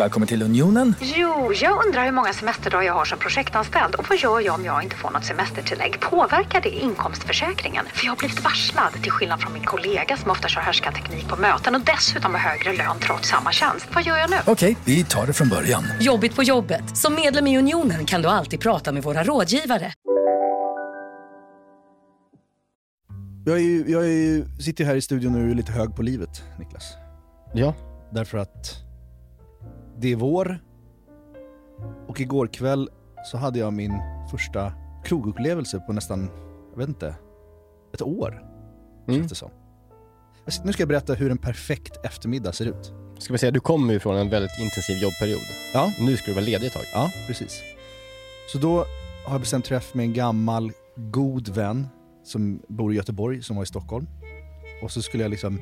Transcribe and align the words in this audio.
Välkommen 0.00 0.28
till 0.28 0.42
Unionen. 0.42 0.94
Jo, 1.00 1.52
jag 1.54 1.86
undrar 1.86 2.04
hur 2.04 2.12
många 2.12 2.32
semesterdagar 2.32 2.86
jag 2.86 2.94
har 2.94 3.04
som 3.04 3.18
projektanställd 3.18 3.94
och 3.94 4.06
vad 4.08 4.18
gör 4.18 4.40
jag 4.40 4.54
om 4.54 4.64
jag 4.64 4.82
inte 4.82 4.96
får 4.96 5.10
något 5.10 5.24
semestertillägg? 5.24 6.00
Påverkar 6.00 6.60
det 6.60 6.68
inkomstförsäkringen? 6.68 7.84
För 7.94 8.04
jag 8.04 8.12
har 8.12 8.16
blivit 8.16 8.44
varslad, 8.44 8.92
till 9.02 9.12
skillnad 9.12 9.40
från 9.40 9.52
min 9.52 9.64
kollega 9.64 10.16
som 10.16 10.30
ofta 10.30 10.48
kör 10.48 10.60
härskarteknik 10.60 11.28
på 11.28 11.36
möten 11.36 11.74
och 11.74 11.80
dessutom 11.80 12.34
har 12.34 12.40
högre 12.40 12.72
lön 12.76 12.96
trots 13.00 13.28
samma 13.28 13.52
tjänst. 13.52 13.88
Vad 13.94 14.04
gör 14.04 14.16
jag 14.16 14.30
nu? 14.30 14.36
Okej, 14.46 14.76
vi 14.84 15.04
tar 15.04 15.26
det 15.26 15.32
från 15.32 15.48
början. 15.48 15.84
Jobbigt 16.00 16.36
på 16.36 16.42
jobbet. 16.42 16.96
Som 16.96 17.14
medlem 17.14 17.46
i 17.46 17.58
Unionen 17.58 18.06
kan 18.06 18.22
du 18.22 18.28
alltid 18.28 18.60
prata 18.60 18.92
med 18.92 19.02
våra 19.02 19.24
rådgivare. 19.24 19.92
Jag, 23.46 23.56
är 23.56 23.62
ju, 23.62 23.84
jag 23.88 24.02
är 24.04 24.08
ju, 24.08 24.44
sitter 24.60 24.84
här 24.84 24.96
i 24.96 25.00
studion 25.00 25.34
och 25.34 25.50
är 25.50 25.54
lite 25.54 25.72
hög 25.72 25.96
på 25.96 26.02
livet, 26.02 26.42
Niklas. 26.58 26.84
Ja. 27.54 27.74
Därför 28.12 28.38
att 28.38 28.89
det 30.00 30.12
är 30.12 30.16
vår 30.16 30.58
och 32.08 32.20
igår 32.20 32.46
kväll 32.46 32.88
så 33.24 33.36
hade 33.36 33.58
jag 33.58 33.72
min 33.72 33.92
första 34.30 34.72
krogupplevelse 35.04 35.80
på 35.80 35.92
nästan, 35.92 36.30
jag 36.70 36.78
vet 36.78 36.88
inte, 36.88 37.14
ett 37.94 38.02
år. 38.02 38.44
Mm. 39.08 39.20
Känns 39.20 39.30
det 39.30 39.36
som. 39.36 39.50
Nu 40.64 40.72
ska 40.72 40.82
jag 40.82 40.88
berätta 40.88 41.14
hur 41.14 41.30
en 41.30 41.38
perfekt 41.38 42.04
eftermiddag 42.04 42.52
ser 42.52 42.66
ut. 42.66 42.92
Ska 43.18 43.32
vi 43.32 43.38
säga, 43.38 43.50
du 43.50 43.60
kommer 43.60 43.92
ju 43.92 44.00
från 44.00 44.16
en 44.16 44.30
väldigt 44.30 44.58
intensiv 44.60 44.98
jobbperiod. 44.98 45.40
Ja. 45.74 45.92
Nu 46.00 46.16
ska 46.16 46.26
du 46.26 46.34
vara 46.34 46.44
ledig 46.44 46.66
ett 46.66 46.72
tag. 46.72 46.82
Ja, 46.94 47.10
precis. 47.26 47.62
Så 48.52 48.58
då 48.58 48.76
har 49.26 49.34
jag 49.34 49.40
bestämt 49.40 49.64
träff 49.64 49.94
med 49.94 50.04
en 50.04 50.12
gammal 50.12 50.72
god 50.96 51.48
vän 51.48 51.88
som 52.24 52.62
bor 52.68 52.92
i 52.92 52.96
Göteborg, 52.96 53.42
som 53.42 53.56
var 53.56 53.62
i 53.62 53.66
Stockholm. 53.66 54.06
Och 54.82 54.90
så 54.90 55.02
skulle 55.02 55.24
jag 55.24 55.30
liksom 55.30 55.60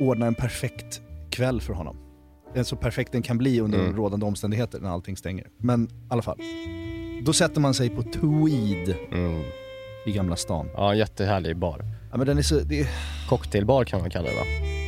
ordna 0.00 0.26
en 0.26 0.34
perfekt 0.34 1.00
kväll 1.30 1.60
för 1.60 1.72
honom. 1.72 2.07
En 2.54 2.64
så 2.64 2.76
perfekt 2.76 3.12
den 3.12 3.22
kan 3.22 3.38
bli 3.38 3.60
under 3.60 3.78
Mm. 3.78 3.96
rådande 3.96 4.26
omständigheter 4.26 4.80
när 4.80 4.90
allting 4.90 5.16
stänger. 5.16 5.46
Men 5.58 5.84
i 5.84 5.88
alla 6.08 6.22
fall. 6.22 6.38
Då 7.22 7.32
sätter 7.32 7.60
man 7.60 7.74
sig 7.74 7.90
på 7.90 8.02
Tweed 8.02 8.94
Mm. 9.12 9.42
i 10.06 10.12
Gamla 10.12 10.36
stan. 10.36 10.68
Ja, 10.74 10.94
jättehärlig 10.94 11.56
bar. 11.56 11.84
Ja, 12.10 12.16
men 12.16 12.26
den 12.26 12.38
är 12.38 12.42
så, 12.42 12.58
det 12.60 12.80
är, 12.80 12.88
Cocktailbar 13.28 13.84
kan 13.84 14.00
man 14.00 14.10
kalla 14.10 14.28
det 14.28 14.34
va? 14.36 14.42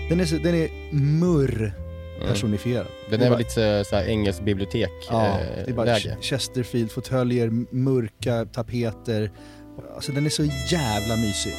den 0.09 0.21
är, 0.21 0.25
så, 0.25 0.37
den 0.37 0.55
är 0.55 0.95
murr 0.95 1.73
Mm. 2.17 2.29
personifierad. 2.33 2.87
Den 3.11 3.21
Det 3.21 3.27
är 3.27 3.31
väl 3.31 3.39
lite 3.39 3.85
så 3.85 3.97
här 3.97 4.05
engelskt 4.05 4.43
bibliotek 4.45 4.91
Ja, 5.11 5.27
eh, 5.29 5.47
det 5.65 5.71
är 5.71 5.75
bara 5.75 5.87
läge. 5.87 6.17
Chesterfield-fåtöljer, 6.21 7.67
mörka 7.75 8.45
tapeter. 8.45 9.31
Alltså 9.95 10.13
den 10.13 10.27
är 10.27 10.31
så 10.31 10.45
jävla 10.71 11.17
mysig. 11.17 11.53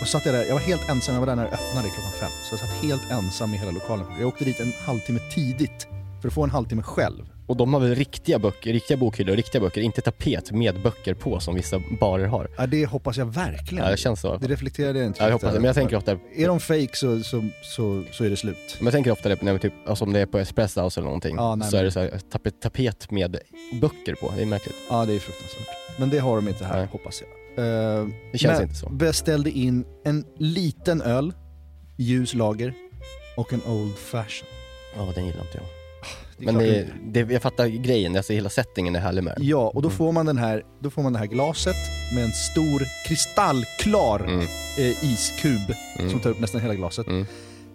Och 0.00 0.08
satt 0.08 0.26
jag 0.26 0.34
där, 0.34 0.44
jag 0.44 0.52
var 0.54 0.60
helt 0.60 0.88
ensam, 0.88 1.14
jag 1.14 1.20
var 1.20 1.26
där 1.26 1.36
när 1.36 1.42
det 1.44 1.50
öppnade 1.50 1.88
klockan 1.88 2.12
fem. 2.20 2.30
Så 2.44 2.52
jag 2.52 2.60
satt 2.60 2.68
helt 2.84 3.10
ensam 3.10 3.54
i 3.54 3.56
hela 3.56 3.70
lokalen. 3.70 4.06
Jag 4.18 4.28
åkte 4.28 4.44
dit 4.44 4.60
en 4.60 4.72
halvtimme 4.86 5.20
tidigt 5.34 5.86
för 6.20 6.28
att 6.28 6.34
få 6.34 6.44
en 6.44 6.50
halvtimme 6.50 6.82
själv. 6.82 7.24
Och 7.46 7.56
de 7.56 7.74
har 7.74 7.80
väl 7.80 7.94
riktiga 7.94 8.38
böcker, 8.38 8.72
riktiga 8.72 8.96
bokhyllor, 8.96 9.36
riktiga 9.36 9.60
böcker, 9.60 9.80
inte 9.80 10.00
tapet 10.00 10.50
med 10.52 10.82
böcker 10.82 11.14
på 11.14 11.40
som 11.40 11.54
vissa 11.54 11.82
barer 12.00 12.26
har. 12.26 12.48
Ja, 12.58 12.66
det 12.66 12.86
hoppas 12.86 13.16
jag 13.16 13.26
verkligen. 13.26 13.84
Ja, 13.84 13.90
det 13.90 13.96
känns 13.96 14.20
så. 14.20 14.36
Det 14.36 14.46
reflekterade 14.48 14.98
jag 14.98 15.06
inte. 15.06 15.22
Ja, 15.22 15.26
jag 15.26 15.32
hoppas 15.32 15.52
det. 15.52 15.60
Men 15.60 15.64
jag 15.66 15.74
tänker 15.74 15.96
ofta, 15.96 16.12
Är 16.36 16.46
de 16.48 16.60
fake 16.60 16.88
så, 16.96 17.20
så, 17.20 17.48
så, 17.62 18.04
så 18.12 18.24
är 18.24 18.30
det 18.30 18.36
slut. 18.36 18.76
men 18.78 18.84
jag 18.86 18.92
tänker 18.92 19.10
ofta 19.10 19.28
det 19.28 19.42
när 19.42 19.52
vi 19.52 19.58
typ, 19.58 19.72
alltså 19.86 20.04
om 20.04 20.12
det 20.12 20.20
är 20.20 20.26
på 20.26 20.38
Espresso 20.38 20.80
House 20.80 21.00
eller 21.00 21.06
någonting, 21.06 21.36
Ja, 21.36 21.54
nej, 21.54 21.70
så 21.70 21.76
men- 21.76 21.80
är 21.80 21.84
det 21.84 21.90
så 21.90 22.00
här, 22.00 22.20
tapet, 22.30 22.60
tapet 22.60 23.10
med 23.10 23.38
böcker 23.80 24.14
på. 24.14 24.32
Det 24.36 24.42
är 24.42 24.46
märkligt. 24.46 24.76
Ja, 24.90 25.04
det 25.04 25.14
är 25.14 25.18
fruktansvärt. 25.18 25.66
Men 25.98 26.10
det 26.10 26.18
har 26.18 26.36
de 26.36 26.48
inte 26.48 26.64
här, 26.64 26.76
Nej. 26.78 26.88
hoppas 26.92 27.20
jag. 27.20 27.30
Eh, 27.56 28.08
Det 28.32 28.38
känns 28.38 28.58
men 28.58 28.62
inte 28.62 28.74
så. 28.74 28.88
beställde 28.88 29.50
in 29.50 29.84
en 30.04 30.24
liten 30.38 31.02
öl, 31.02 31.32
ljus 31.96 32.34
lager 32.34 32.74
och 33.36 33.52
en 33.52 33.62
old 33.66 33.94
fashion. 33.96 34.48
Ja, 34.96 35.12
den 35.14 35.26
gillar 35.26 35.40
inte 35.40 35.56
jag. 35.58 35.66
Det 36.38 36.44
är 36.48 36.52
Men 36.52 36.58
det, 37.12 37.22
det, 37.24 37.32
jag 37.32 37.42
fattar 37.42 37.66
grejen, 37.66 38.16
alltså 38.16 38.32
hela 38.32 38.48
settingen 38.48 38.96
är 38.96 39.00
härlig 39.00 39.24
med. 39.24 39.36
Ja, 39.40 39.68
och 39.74 39.82
då 39.82 39.88
Mm. 39.88 39.96
får 39.98 40.12
man 40.12 40.26
den 40.26 40.38
här, 40.38 40.62
då 40.80 40.90
får 40.90 41.02
man 41.02 41.12
det 41.12 41.18
här 41.18 41.26
glaset 41.26 41.76
med 42.14 42.24
en 42.24 42.32
stor 42.32 42.82
kristallklar 43.08 44.20
Mm. 44.20 44.40
eh, 44.78 45.04
iskub 45.12 45.74
Mm. 45.98 46.10
som 46.10 46.20
tar 46.20 46.30
upp 46.30 46.40
nästan 46.40 46.60
hela 46.60 46.74
glaset. 46.74 47.06
Mm. 47.06 47.26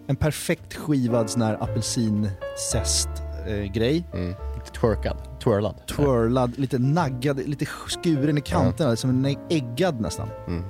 En 0.06 0.16
perfekt 0.16 0.74
skivad 0.74 1.30
sån 1.30 1.42
här 1.42 1.54
apelsinzest 1.62 3.08
eh. 3.46 3.52
Mm. 4.12 4.34
Lite 4.54 4.72
twerkad, 4.80 5.16
twirlad. 5.44 5.86
Twirlad, 5.86 6.58
lite 6.58 6.78
naggad, 6.78 7.48
lite 7.48 7.66
skuren 7.66 8.38
i 8.38 8.40
kanterna, 8.40 8.96
som 8.96 9.10
en 9.24 9.36
äggad 9.50 10.00
nästan. 10.00 10.28
Mm. 10.46 10.64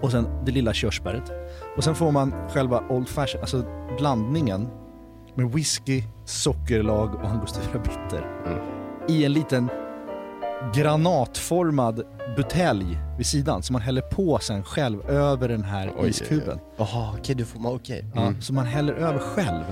Och 0.00 0.10
sen 0.10 0.26
det 0.44 0.52
lilla 0.52 0.72
körsbäret. 0.72 1.32
Och 1.76 1.84
sen 1.84 1.94
får 1.94 2.12
man 2.12 2.34
själva 2.48 2.82
Old 2.88 3.08
Fashion, 3.08 3.40
alltså 3.40 3.64
blandningen 3.98 4.68
med 5.34 5.52
whisky, 5.52 6.02
sockerlag 6.24 7.14
och 7.14 7.28
angostura 7.28 7.78
bitter. 7.82 8.26
Mm. 8.46 8.58
I 9.08 9.24
en 9.24 9.32
liten 9.32 9.68
granatformad 10.74 12.02
butelj 12.36 12.98
vid 13.16 13.26
sidan 13.26 13.62
som 13.62 13.72
man 13.72 13.82
häller 13.82 14.00
på 14.02 14.38
sen 14.38 14.62
själv 14.64 15.10
över 15.10 15.48
den 15.48 15.62
här 15.64 15.92
Oj, 15.98 16.08
iskuben. 16.08 16.58
Jaha, 16.76 17.14
okej, 17.18 17.34
du 17.34 17.44
får, 17.44 17.74
okej. 17.74 18.04
Ja, 18.14 18.20
Mm. 18.22 18.40
Så 18.40 18.52
man 18.52 18.66
häller 18.66 18.92
över 18.94 19.18
själv. 19.18 19.64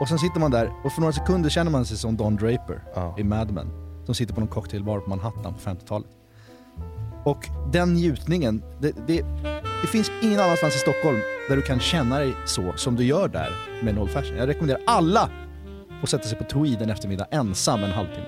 Och 0.00 0.08
sen 0.08 0.18
sitter 0.18 0.40
man 0.40 0.50
där 0.50 0.70
och 0.84 0.92
för 0.92 1.00
några 1.00 1.12
sekunder 1.12 1.50
känner 1.50 1.70
man 1.70 1.84
sig 1.84 1.96
som 1.96 2.16
Don 2.16 2.36
Draper 2.36 2.82
Ja. 2.94 3.14
i 3.18 3.24
Mad 3.24 3.50
Men. 3.52 3.85
Som 4.06 4.14
sitter 4.14 4.34
på 4.34 4.40
någon 4.40 4.48
cocktailbar 4.48 5.00
på 5.00 5.08
Manhattan 5.10 5.54
på 5.54 5.70
50-talet. 5.70 6.08
Och 7.24 7.48
den 7.72 7.94
njutningen, 7.94 8.62
det, 8.80 8.92
det, 9.06 9.24
det 9.82 9.86
finns 9.88 10.10
ingen 10.22 10.40
annanstans 10.40 10.76
i 10.76 10.78
Stockholm 10.78 11.18
där 11.48 11.56
du 11.56 11.62
kan 11.62 11.80
känna 11.80 12.18
dig 12.18 12.34
så 12.46 12.72
som 12.76 12.96
du 12.96 13.04
gör 13.04 13.28
där 13.28 13.50
med 13.82 13.94
en 13.94 13.98
Old 13.98 14.10
Fashion. 14.10 14.36
Jag 14.36 14.48
rekommenderar 14.48 14.80
alla 14.86 15.30
att 16.02 16.08
sätta 16.08 16.24
sig 16.24 16.38
på 16.38 16.44
Tweed 16.44 16.82
en 16.82 16.90
eftermiddag 16.90 17.26
ensam 17.30 17.84
en 17.84 17.90
halvtimme. 17.90 18.26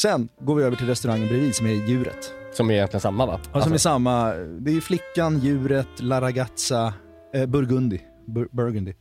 Sen 0.00 0.28
går 0.40 0.54
vi 0.54 0.62
över 0.64 0.76
till 0.76 0.86
restaurangen 0.86 1.28
bredvid 1.28 1.54
som 1.54 1.66
är 1.66 1.70
Djuret. 1.70 2.32
Som 2.52 2.70
är 2.70 2.74
egentligen 2.74 3.00
samma 3.00 3.26
va? 3.26 3.38
Ja, 3.42 3.44
som 3.44 3.54
Alltså, 3.54 3.74
är 3.74 3.78
samma, 3.78 4.32
det 4.34 4.70
är 4.70 4.74
ju 4.74 4.80
Flickan, 4.80 5.38
Djuret, 5.38 5.88
La 5.98 6.20
Ragazza, 6.20 6.94
eh, 7.34 7.46
Burgundy. 7.46 7.98
Bur 8.26 8.48
Burgundy. 8.52 8.92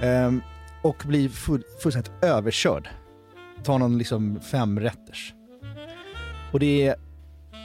Ehm, 0.00 0.42
och 0.82 1.02
blir 1.06 1.28
full, 1.28 1.62
fullständigt 1.82 2.12
överkörd. 2.22 2.88
Tar 3.64 3.78
någon 3.78 3.98
liksom 3.98 4.40
femrätters. 4.40 5.34
Och 6.52 6.60
det 6.60 6.86
är, 6.88 6.96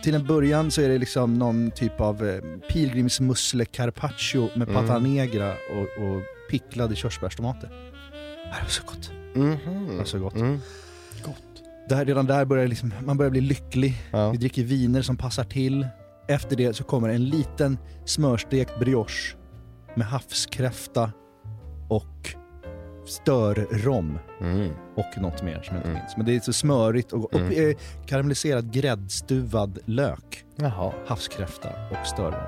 till 0.03 0.15
en 0.15 0.25
början 0.27 0.71
så 0.71 0.81
är 0.81 0.89
det 0.89 0.97
liksom 0.97 1.33
någon 1.33 1.71
typ 1.71 2.01
av 2.01 2.27
eh, 2.27 2.41
pilgrimsmussle 2.69 3.65
carpaccio 3.65 4.49
med 4.55 4.69
Mm. 4.69 4.81
pata 4.81 4.99
negra 4.99 5.51
och, 5.51 6.03
och 6.05 6.21
picklade 6.49 6.95
körsbärstomater. 6.95 7.69
Det 8.43 8.61
var 8.61 8.69
så 8.69 8.83
gott. 8.85 9.11
Mhm. 9.35 9.87
Det 9.89 9.97
var 9.97 10.05
så 10.05 10.19
gott. 10.19 10.35
Mm. 10.35 10.59
Där, 11.89 12.05
redan 12.05 12.25
där 12.25 12.45
börjar 12.45 12.67
liksom, 12.67 12.93
man 13.05 13.17
börjar 13.17 13.29
bli 13.31 13.41
lycklig. 13.41 13.93
Ja. 14.11 14.29
Vi 14.31 14.37
dricker 14.37 14.63
viner 14.63 15.01
som 15.01 15.17
passar 15.17 15.43
till. 15.43 15.87
Efter 16.27 16.55
det 16.55 16.73
så 16.75 16.83
kommer 16.83 17.09
en 17.09 17.25
liten 17.25 17.77
smörstekt 18.05 18.79
brioche 18.79 19.35
med 19.95 20.07
havskräfta 20.07 21.11
och 21.89 22.35
störrom 23.09 24.19
Mm. 24.41 24.69
och 24.95 25.21
något 25.21 25.43
mer 25.43 25.61
som 25.61 25.75
inte 25.75 25.89
Mm. 25.89 25.93
minns. 26.01 26.17
Men 26.17 26.25
det 26.25 26.35
är 26.35 26.39
så 26.39 26.53
smörigt 26.53 27.13
och, 27.13 27.33
och 27.33 27.39
Mm. 27.39 27.69
eh, 27.69 27.75
karamelliserad 28.05 28.73
gräddstuvad 28.73 29.79
lök, 29.85 30.45
Jaha. 30.55 30.93
havskräfta 31.07 31.69
och 31.91 32.07
störrom. 32.07 32.43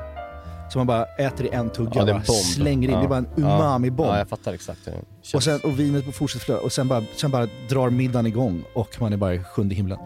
Så 0.72 0.78
man 0.78 0.88
bara 0.88 1.06
äter 1.06 1.46
i 1.46 1.50
en 1.50 1.70
tugga 1.70 2.08
Ja, 2.08 2.18
och 2.18 2.26
slänger 2.36 2.88
in. 2.90 2.94
Ja. 2.94 3.00
Det 3.00 3.06
är 3.06 3.10
bara 3.10 3.18
en 3.20 3.28
umami-bomb. 3.38 4.10
Ja, 4.10 4.18
jag 4.18 4.30
fattar 4.30 4.54
exakt. 4.54 4.86
Känns- 4.86 5.34
och, 5.34 5.44
sen, 5.44 5.60
och 5.64 5.80
vinet 5.80 6.16
fortsätter 6.16 6.46
flöda 6.46 6.62
och 6.62 6.72
sen 6.72 6.88
bara, 6.88 7.04
sen 7.16 7.32
bara 7.32 7.48
drar 7.70 7.90
middagen 7.90 8.26
igång 8.28 8.64
och 8.76 9.02
man 9.02 9.14
är 9.14 9.18
bara 9.18 9.34
i 9.36 9.44
sjunde 9.44 9.76
himlen. 9.76 10.00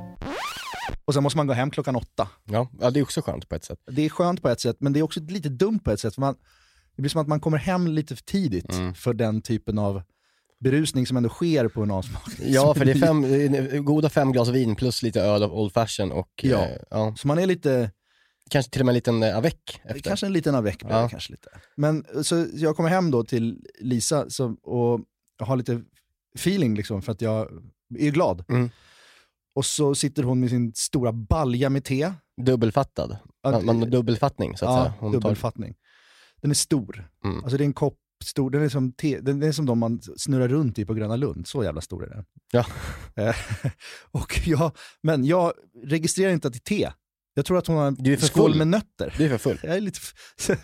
Och 1.06 1.14
sen 1.14 1.24
måste 1.24 1.38
man 1.38 1.48
gå 1.48 1.54
hem 1.54 1.72
klockan 1.72 1.96
åtta. 1.96 2.28
ja. 2.44 2.68
ja, 2.82 2.90
det 2.92 3.00
är 3.00 3.04
också 3.04 3.22
skönt 3.22 3.50
på 3.50 3.56
ett 3.56 3.64
sätt. 3.64 3.80
Det 3.92 4.06
är 4.06 4.10
skönt 4.10 4.42
på 4.42 4.50
ett 4.50 4.62
sätt, 4.62 4.76
men 4.80 4.94
det 4.94 5.00
är 5.00 5.04
också 5.04 5.20
lite 5.20 5.50
dumt 5.50 5.80
på 5.80 5.92
ett 5.92 6.00
sätt. 6.00 6.14
För 6.16 6.22
man, 6.22 6.36
det 6.96 7.02
blir 7.02 7.10
som 7.10 7.22
att 7.22 7.28
man 7.28 7.40
kommer 7.40 7.58
hem 7.58 7.88
lite 7.88 8.16
för 8.16 8.24
tidigt 8.24 8.72
Mm. 8.74 8.94
för 8.94 9.14
den 9.14 9.42
typen 9.42 9.80
av 9.80 10.02
berusning 10.70 11.08
som 11.08 11.18
ändå 11.18 11.30
sker 11.30 11.68
på 11.68 11.84
en 11.84 11.92
avsmakning. 11.92 12.52
Ja, 12.54 12.74
för 12.74 12.86
det 12.86 12.92
är 12.92 12.96
fem, 12.96 13.24
eh, 13.74 13.82
goda 13.82 14.10
fem 14.10 14.32
glas 14.32 14.50
vin 14.50 14.76
plus 14.76 15.02
lite 15.04 15.22
öl 15.22 15.44
av 15.44 15.54
Old 15.54 15.74
Fashion 15.74 16.12
och 16.12 16.30
Ja. 16.44 16.66
eh, 16.66 16.78
ja, 16.90 17.14
Så 17.18 17.28
man 17.28 17.40
är 17.40 17.46
lite, 17.46 17.92
kanske 18.50 18.72
till 18.72 18.82
och 18.82 18.86
med 18.86 18.92
en 18.94 18.96
liten 18.96 19.24
eh, 19.24 19.38
avec 19.38 19.82
efter. 19.84 20.00
kanske 20.00 20.26
en 20.26 20.34
liten 20.34 20.56
avec 20.56 20.78
blir 20.78 20.90
det 20.90 20.96
Ja. 21.02 21.10
kanske 21.10 21.32
lite. 21.34 21.50
Men 21.78 22.06
så 22.24 22.48
jag 22.54 22.76
kommer 22.76 22.90
hem 22.90 23.12
då 23.12 23.24
till 23.24 23.60
Lisa 23.80 24.30
som, 24.30 24.56
och 24.64 25.00
har 25.40 25.56
lite 25.58 25.82
feeling 26.36 26.76
liksom 26.76 27.02
för 27.02 27.12
att 27.12 27.22
jag 27.22 27.48
är 28.00 28.12
glad. 28.12 28.46
Mm. 28.50 28.70
Och 29.56 29.66
så 29.66 29.96
sitter 29.96 30.24
hon 30.24 30.40
med 30.40 30.50
sin 30.50 30.74
stora 30.76 31.12
balja 31.12 31.70
med 31.70 31.84
te. 31.84 32.12
Dubbelfattad. 32.42 33.18
Man, 33.44 33.66
man 33.66 33.80
har 33.80 33.86
dubbelfattning 33.86 34.58
så 34.58 34.66
att 34.66 34.72
ja, 34.72 34.84
säga. 34.84 34.94
Hon 35.00 35.12
dubbelfattning. 35.12 35.76
Den 36.42 36.52
är 36.52 36.56
stor. 36.56 37.10
Mm. 37.24 37.44
Alltså 37.44 37.58
det 37.58 37.64
är 37.64 37.66
en 37.66 37.74
kopp 37.74 37.98
stor, 38.24 38.50
den 38.50 38.62
är, 38.62 38.70
som 38.70 38.92
te, 38.92 39.20
den 39.20 39.44
är 39.44 39.52
som 39.52 39.66
de 39.66 39.80
man 39.80 40.02
snurrar 40.18 40.48
runt 40.48 40.80
i 40.80 40.86
på 40.86 40.94
Gröna 40.94 41.16
Lund. 41.16 41.48
Så 41.48 41.64
jävla 41.64 41.82
stor 41.82 42.04
är 42.06 42.10
den. 42.10 42.26
Ja. 42.52 42.66
Eh, 43.18 43.36
och 44.12 44.42
jag, 44.46 44.72
men 45.04 45.26
jag 45.26 45.54
registrerar 45.84 46.32
inte 46.32 46.48
att 46.48 46.54
det 46.54 46.58
är 46.58 46.78
te. 46.78 46.92
Jag 47.34 47.46
tror 47.46 47.58
att 47.58 47.68
hon 47.68 47.78
har 47.78 47.92
Du 47.92 48.10
är 48.10 48.16
en 48.16 48.20
för 48.20 48.28
skål 48.28 48.52
full. 48.52 48.58
med 48.58 48.68
nötter. 48.68 49.14
Du 49.18 49.26
är 49.26 49.30
för 49.30 49.38
full. 49.38 49.60
Jag 49.64 49.76
är 49.76 49.82
lite... 49.82 50.00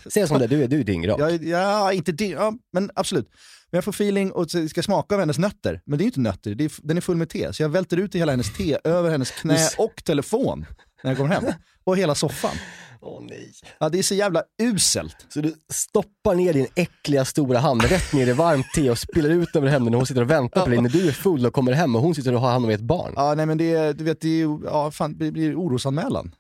Se 0.10 0.28
som 0.28 0.40
det, 0.40 0.48
du 0.48 0.64
är, 0.64 0.68
du 0.68 0.80
är 0.80 0.84
dyngrak. 0.84 1.20
Jag, 1.20 1.44
ja, 1.44 1.94
inte 1.94 2.12
det, 2.12 2.28
ja, 2.28 2.54
men 2.74 2.92
absolut. 2.96 3.30
Men 3.72 3.78
jag 3.78 3.84
får 3.84 3.92
feeling 3.92 4.32
och 4.32 4.52
ska 4.70 4.84
smaka 4.84 5.16
av 5.16 5.20
hennes 5.20 5.38
nötter. 5.38 5.82
Men 5.86 5.98
det 5.98 6.02
är 6.02 6.06
ju 6.06 6.10
inte 6.10 6.20
nötter, 6.20 6.56
det 6.56 6.64
är, 6.66 6.72
den 6.84 6.98
är 6.98 7.02
full 7.02 7.18
med 7.18 7.30
te. 7.30 7.54
Så 7.54 7.64
jag 7.64 7.70
välter 7.70 7.98
ut 7.98 8.16
i 8.16 8.18
hela 8.18 8.32
hennes 8.32 8.54
te 8.54 8.78
över 8.84 9.10
hennes 9.10 9.32
knä 9.32 9.70
och 9.78 10.04
telefon 10.06 10.66
när 11.04 11.12
jag 11.12 11.18
kommer 11.18 11.36
hem. 11.36 11.44
Och 11.84 11.98
hela 11.98 12.16
soffan. 12.16 12.56
Åh 13.04 13.22
nej. 13.30 13.52
Ja, 13.80 13.90
det 13.90 14.00
är 14.00 14.04
så 14.04 14.16
jävla 14.16 14.44
uselt. 14.62 15.26
Så 15.30 15.42
du 15.42 15.54
stoppar 15.74 16.36
ner 16.36 16.54
din 16.54 16.68
äckliga 16.76 17.26
stora 17.26 17.60
hand 17.60 17.84
rätt 17.84 18.14
ner 18.14 18.28
i 18.28 18.34
varmt 18.34 18.66
te 18.76 18.90
och 18.90 18.98
spiller 18.98 19.30
ut 19.30 19.56
över 19.56 19.68
henne 19.68 19.90
när 19.90 19.98
hon 19.98 20.06
sitter 20.08 20.22
och 20.22 20.30
väntar 20.32 20.62
på 20.64 20.70
dig 20.70 20.82
när 20.82 20.90
du 20.90 21.08
är 21.08 21.12
full 21.12 21.46
och 21.46 21.54
kommer 21.54 21.72
hem 21.72 21.96
och 21.96 22.02
hon 22.02 22.16
sitter 22.16 22.34
och 22.36 22.42
har 22.42 22.52
hand 22.52 22.66
om 22.66 22.72
ett 22.72 22.82
barn. 22.82 23.14
Ja, 23.16 23.34
nej 23.36 23.46
men 23.46 23.58
det, 23.58 23.72
är- 23.74 23.94
du 23.94 24.04
vet, 24.04 24.22
det, 24.22 24.42
är, 24.42 24.60
ja, 24.66 24.92
fan, 24.92 25.18
det 25.18 25.32
blir 25.32 25.56
orosanmälan. 25.56 26.36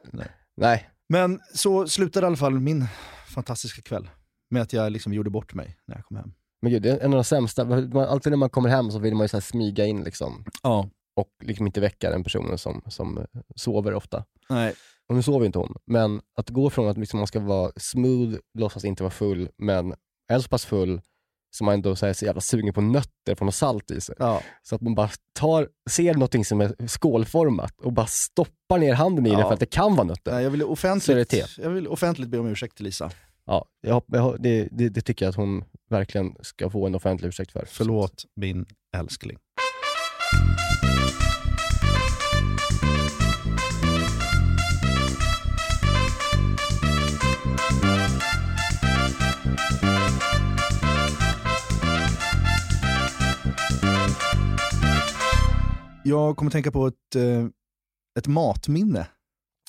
Nej. 0.57 0.89
Men 1.09 1.39
så 1.53 1.87
slutade 1.87 2.25
i 2.25 2.27
alla 2.27 2.37
fall 2.37 2.59
min 2.59 2.85
fantastiska 3.27 3.81
kväll 3.81 4.09
med 4.49 4.61
att 4.61 4.73
jag 4.73 4.91
liksom 4.91 5.13
gjorde 5.13 5.29
bort 5.29 5.53
mig 5.53 5.77
när 5.87 5.95
jag 5.95 6.05
kom 6.05 6.17
hem. 6.17 6.31
Men 6.61 6.71
gud, 6.71 6.81
det 6.81 6.89
är 6.89 6.99
en 6.99 7.13
av 7.13 7.17
de 7.17 7.23
sämsta, 7.23 7.61
alltid 8.09 8.31
när 8.31 8.37
man 8.37 8.49
kommer 8.49 8.69
hem 8.69 8.91
så 8.91 8.99
vill 8.99 9.15
man 9.15 9.23
ju 9.23 9.27
så 9.27 9.41
smyga 9.41 9.85
in 9.85 10.03
liksom. 10.03 10.45
Ja. 10.63 10.89
Och 11.21 11.29
liksom 11.43 11.65
inte 11.65 11.81
väcka 11.81 12.09
den 12.09 12.23
personen 12.23 12.57
som, 12.57 12.81
som 12.87 13.25
sover 13.55 13.93
ofta. 13.93 14.25
Nej. 14.49 14.73
Och 15.09 15.15
nu 15.15 15.23
sover 15.23 15.45
inte 15.45 15.59
hon, 15.59 15.75
men 15.85 16.21
att 16.37 16.49
gå 16.49 16.69
från 16.69 16.87
att 16.87 16.97
liksom 16.97 17.17
man 17.19 17.27
ska 17.27 17.39
vara 17.39 17.71
smooth, 17.77 18.35
låtsas 18.57 18.85
inte 18.85 19.03
vara 19.03 19.11
full, 19.11 19.49
men 19.57 19.93
är 20.31 20.39
så 20.39 20.49
pass 20.49 20.65
full 20.65 21.01
som 21.55 21.65
man 21.65 21.73
ändå 21.73 21.95
så, 21.95 22.05
här, 22.05 22.09
är 22.09 22.13
så 22.13 22.25
jävla 22.25 22.41
sugen 22.41 22.73
på 22.73 22.81
nötter, 22.81 23.35
på 23.35 23.45
något 23.45 23.55
salt 23.55 23.91
i 23.91 24.01
sig. 24.01 24.15
Ja. 24.19 24.41
Så 24.63 24.75
att 24.75 24.81
man 24.81 24.95
bara 24.95 25.09
tar, 25.39 25.67
ser 25.89 26.13
någonting 26.13 26.45
som 26.45 26.61
är 26.61 26.87
skålformat 26.87 27.81
och 27.81 27.93
bara 27.93 28.07
stoppar 28.07 28.77
ner 28.77 28.93
handen 28.93 29.25
i 29.25 29.29
det 29.29 29.35
Ja. 29.35 29.47
för 29.47 29.53
att 29.53 29.59
det 29.59 29.65
kan 29.65 29.95
vara 29.95 30.07
nötter. 30.07 30.39
Jag 30.39 30.49
vill 30.49 30.59
det 30.59 30.65
offentligt, 30.65 31.57
jag 31.57 31.69
vill 31.69 31.87
offentligt 31.87 32.29
be 32.29 32.39
om 32.39 32.47
ursäkt 32.47 32.75
till 32.75 32.85
Lisa. 32.85 33.11
Ja, 33.45 33.65
jag, 33.81 34.03
jag, 34.07 34.41
det, 34.41 34.67
det, 34.71 34.89
det 34.89 35.01
tycker 35.01 35.25
jag 35.25 35.29
att 35.29 35.35
hon 35.35 35.63
verkligen 35.89 36.35
ska 36.41 36.69
få 36.69 36.85
en 36.87 36.95
offentlig 36.95 37.27
ursäkt 37.27 37.51
för. 37.51 37.65
Förlåt 37.67 38.23
min 38.35 38.65
älskling. 38.97 39.37
Jag 56.11 56.37
kommer 56.37 56.51
tänka 56.51 56.71
på 56.71 56.87
ett, 56.87 57.15
eh, 57.15 57.45
ett 58.19 58.27
matminne. 58.27 59.07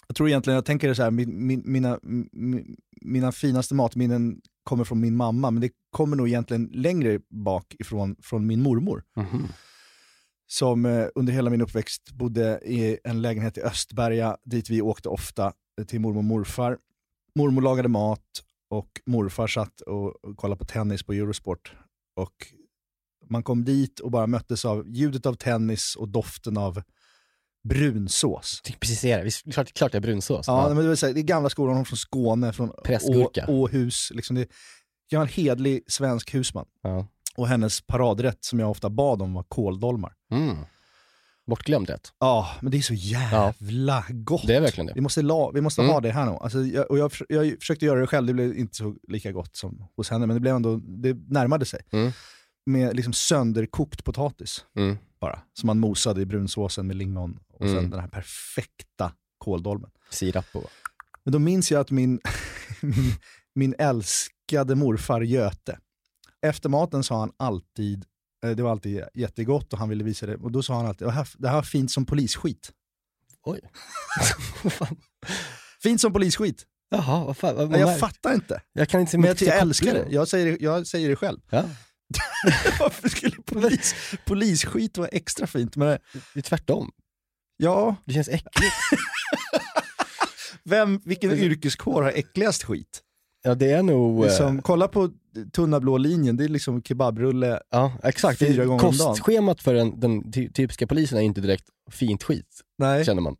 Jag 0.06 0.16
tror 0.16 0.28
egentligen, 0.28 0.54
jag 0.54 0.64
tänker 0.64 0.94
så 0.94 1.02
här, 1.02 1.10
min, 1.10 1.46
min, 1.46 1.62
mina, 1.64 1.98
min, 2.02 2.76
mina 3.00 3.32
finaste 3.32 3.74
matminnen 3.74 4.40
kommer 4.64 4.84
från 4.84 5.00
min 5.00 5.16
mamma, 5.16 5.50
men 5.50 5.60
det 5.60 5.70
kommer 5.90 6.16
nog 6.16 6.28
egentligen 6.28 6.70
längre 6.72 7.20
bak 7.30 7.74
ifrån 7.78 8.16
från 8.22 8.46
min 8.46 8.62
mormor. 8.62 9.04
Mhm. 9.16 9.48
Som 10.46 10.86
eh, 10.86 11.06
under 11.14 11.32
hela 11.32 11.50
min 11.50 11.60
uppväxt 11.60 12.12
bodde 12.12 12.60
i 12.64 12.98
en 13.04 13.22
lägenhet 13.22 13.58
i 13.58 13.60
Östberga, 13.60 14.36
dit 14.44 14.70
vi 14.70 14.82
åkte 14.82 15.08
ofta 15.08 15.52
eh, 15.78 15.84
till 15.86 16.00
mormor 16.00 16.18
och 16.18 16.24
morfar. 16.24 16.78
Mormor 17.34 17.62
lagade 17.62 17.88
mat 17.88 18.42
och 18.70 19.00
morfar 19.06 19.46
satt 19.46 19.80
och, 19.80 20.24
och 20.24 20.36
kollade 20.36 20.58
på 20.58 20.64
tennis 20.64 21.02
på 21.02 21.12
Eurosport. 21.12 21.76
Och 22.16 22.34
man 23.32 23.42
kom 23.42 23.64
dit 23.64 24.00
och 24.00 24.10
bara 24.10 24.26
möttes 24.26 24.64
av 24.64 24.88
ljudet 24.88 25.26
av 25.26 25.34
tennis 25.34 25.96
och 25.96 26.08
doften 26.08 26.56
av 26.58 26.82
brunsås. 27.68 28.60
Jag 28.64 28.80
precis 28.80 29.00
säga 29.00 29.18
det, 29.18 29.24
Visst, 29.24 29.52
klart, 29.52 29.72
klart 29.72 29.92
det 29.92 29.98
är 29.98 30.02
brunsås. 30.02 30.46
Ja, 30.46 30.68
men 30.68 30.76
det, 30.76 30.88
vill 30.88 30.96
säga, 30.96 31.12
det 31.12 31.20
är 31.20 31.22
gamla 31.22 31.50
skolan, 31.50 31.84
från 31.84 31.96
Skåne, 31.96 32.52
från. 32.52 32.70
Å- 32.70 33.30
Åhus. 33.48 34.12
Liksom 34.14 34.36
det 34.36 34.42
är 34.42 34.48
gammal 35.10 35.28
hedlig 35.28 35.82
svensk 35.86 36.34
husman. 36.34 36.66
Ja. 36.82 37.06
Och 37.36 37.48
hennes 37.48 37.80
paradrätt 37.80 38.44
som 38.44 38.58
jag 38.60 38.70
ofta 38.70 38.90
bad 38.90 39.22
om 39.22 39.34
var 39.34 39.42
kåldolmar. 39.42 40.12
Mm. 40.32 40.56
Bortglömd 41.46 41.90
rätt. 41.90 42.08
Ja, 42.20 42.50
men 42.62 42.70
det 42.70 42.78
är 42.78 42.82
så 42.82 42.94
jävla 42.94 44.04
gott. 44.10 44.46
Det 44.46 44.54
är 44.56 44.60
verkligen 44.60 44.86
det. 44.86 44.92
Vi 44.94 45.00
måste, 45.00 45.22
la, 45.22 45.50
vi 45.50 45.60
måste 45.60 45.80
Mm. 45.82 45.92
ha 45.92 46.00
det 46.00 46.10
här 46.10 46.26
nu. 46.26 46.32
Alltså, 46.40 46.62
jag, 46.62 46.90
och 46.90 46.98
jag, 46.98 47.12
jag 47.28 47.56
försökte 47.60 47.86
göra 47.86 48.00
det 48.00 48.06
själv, 48.06 48.26
det 48.26 48.32
blev 48.34 48.56
inte 48.56 48.76
så 48.76 48.96
lika 49.08 49.32
gott 49.32 49.56
som 49.56 49.84
hos 49.96 50.10
henne, 50.10 50.26
men 50.26 50.34
det, 50.36 50.40
blev 50.40 50.56
ändå, 50.56 50.76
det 50.76 51.14
närmade 51.28 51.64
sig. 51.64 51.80
Mm. 51.92 52.12
Med 52.66 52.96
liksom 52.96 53.12
sönderkokt 53.12 54.04
potatis 54.04 54.64
Mm. 54.76 54.96
bara, 55.20 55.42
som 55.52 55.66
man 55.66 55.78
mosade 55.78 56.20
i 56.22 56.26
brunsåsen 56.26 56.86
med 56.86 56.96
lingon 56.96 57.38
och 57.52 57.66
sen 57.66 57.78
Mm. 57.78 57.90
den 57.90 58.00
här 58.00 58.08
perfekta 58.08 59.12
kåldolmen. 59.38 59.90
Sirap 60.10 60.52
på. 60.52 60.68
Men 61.24 61.32
då 61.32 61.38
minns 61.38 61.70
jag 61.70 61.80
att 61.80 61.90
min, 61.90 62.20
min, 62.80 63.12
min 63.54 63.74
älskade 63.78 64.74
morfar 64.74 65.20
Göte, 65.20 65.78
efter 66.46 66.68
maten 66.68 67.04
sa 67.04 67.18
han 67.20 67.32
alltid, 67.36 68.04
eh, 68.44 68.50
det 68.50 68.62
var 68.62 68.70
alltid 68.70 69.02
jättegott 69.14 69.72
och 69.72 69.78
han 69.78 69.88
ville 69.88 70.04
visa 70.04 70.26
det, 70.26 70.36
och 70.36 70.52
då 70.52 70.62
sa 70.62 70.74
han 70.76 70.86
alltid, 70.86 71.06
det 71.08 71.12
här, 71.12 71.28
det 71.38 71.48
här 71.48 71.54
var 71.54 71.62
fint 71.62 71.90
som 71.90 72.06
polisskit. 72.06 72.72
Oj. 73.44 73.60
Fint 75.82 76.00
som 76.00 76.12
polisskit. 76.12 76.66
Jaha, 76.90 77.24
vad 77.24 77.36
fan. 77.36 77.56
Vad, 77.56 77.80
jag 77.80 77.98
fattar 77.98 78.34
inte. 78.34 78.62
jag 78.72 78.88
kan 78.88 79.00
inte 79.00 79.10
se 79.10 79.18
Men 79.18 79.30
mycket 79.30 79.40
jag, 79.40 79.48
jag 79.48 79.54
koppla 79.60 79.68
älskar 79.68 79.94
det. 79.94 80.06
Jag 80.10 80.28
säger 80.28 80.58
jag 80.60 80.86
säger 80.86 81.08
det 81.08 81.16
själv. 81.16 81.38
Ja, 81.50 81.64
Varför 82.80 83.08
skulle 83.08 83.36
polis, 83.46 83.94
polisskit 84.24 84.98
vara 84.98 85.08
extra 85.08 85.46
fint? 85.46 85.76
Men, 85.76 85.98
det 86.34 86.40
är 86.40 86.42
tvärtom. 86.42 86.90
ja, 87.56 87.96
Det 88.04 88.12
känns 88.12 88.28
äckligt. 88.28 88.74
vem, 90.64 91.00
vilken 91.04 91.32
yrkeskår 91.32 92.02
har 92.02 92.10
äckligast 92.10 92.62
skit? 92.62 93.02
Ja, 93.42 93.54
det 93.54 93.70
är 93.70 93.82
nog... 93.82 94.24
Liksom, 94.24 94.62
kolla 94.62 94.88
på 94.88 95.10
tunna 95.52 95.80
blå 95.80 95.96
linjen, 95.98 96.36
det 96.36 96.44
är 96.44 96.48
liksom 96.48 96.82
kebabrulle. 96.82 97.60
Ja, 97.70 97.92
exakt. 98.02 98.38
Fyra 98.38 98.64
gånger 98.64 98.84
om 98.84 98.96
dagen. 98.96 99.08
Kostschemat 99.14 99.62
för 99.62 99.74
den, 99.74 100.00
den 100.00 100.32
ty- 100.32 100.48
typiska 100.52 100.86
polisen 100.86 101.18
är 101.18 101.22
inte 101.22 101.40
direkt 101.40 101.64
fint 101.90 102.22
skit, 102.22 102.60
Nej. 102.78 103.04
känner 103.04 103.22
man. 103.22 103.36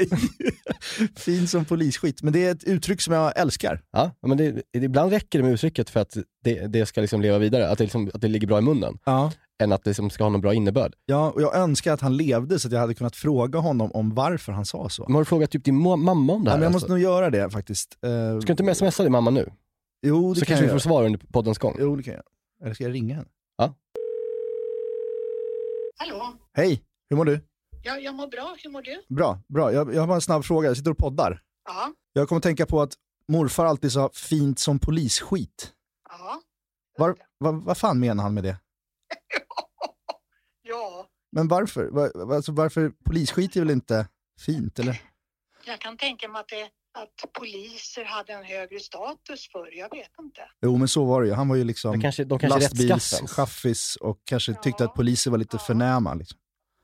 fin 1.16 1.48
som 1.48 1.64
polisskit. 1.64 2.22
Men 2.22 2.32
det 2.32 2.44
är 2.46 2.50
ett 2.52 2.64
uttryck 2.64 3.00
som 3.00 3.14
jag 3.14 3.38
älskar. 3.38 3.80
Ja, 3.92 4.10
men 4.26 4.36
det, 4.38 4.62
ibland 4.72 5.10
räcker 5.12 5.38
det 5.38 5.42
med 5.44 5.52
uttrycket 5.52 5.90
för 5.90 6.00
att 6.00 6.16
det, 6.44 6.66
det 6.66 6.86
ska 6.86 7.00
liksom 7.00 7.20
leva 7.20 7.38
vidare, 7.38 7.68
att 7.68 7.78
det, 7.78 7.84
liksom, 7.84 8.10
att 8.14 8.20
det 8.20 8.28
ligger 8.28 8.46
bra 8.46 8.58
i 8.58 8.62
munnen, 8.62 8.98
Ja. 9.04 9.32
Än 9.60 9.72
att 9.72 9.84
det 9.84 9.90
liksom 9.90 10.10
ska 10.10 10.24
ha 10.24 10.30
någon 10.30 10.40
bra 10.40 10.54
innebörd. 10.54 10.94
Ja, 11.06 11.30
och 11.30 11.42
jag 11.42 11.54
önskar 11.56 11.92
att 11.92 12.00
han 12.00 12.16
levde 12.16 12.58
så 12.58 12.68
att 12.68 12.72
jag 12.72 12.80
hade 12.80 12.94
kunnat 12.94 13.16
fråga 13.16 13.58
honom 13.58 13.92
om 13.92 14.14
varför 14.14 14.52
han 14.52 14.64
sa 14.64 14.88
så. 14.88 15.02
Men 15.02 15.14
har 15.14 15.20
du 15.20 15.24
frågat 15.24 15.50
typ 15.50 15.64
din 15.64 15.76
mamma 15.82 16.12
om 16.12 16.26
det 16.28 16.32
Ja, 16.32 16.36
här? 16.36 16.44
men 16.44 16.50
jag 16.50 16.54
alltså? 16.66 16.70
måste 16.72 16.88
nog 16.88 16.98
göra 16.98 17.30
det 17.30 17.50
faktiskt. 17.50 17.98
Eh, 18.04 18.40
Ska 18.40 18.54
du 18.54 18.62
inte 18.62 18.74
smsa 18.74 19.02
din 19.02 19.12
mamma 19.12 19.30
nu? 19.30 19.52
jo, 20.06 20.34
det 20.34 20.40
Så 20.40 20.46
kan 20.46 20.52
kanske 20.56 20.64
jag 20.66 20.72
vi 20.74 20.80
får 20.80 20.88
svar 20.88 21.04
under 21.04 21.18
poddens 21.32 21.58
gång. 21.58 21.76
Jo, 21.78 21.96
det 21.96 22.02
kan 22.02 22.14
jag. 22.14 22.22
Eller 22.64 22.74
ska 22.74 22.84
jag 22.84 22.94
ringa 22.94 23.14
henne? 23.14 23.28
Hallå? 25.96 26.32
Hej, 26.52 26.82
hur 27.10 27.16
mår 27.16 27.24
du? 27.24 27.40
Ja, 27.82 27.96
jag 27.96 28.14
mår 28.14 28.26
bra. 28.26 28.56
Hur 28.62 28.70
mår 28.70 28.82
du? 28.82 29.02
Bra, 29.14 29.38
bra. 29.48 29.72
Jag, 29.72 29.94
jag 29.94 30.00
har 30.00 30.06
bara 30.06 30.14
en 30.14 30.20
snabb 30.20 30.44
fråga. 30.44 30.68
Jag 30.68 30.76
sitter 30.76 30.90
och 30.90 30.98
poddar. 30.98 31.42
Ja. 31.68 31.92
Jag 32.12 32.28
kommer 32.28 32.40
tänka 32.40 32.66
på 32.66 32.82
att 32.82 32.92
morfar 33.28 33.66
alltid 33.66 33.92
sa 33.92 34.10
fint 34.14 34.58
som 34.58 34.78
polisskit. 34.78 35.72
Ja. 36.08 36.40
Var, 36.98 37.16
vad, 37.38 37.54
vad 37.64 37.76
fan 37.78 38.00
menar 38.00 38.22
han 38.22 38.34
med 38.34 38.44
det? 38.44 38.56
Ja, 40.62 41.06
Men 41.32 41.48
varför? 41.48 41.86
Var, 41.86 42.34
alltså 42.34 42.52
varför? 42.52 42.92
Polisskit 43.04 43.56
är 43.56 43.60
väl 43.60 43.70
inte 43.70 44.08
fint, 44.46 44.78
eller? 44.78 45.02
jag 45.64 45.80
kan 45.80 45.96
tänka 45.96 46.28
mig 46.28 46.40
att, 46.40 46.48
det, 46.48 46.62
att 46.98 47.32
poliser 47.32 48.04
hade 48.04 48.32
en 48.32 48.44
högre 48.44 48.80
status 48.80 49.48
förr. 49.52 49.70
Jag 49.72 49.90
vet 49.90 50.10
inte. 50.20 50.40
Jo, 50.62 50.76
men 50.76 50.88
så 50.88 51.04
var 51.04 51.20
det 51.22 51.26
ju. 51.28 51.34
Han 51.34 51.48
var 51.48 51.56
ju 51.56 51.64
liksom 51.64 51.92
De 51.92 52.00
kanske, 52.00 52.24
de 52.24 52.38
kanske 52.38 52.58
rättskaffens. 52.58 52.88
lastbilschaffis 53.12 53.96
och 53.96 54.20
kanske 54.24 54.52
Ja. 54.52 54.60
tyckte 54.62 54.84
att 54.84 54.94
poliser 54.94 55.30
var 55.30 55.38
lite 55.38 55.56
Ja. 55.56 55.64
förnäma. 55.66 56.14
Liksom. 56.14 56.38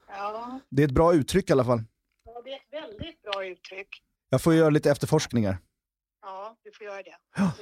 Ja, 0.08 0.60
Det 0.70 0.82
är 0.82 0.86
ett 0.86 0.92
bra 0.94 1.14
uttryck 1.14 1.50
i 1.50 1.52
alla 1.52 1.64
fall. 1.64 1.82
ja, 2.24 2.42
det 2.44 2.50
är 2.50 2.56
ett 2.56 2.72
väldigt 2.84 3.22
bra 3.22 3.44
uttryck. 3.46 3.88
Jag 4.28 4.42
får 4.42 4.54
göra 4.54 4.70
lite 4.70 4.90
efterforskningar. 4.90 5.58
Ja, 6.22 6.56
du 6.64 6.72
får 6.72 6.86
göra 6.86 7.02
det. 7.02 7.16
Ja. 7.36 7.52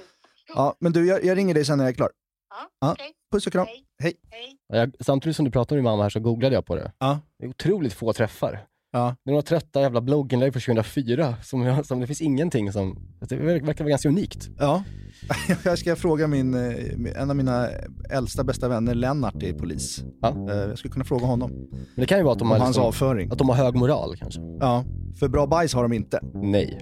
Ja, 0.49 0.77
men 0.81 0.93
du, 0.93 1.07
jag, 1.07 1.25
jag 1.25 1.37
ringer 1.37 1.55
dig 1.55 1.65
sen 1.65 1.79
när 1.79 1.85
jag 1.85 1.91
är 1.93 1.97
klar. 1.97 2.11
Ja, 2.55 2.69
Ja. 2.81 2.93
okej. 2.93 3.13
Puss 3.33 3.47
och 3.47 3.53
kram. 3.53 3.67
Hej. 3.67 3.85
Hej. 4.03 4.13
Hej. 4.31 4.57
Ja, 4.69 4.77
Jag, 4.77 4.95
samtidigt 5.01 5.37
som 5.37 5.45
du 5.45 5.51
pratar 5.51 5.77
med 5.77 5.79
din 5.79 5.85
mamma 5.91 6.03
här 6.03 6.11
så 6.11 6.21
googlade 6.21 6.55
jag 6.55 6.67
på 6.67 6.77
det. 6.77 6.93
Ja. 6.99 7.19
Det 7.39 7.45
är 7.45 7.49
otroligt 7.49 7.93
få 7.93 8.13
träffar. 8.13 8.67
Ja. 8.93 9.17
Det 9.25 9.31
är 9.31 9.33
några 9.33 9.43
trötta 9.43 9.81
jävla 9.81 10.01
blogginlägg 10.01 10.53
från 10.53 10.61
2004 10.61 11.35
som, 11.43 11.63
jag, 11.63 11.87
som 11.87 12.01
det 12.01 12.07
finns 12.07 12.21
ingenting 12.21 12.73
som... 12.73 12.99
Det 13.29 13.37
verkar 13.37 13.85
vara 13.85 13.91
ganska 13.91 14.09
unikt. 14.09 14.49
Ja. 14.59 14.83
Jag 15.65 15.79
ska 15.79 15.97
fråga 15.97 16.27
min, 16.27 16.55
eh, 16.55 17.23
en 17.23 17.31
av 17.31 17.37
mina 17.37 17.69
äldsta 18.11 18.45
bästa 18.45 18.69
vänner, 18.69 18.95
Lennart, 18.95 19.43
är 19.43 19.53
polis. 19.53 20.05
Ja. 20.21 20.29
Eh, 20.51 20.57
Jag 20.57 20.79
skulle 20.79 20.93
kunna 20.93 21.05
fråga 21.05 21.27
honom 21.27 21.51
Men 21.71 21.81
det 21.97 22.07
kan 22.07 22.19
ju 22.19 22.25
vara 22.25 22.33
att 22.33 22.39
de 22.39 22.51
har, 22.51 22.59
hans 22.59 22.69
liksom, 22.69 22.85
avföring. 22.85 23.31
att 23.33 23.39
de 23.39 23.49
har 23.49 23.57
hög 23.57 23.75
moral 23.75 24.17
kanske. 24.17 24.41
Ja, 24.61 24.85
för 25.19 25.29
bra 25.29 25.47
bajs 25.47 25.75
har 25.75 25.83
de 25.83 25.93
inte. 25.93 26.21
Nej. 26.35 26.81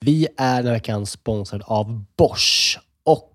Vi 0.00 0.28
är 0.36 0.56
den 0.56 0.66
här 0.66 0.72
veckan 0.72 1.06
sponsrade 1.06 1.64
av 1.64 2.04
Bosch. 2.16 2.78
Och 3.04 3.34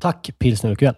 Tack 0.00 0.30
pilsner 0.38 0.70
urquell. 0.70 0.94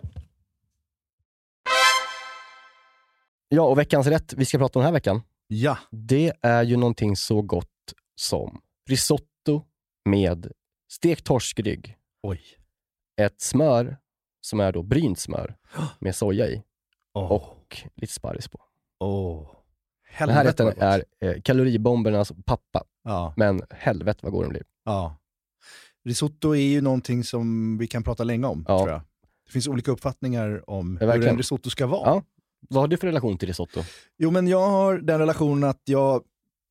Ja, 3.48 3.62
och 3.62 3.78
veckans 3.78 4.06
rätt 4.06 4.32
vi 4.32 4.44
ska 4.44 4.58
prata 4.58 4.78
om 4.78 4.80
den 4.82 4.86
här 4.86 4.92
veckan, 4.92 5.22
Ja. 5.46 5.78
det 5.90 6.32
är 6.42 6.62
ju 6.62 6.76
någonting 6.76 7.16
så 7.16 7.42
gott 7.42 7.68
som 8.14 8.60
risotto 8.88 9.62
med 10.04 10.52
stekt 10.92 11.24
torskrygg, 11.26 11.96
Oj. 12.22 12.40
ett 13.20 13.40
smör 13.40 13.96
som 14.40 14.60
är 14.60 14.72
då 14.72 14.82
brynt 14.82 15.18
smör 15.18 15.56
med 15.98 16.16
soja 16.16 16.46
i 16.48 16.62
Oh. 17.14 17.32
och 17.32 17.82
lite 17.94 18.12
sparris 18.12 18.48
på. 18.48 18.60
oh. 19.00 19.46
Den 20.18 20.28
här 20.28 20.44
rätten 20.44 20.72
är 20.78 21.04
eh, 21.20 21.40
kaloribombernas 21.42 22.32
pappa, 22.46 22.84
Ja. 23.04 23.34
men 23.36 23.62
helvete 23.70 24.20
vad 24.22 24.32
god 24.32 24.42
den 24.44 24.50
blir. 24.50 24.62
ja. 24.84 25.16
Risotto 26.04 26.54
är 26.54 26.60
ju 26.60 26.80
någonting 26.80 27.24
som 27.24 27.78
vi 27.78 27.86
kan 27.86 28.02
prata 28.02 28.24
länge 28.24 28.46
om, 28.46 28.64
Ja. 28.68 28.78
tror 28.78 28.90
jag. 28.90 29.00
Det 29.46 29.52
finns 29.52 29.68
olika 29.68 29.90
uppfattningar 29.90 30.70
om 30.70 30.96
hur 30.96 31.26
en 31.26 31.36
risotto 31.36 31.70
ska 31.70 31.86
vara. 31.86 32.10
Ja. 32.10 32.22
Vad 32.68 32.82
har 32.82 32.88
du 32.88 32.96
för 32.96 33.06
relation 33.06 33.38
till 33.38 33.48
risotto? 33.48 33.80
Jo, 34.18 34.30
men 34.30 34.48
jag 34.48 34.68
har 34.68 34.98
den 34.98 35.18
relationen 35.18 35.64
att 35.70 35.80
jag, 35.84 36.22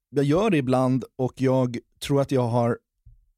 jag 0.10 0.26
gör 0.26 0.50
det 0.50 0.58
ibland 0.58 1.04
och 1.18 1.34
jag 1.36 1.78
tror 2.00 2.22
att 2.22 2.32
jag 2.32 2.48
har 2.48 2.78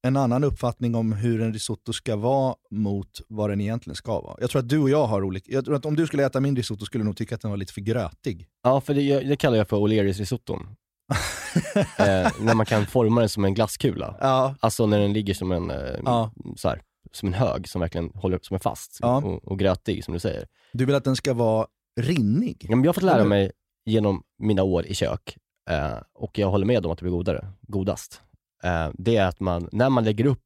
en 0.01 0.17
annan 0.17 0.43
uppfattning 0.43 0.95
om 0.95 1.13
hur 1.13 1.41
en 1.41 1.53
risotto 1.53 1.93
ska 1.93 2.15
vara 2.15 2.55
mot 2.71 3.21
vad 3.27 3.49
den 3.49 3.61
egentligen 3.61 3.95
ska 3.95 4.21
vara. 4.21 4.37
Jag 4.41 4.49
tror 4.49 4.59
att 4.61 4.69
du 4.69 4.79
och 4.79 4.89
jag 4.89 5.07
har 5.07 5.23
olika... 5.23 5.51
Jag 5.51 5.65
tror 5.65 5.75
att 5.75 5.85
om 5.85 5.95
du 5.95 6.07
skulle 6.07 6.25
äta 6.25 6.39
min 6.39 6.55
risotto 6.55 6.85
skulle 6.85 7.01
du 7.03 7.05
nog 7.05 7.17
tycka 7.17 7.35
att 7.35 7.41
den 7.41 7.51
var 7.51 7.57
lite 7.57 7.73
för 7.73 7.81
grötig. 7.81 8.47
Ja, 8.63 8.81
för 8.81 8.93
det, 8.93 9.19
det 9.19 9.35
kallar 9.35 9.57
jag 9.57 9.67
för 9.69 9.77
O'Learys 9.77 10.17
risotton. 10.19 10.67
eh, 11.75 12.31
när 12.39 12.55
man 12.55 12.65
kan 12.65 12.85
forma 12.85 13.19
den 13.19 13.29
som 13.29 13.45
en 13.45 13.53
glasskula. 13.53 14.15
Ja. 14.19 14.55
Alltså 14.59 14.85
när 14.85 14.99
den 14.99 15.13
ligger 15.13 15.33
som 15.33 15.51
en, 15.51 15.71
eh, 15.71 15.99
Ja. 16.05 16.31
så 16.57 16.69
här, 16.69 16.81
som 17.11 17.27
en 17.27 17.33
hög 17.33 17.67
som 17.69 17.81
verkligen 17.81 18.11
håller 18.15 18.39
som 18.41 18.55
är 18.55 18.59
fast 18.59 18.97
Ja. 19.01 19.17
och, 19.17 19.43
och 19.47 19.59
grötig 19.59 20.03
som 20.05 20.13
du 20.13 20.19
säger. 20.19 20.47
Du 20.73 20.85
vill 20.85 20.95
att 20.95 21.03
den 21.03 21.15
ska 21.15 21.33
vara 21.33 21.67
rinnig? 22.01 22.57
Ja, 22.69 22.75
men 22.75 22.83
jag 22.83 22.89
har 22.89 22.93
fått 22.93 23.03
lära 23.03 23.23
mig 23.23 23.51
genom 23.85 24.23
mina 24.39 24.63
år 24.63 24.85
i 24.85 24.93
kök, 24.93 25.37
eh, 25.69 25.97
och 26.13 26.37
jag 26.37 26.49
håller 26.49 26.65
med 26.65 26.85
om 26.85 26.91
att 26.91 26.97
det 26.97 27.03
blir 27.03 27.11
godare, 27.11 27.47
godast. 27.61 28.21
Eh, 28.63 28.89
det 28.93 29.15
är 29.17 29.25
att 29.27 29.39
man, 29.39 29.69
när 29.71 29.89
man 29.89 30.03
lägger 30.03 30.25
upp 30.25 30.39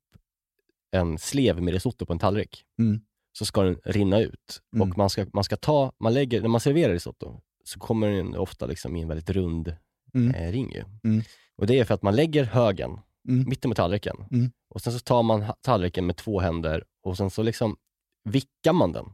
en 0.92 1.18
slev 1.18 1.62
med 1.62 1.74
risotto 1.74 2.06
på 2.06 2.14
en 2.14 2.20
tallrik, 2.20 2.64
Mm. 2.80 3.00
så 3.38 3.46
ska 3.46 3.62
den 3.62 3.78
rinna 3.86 4.20
ut. 4.20 4.62
Mm. 4.76 4.90
Och 4.92 4.98
man 4.98 5.10
ska, 5.10 5.26
man 5.34 5.44
ska 5.44 5.56
ta, 5.58 5.92
man 6.00 6.14
lägger, 6.14 6.42
när 6.42 6.50
man 6.50 6.62
serverar 6.62 6.94
risotto, 6.94 7.42
så 7.64 7.80
kommer 7.80 8.08
den 8.10 8.36
ofta 8.36 8.66
liksom 8.66 8.96
i 8.96 9.02
en 9.02 9.08
väldigt 9.08 9.30
rund 9.30 9.76
Mm. 10.18 10.36
eh, 10.36 10.52
ring 10.52 10.72
ju. 10.72 10.84
Mm. 11.04 11.24
Och 11.58 11.68
det 11.68 11.80
är 11.80 11.86
för 11.86 11.94
att 11.94 12.02
man 12.04 12.16
lägger 12.16 12.44
högen 12.44 13.00
Mm. 13.30 13.50
mitten 13.50 13.72
på 13.72 13.76
tallriken, 13.76 14.18
Mm. 14.32 14.52
och 14.70 14.82
sen 14.82 14.94
så 14.94 15.00
tar 15.00 15.24
man 15.24 15.46
tallriken 15.62 16.06
med 16.06 16.16
två 16.18 16.40
händer 16.40 16.84
och 17.04 17.18
sen 17.18 17.30
så 17.30 17.44
liksom 17.44 17.76
vickar 18.30 18.74
man 18.74 18.92
den 18.92 19.06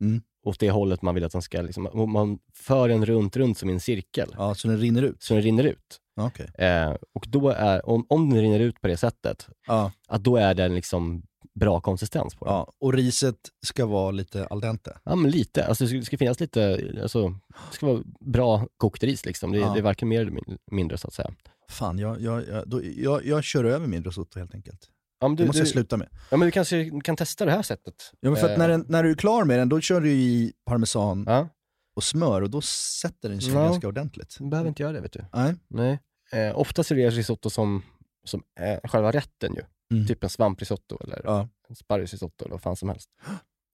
Mm. 0.00 0.22
åt 0.46 0.60
det 0.60 0.70
hållet 0.70 1.02
man 1.02 1.14
vill 1.14 1.24
att 1.24 1.32
den 1.32 1.42
ska, 1.42 1.62
liksom, 1.62 2.10
man 2.12 2.38
för 2.54 2.88
den 2.88 3.06
runt, 3.06 3.36
runt 3.36 3.58
som 3.58 3.70
i 3.70 3.72
en 3.72 3.80
cirkel, 3.80 4.34
Ja, 4.38 4.54
så 4.54 4.68
den 4.68 4.78
rinner 4.78 5.02
ut? 5.02 5.22
så 5.22 5.34
den 5.34 5.42
rinner 5.42 5.64
ut. 5.64 5.98
Okej. 6.20 6.46
Eh, 6.58 6.94
och 7.14 7.24
då 7.28 7.48
är, 7.50 7.88
om, 7.88 8.06
om 8.08 8.30
den 8.30 8.40
rinner 8.40 8.60
ut 8.60 8.80
på 8.80 8.88
det 8.88 8.96
sättet, 8.96 9.48
Ja, 9.66 9.92
att 10.08 10.24
då 10.24 10.36
är 10.36 10.54
den 10.54 10.74
liksom 10.74 11.22
bra 11.58 11.80
konsistens 11.80 12.34
på 12.34 12.44
den. 12.44 12.54
ja. 12.54 12.72
Och 12.80 12.92
riset 12.92 13.36
ska 13.66 13.86
vara 13.86 14.10
lite 14.10 14.46
al 14.46 14.60
dente? 14.60 14.98
Ja, 15.04 15.14
men 15.14 15.30
lite. 15.30 15.66
Alltså, 15.66 15.84
det 15.84 15.88
ska- 15.88 15.98
det 15.98 16.04
ska 16.04 16.18
finnas 16.18 16.40
lite, 16.40 16.90
alltså, 17.02 17.28
det 17.70 17.72
ska 17.74 17.86
vara 17.86 18.02
bra 18.20 18.66
kokt 18.76 19.02
ris 19.02 19.24
liksom. 19.26 19.52
Det, 19.52 19.58
Ja. 19.58 19.72
det 19.72 19.78
är 19.78 19.82
varken 19.82 20.08
mer 20.08 20.20
eller 20.20 20.30
min- 20.30 20.58
mindre 20.70 20.98
så 20.98 21.08
att 21.08 21.14
säga. 21.14 21.30
Fan, 21.70 21.98
jag, 21.98 22.20
jag, 22.20 22.48
jag, 22.48 22.68
då, 22.68 22.80
jag, 22.84 23.26
jag 23.26 23.44
kör 23.44 23.64
över 23.64 23.86
min 23.86 24.04
risotto 24.04 24.38
helt 24.38 24.54
enkelt. 24.54 24.88
Ja, 25.20 25.28
men 25.28 25.36
Det 25.36 25.42
du, 25.42 25.46
måste 25.46 25.58
du, 25.60 25.62
jag 25.62 25.68
sluta 25.68 25.96
med. 25.96 26.08
ja, 26.30 26.36
men 26.36 26.46
du 26.46 26.52
kanske 26.52 27.00
kan 27.04 27.16
testa 27.16 27.44
det 27.44 27.50
här 27.52 27.62
sättet. 27.62 27.94
Ja, 28.20 28.30
men 28.30 28.36
för 28.40 28.46
att 28.46 28.52
Eh, 28.52 28.58
när, 28.58 28.68
den, 28.68 28.84
när 28.88 29.02
du 29.02 29.10
är 29.10 29.14
klar 29.14 29.44
med 29.44 29.58
den, 29.58 29.68
då 29.68 29.80
kör 29.80 30.00
du 30.00 30.10
i 30.12 30.52
parmesan 30.66 31.24
Ja, 31.26 31.48
och 31.96 32.04
smör 32.04 32.42
och 32.42 32.50
då 32.50 32.60
sätter 32.60 33.28
den 33.28 33.40
sig 33.40 33.52
Ja. 33.52 33.60
ganska 33.64 33.88
ordentligt. 33.88 34.36
du 34.38 34.48
behöver 34.48 34.68
inte 34.68 34.82
göra 34.82 34.92
det 34.92 35.00
vet 35.00 35.12
du. 35.12 35.24
Nej. 35.34 35.54
Nej. 35.68 35.98
Eh, 36.32 36.58
ofta 36.58 36.84
serveras 36.84 37.14
risotto 37.14 37.50
som, 37.50 37.82
som 38.24 38.42
eh, 38.60 38.88
själva 38.90 39.12
rätten 39.12 39.54
ju. 39.54 39.62
Mm. 39.92 40.06
Typ 40.06 40.24
en 40.24 40.30
svamprisotto 40.30 40.98
eller 41.04 41.20
Ja. 41.24 41.48
en 41.68 41.76
sparrisrisotto 41.76 42.44
eller 42.44 42.52
vad 42.52 42.62
fan 42.62 42.76
som 42.76 42.88
helst. 42.88 43.10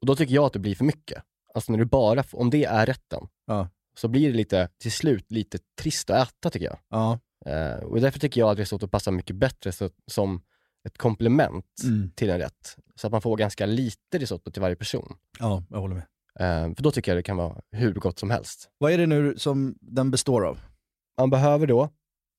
Och 0.00 0.06
då 0.06 0.16
tycker 0.16 0.34
jag 0.34 0.44
att 0.44 0.52
det 0.52 0.58
blir 0.58 0.74
för 0.74 0.84
mycket. 0.84 1.22
Alltså 1.54 1.72
när 1.72 1.78
du 1.78 1.84
bara, 1.84 2.24
om 2.32 2.50
det 2.50 2.64
är 2.64 2.86
rätten, 2.86 3.28
Ja. 3.46 3.68
så 3.96 4.08
blir 4.08 4.30
det 4.30 4.36
lite, 4.36 4.68
till 4.78 4.92
slut 4.92 5.32
lite 5.32 5.58
trist 5.80 6.10
att 6.10 6.28
äta 6.28 6.50
tycker 6.50 6.66
jag. 6.66 6.78
Ja. 6.88 7.18
Eh, 7.46 7.84
och 7.84 8.00
därför 8.00 8.20
tycker 8.20 8.40
jag 8.40 8.50
att 8.50 8.58
risotto 8.58 8.88
passar 8.88 9.12
mycket 9.12 9.36
bättre 9.36 9.72
så, 9.72 9.90
som 10.06 10.42
ett 10.84 10.98
komplement 10.98 11.66
Mm. 11.84 12.10
till 12.14 12.30
en 12.30 12.38
rätt. 12.38 12.76
Så 12.94 13.06
att 13.06 13.10
man 13.12 13.22
får 13.22 13.36
ganska 13.36 13.66
lite 13.66 14.18
risotto 14.18 14.50
till 14.50 14.62
varje 14.62 14.76
person. 14.76 15.16
ja, 15.38 15.62
jag 15.70 15.80
håller 15.80 15.94
med. 15.94 16.04
Eh, 16.38 16.74
för 16.74 16.82
då 16.82 16.90
tycker 16.90 17.10
jag 17.12 17.18
det 17.18 17.22
kan 17.22 17.36
vara 17.36 17.60
hur 17.70 17.94
gott 17.94 18.18
som 18.18 18.30
helst. 18.30 18.70
Vad 18.78 18.92
är 18.92 18.98
det 18.98 19.06
nu 19.06 19.34
som 19.38 19.74
den 19.80 20.10
består 20.10 20.46
av? 20.46 20.60
Man 21.18 21.30
behöver 21.30 21.66
då 21.66 21.88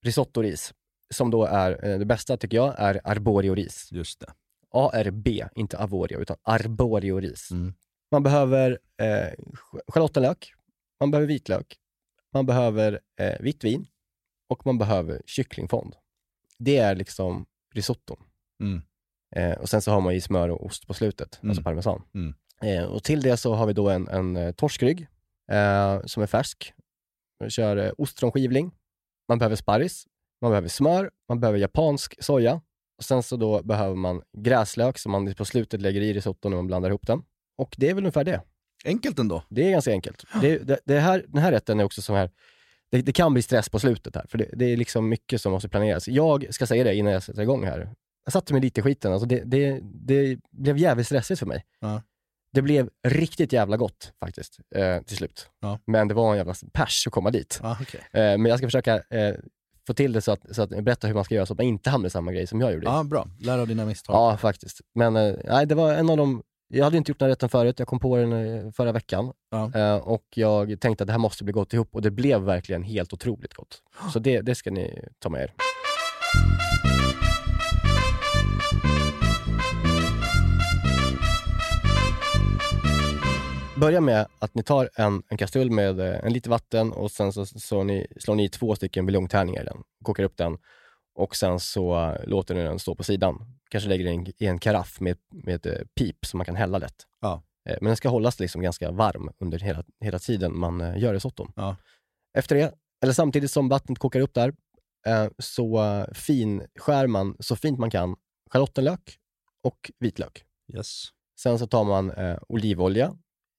risottoris, 0.04 0.74
som 1.14 1.30
då 1.30 1.44
är, 1.44 1.84
eh, 1.84 1.98
det 1.98 2.04
bästa 2.04 2.36
tycker 2.36 2.56
jag, 2.56 2.74
är 2.78 3.00
arborio-ris. 3.04 3.88
Just 3.92 4.20
det. 4.20 4.32
ARB, 4.70 5.28
inte 5.54 5.78
avorio, 5.78 6.18
utan 6.20 6.36
arborio-ris. 6.42 7.50
Mm. 7.50 7.74
Man 8.10 8.22
behöver 8.22 8.78
eh, 9.02 9.32
sch- 9.36 9.80
schalottenlök, 9.88 10.52
man 11.00 11.10
behöver 11.10 11.26
vitlök, 11.28 11.76
man 12.32 12.46
behöver 12.46 13.00
eh, 13.20 13.40
vitt 13.40 13.64
vin 13.64 13.86
och 14.48 14.66
man 14.66 14.78
behöver 14.78 15.22
kycklingfond. 15.26 15.96
Det 16.58 16.76
är 16.76 16.94
liksom 16.94 17.46
risotton. 17.74 18.18
Mm. 18.62 18.82
Eh, 19.36 19.58
och 19.58 19.68
sen 19.68 19.82
så 19.82 19.90
har 19.90 20.00
man 20.00 20.12
i 20.14 20.20
smör 20.20 20.48
och 20.48 20.64
ost 20.66 20.86
på 20.86 20.94
slutet, 20.94 21.38
Mm. 21.42 21.50
alltså 21.50 21.62
parmesan. 21.62 22.02
Mm. 22.14 22.34
Eh, 22.62 22.84
och 22.84 23.02
till 23.04 23.20
det 23.22 23.36
så 23.36 23.54
har 23.54 23.66
vi 23.66 23.72
då 23.72 23.90
en, 23.90 24.08
en 24.08 24.36
eh, 24.36 24.52
torskrygg 24.52 25.06
eh, 25.52 26.00
som 26.04 26.22
är 26.22 26.26
färsk. 26.26 26.72
Man 27.40 27.50
kör 27.50 27.76
eh, 27.76 27.92
ostronskivling, 27.98 28.74
man 29.28 29.38
behöver 29.38 29.56
sparris, 29.56 30.06
man 30.40 30.50
behöver 30.50 30.68
smör, 30.68 31.10
man 31.28 31.40
behöver 31.40 31.58
japansk 31.58 32.24
soja. 32.24 32.60
Och 32.98 33.04
sen 33.04 33.22
så 33.22 33.36
då 33.36 33.62
behöver 33.62 33.94
man 33.94 34.22
gräslök 34.38 34.98
som 34.98 35.12
man 35.12 35.34
på 35.34 35.44
slutet 35.44 35.80
lägger 35.80 36.00
i 36.00 36.12
risotton 36.12 36.50
när 36.50 36.56
man 36.56 36.66
blandar 36.66 36.88
ihop 36.90 37.06
den. 37.06 37.22
Och 37.58 37.74
det 37.78 37.90
är 37.90 37.94
väl 37.94 38.04
ungefär 38.04 38.24
det. 38.24 38.40
Enkelt 38.84 39.18
ändå. 39.18 39.42
Det 39.48 39.66
är 39.66 39.70
ganska 39.70 39.90
enkelt. 39.90 40.24
Det, 40.40 40.58
det, 40.58 40.78
det 40.84 41.00
här, 41.00 41.24
den 41.28 41.42
här 41.42 41.52
rätten 41.52 41.80
är 41.80 41.84
också 41.84 42.02
så 42.02 42.14
här, 42.14 42.30
det, 42.90 43.02
det 43.02 43.12
kan 43.12 43.32
bli 43.32 43.42
stress 43.42 43.68
på 43.68 43.78
slutet 43.78 44.14
här, 44.14 44.26
för 44.28 44.38
det, 44.38 44.50
det 44.52 44.64
är 44.64 44.76
liksom 44.76 45.08
mycket 45.08 45.40
som 45.40 45.52
måste 45.52 45.68
planeras. 45.68 46.08
Jag 46.08 46.54
ska 46.54 46.66
säga 46.66 46.84
det 46.84 46.94
innan 46.94 47.12
jag 47.12 47.22
sätter 47.22 47.42
igång 47.42 47.64
här. 47.64 47.90
Jag 48.24 48.32
satte 48.32 48.52
mig 48.52 48.62
lite 48.62 48.80
i 48.80 48.82
skiten, 48.82 49.12
alltså 49.12 49.26
det, 49.26 49.42
det, 49.44 49.80
det 49.82 50.38
blev 50.50 50.78
jävligt 50.78 51.06
stressigt 51.06 51.38
för 51.38 51.46
mig. 51.46 51.64
Ja. 51.80 52.02
Det 52.52 52.62
blev 52.62 52.90
riktigt 53.02 53.52
jävla 53.52 53.76
gott 53.76 54.12
faktiskt, 54.20 54.58
eh, 54.74 55.02
till 55.02 55.16
slut. 55.16 55.50
Ja. 55.60 55.78
Men 55.84 56.08
det 56.08 56.14
var 56.14 56.30
en 56.30 56.36
jävla 56.36 56.54
pers 56.72 57.06
att 57.06 57.12
komma 57.12 57.30
dit. 57.30 57.60
Ja, 57.62 57.78
okej. 57.80 58.00
Eh, 58.12 58.38
men 58.38 58.46
jag 58.46 58.58
ska 58.58 58.66
försöka 58.66 58.94
eh, 58.94 59.34
få 59.86 59.94
till 59.94 60.12
det 60.12 60.20
så 60.20 60.32
att, 60.32 60.40
så 60.50 60.62
att 60.62 60.70
berätta 60.70 61.06
hur 61.06 61.14
man 61.14 61.24
ska 61.24 61.34
göra 61.34 61.46
så 61.46 61.52
att 61.52 61.58
man 61.58 61.66
inte 61.66 61.90
hamnar 61.90 62.06
i 62.06 62.10
samma 62.10 62.32
grej 62.32 62.46
som 62.46 62.60
jag 62.60 62.72
gjorde. 62.72 62.86
Ja, 62.86 63.04
bra. 63.04 63.28
Lär 63.40 63.58
av 63.58 63.68
dina 63.68 63.84
misstag. 63.84 64.14
Ja, 64.14 64.36
faktiskt. 64.36 64.80
Men 64.94 65.16
eh, 65.16 65.34
nej, 65.44 65.66
det 65.66 65.74
var 65.74 65.92
en 65.92 66.10
av 66.10 66.16
de... 66.16 66.42
Jag 66.68 66.84
hade 66.84 66.96
inte 66.96 67.10
gjort 67.10 67.18
den 67.18 67.26
här 67.26 67.30
rätten 67.30 67.48
förut, 67.48 67.78
jag 67.78 67.88
kom 67.88 67.98
på 67.98 68.16
den 68.16 68.32
eh, 68.32 68.70
förra 68.72 68.92
veckan. 68.92 69.32
Ja. 69.50 69.72
Eh, 69.74 69.96
och 69.96 70.24
jag 70.34 70.80
tänkte 70.80 71.04
att 71.04 71.06
det 71.06 71.12
här 71.12 71.18
måste 71.18 71.44
bli 71.44 71.52
gott 71.52 71.72
ihop 71.72 71.94
och 71.94 72.02
det 72.02 72.10
blev 72.10 72.40
verkligen 72.40 72.82
helt 72.82 73.12
otroligt 73.12 73.54
gott. 73.54 73.82
Så 74.12 74.18
det, 74.18 74.40
det 74.40 74.54
ska 74.54 74.70
ni 74.70 75.04
ta 75.18 75.28
med 75.28 75.42
er. 75.42 75.52
Börja 83.80 84.00
med 84.00 84.26
att 84.38 84.54
ni 84.54 84.62
tar 84.62 84.90
en, 84.94 85.22
en 85.28 85.36
kastrull 85.38 85.70
med 85.70 86.00
eh, 86.00 86.24
en 86.24 86.32
liter 86.32 86.50
vatten 86.50 86.92
och 86.92 87.10
sen 87.10 87.32
så, 87.32 87.46
så 87.46 87.82
ni, 87.82 88.06
slår 88.20 88.34
ni 88.34 88.48
två 88.48 88.76
stycken 88.76 89.06
buljongtärningar 89.06 89.62
i 89.62 89.64
den. 89.64 89.82
Kokar 90.04 90.24
upp 90.24 90.36
den 90.36 90.58
och 91.14 91.36
sen 91.36 91.60
så 91.60 92.04
eh, 92.04 92.26
låter 92.26 92.54
ni 92.54 92.62
den 92.62 92.78
stå 92.78 92.94
på 92.94 93.04
sidan. 93.04 93.56
Kanske 93.70 93.88
lägger 93.88 94.04
den 94.04 94.26
i 94.38 94.46
en 94.46 94.58
karaff 94.58 95.00
med, 95.00 95.16
med 95.30 95.54
ett 95.54 95.66
eh, 95.66 95.86
pip 95.94 96.26
som 96.26 96.38
man 96.38 96.44
kan 96.44 96.56
hälla 96.56 96.78
lätt. 96.78 97.02
Ja. 97.20 97.42
Men 97.64 97.84
den 97.84 97.96
ska 97.96 98.08
hållas 98.08 98.40
liksom 98.40 98.62
ganska 98.62 98.90
varm 98.90 99.30
under 99.38 99.58
hela, 99.58 99.84
hela 100.00 100.18
tiden 100.18 100.58
man 100.58 100.98
gör 100.98 101.12
risotton. 101.14 101.52
Ja. 101.56 101.76
Efter 102.38 102.56
det, 102.56 102.74
eller 103.02 103.12
samtidigt 103.12 103.50
som 103.50 103.68
vattnet 103.68 103.98
kokar 103.98 104.20
upp 104.20 104.34
där, 104.34 104.52
så 105.38 106.06
finskär 106.12 107.06
man 107.06 107.36
så 107.40 107.56
fint 107.56 107.78
man 107.78 107.90
kan 107.90 108.16
schalottenlök 108.50 109.18
och 109.62 109.90
vitlök. 109.98 110.44
Yes. 110.74 111.04
Sen 111.40 111.58
så 111.58 111.66
tar 111.66 111.84
man 111.84 112.12
olivolja 112.48 113.16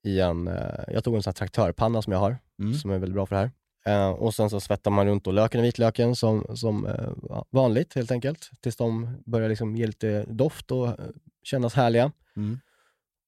i 0.07 0.19
en, 0.19 0.47
eh, 0.47 0.83
jag 0.87 1.03
tog 1.03 1.15
en 1.15 1.23
sån 1.23 1.31
här 1.31 1.35
traktörpanna 1.35 2.01
som 2.01 2.13
jag 2.13 2.19
har, 2.19 2.37
Mm. 2.59 2.73
som 2.73 2.91
är 2.91 2.97
väldigt 2.97 3.13
bra 3.13 3.25
för 3.25 3.35
det 3.35 3.41
här. 3.41 3.51
Eh, 3.85 4.09
och 4.09 4.33
sen 4.33 4.49
så 4.49 4.59
svettar 4.59 4.91
man 4.91 5.07
runt 5.07 5.23
då 5.23 5.31
löken 5.31 5.59
och 5.59 5.65
vitlöken 5.65 6.15
som, 6.15 6.45
som 6.57 6.85
eh, 6.85 7.43
vanligt 7.49 7.93
helt 7.93 8.11
enkelt, 8.11 8.49
tills 8.61 8.75
de 8.75 9.17
börjar 9.25 9.49
liksom 9.49 9.75
ge 9.75 9.87
lite 9.87 10.25
doft 10.29 10.71
och 10.71 10.87
eh, 10.87 10.93
kännas 11.43 11.73
härliga. 11.73 12.11
Mm. 12.35 12.59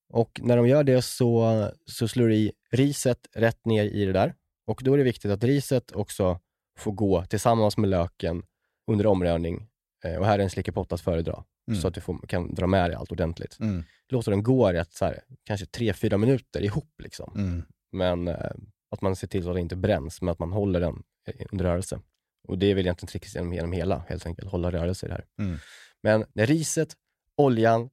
Och 0.10 0.40
när 0.44 0.58
de 0.58 0.68
gör 0.68 0.84
det 0.84 1.02
så, 1.02 1.70
så 1.86 2.08
slår 2.08 2.28
du 2.28 2.36
i 2.36 2.52
riset 2.72 3.28
rätt 3.36 3.66
ner 3.66 3.84
i 3.86 4.06
det 4.06 4.12
där. 4.14 4.34
Och 4.68 4.82
då 4.84 4.94
är 4.94 4.98
det 4.98 5.04
viktigt 5.04 5.32
att 5.32 5.44
riset 5.44 5.92
också 5.92 6.40
får 6.78 6.92
gå 6.92 7.26
tillsammans 7.26 7.78
med 7.78 7.90
löken 7.90 8.44
under 8.92 9.06
omrörning. 9.06 9.68
Eh, 10.06 10.16
och 10.16 10.26
här 10.26 10.40
är 10.40 10.44
en 10.44 10.50
slickepott 10.50 10.92
att 10.92 11.02
föredra, 11.02 11.44
Mm. 11.70 11.82
så 11.82 11.88
att 11.88 11.94
du 11.94 12.02
får, 12.02 12.28
kan 12.28 12.56
dra 12.56 12.68
med 12.68 12.90
dig 12.90 12.96
allt 12.96 13.12
ordentligt. 13.12 13.58
Mm. 13.60 13.84
Låter 14.10 14.32
den 14.32 14.44
gå 14.44 14.74
rätt 14.74 14.94
så 14.94 15.06
här, 15.06 15.20
kanske 15.44 15.66
3-4 15.66 16.18
minuter 16.18 16.62
ihop. 16.62 16.94
Liksom. 17.04 17.34
Mm. 17.36 17.64
Men 17.92 18.28
eh, 18.28 18.52
att 18.92 19.02
man 19.02 19.16
ser 19.16 19.28
till 19.28 19.44
så 19.44 19.50
att 19.50 19.56
det 19.56 19.62
inte 19.62 19.76
bränns, 19.76 20.22
men 20.22 20.32
att 20.32 20.40
man 20.40 20.52
håller 20.52 20.80
den 20.80 21.04
eh, 21.28 21.46
under 21.52 21.66
rörelse. 21.66 22.02
Och 22.48 22.58
det 22.58 22.66
är 22.66 22.76
väl 22.76 22.86
egentligen 22.86 23.08
tricket 23.08 23.36
genom, 23.36 23.54
genom 23.54 23.72
hela, 23.72 24.04
helt 24.08 24.26
enkelt, 24.26 24.52
hålla 24.52 24.72
rörelse 24.72 25.06
i 25.06 25.10
det 25.10 25.16
här. 25.16 25.26
Mm. 25.40 25.58
Men 26.04 26.26
när 26.34 26.46
riset, 26.46 26.94
oljan, 27.38 27.90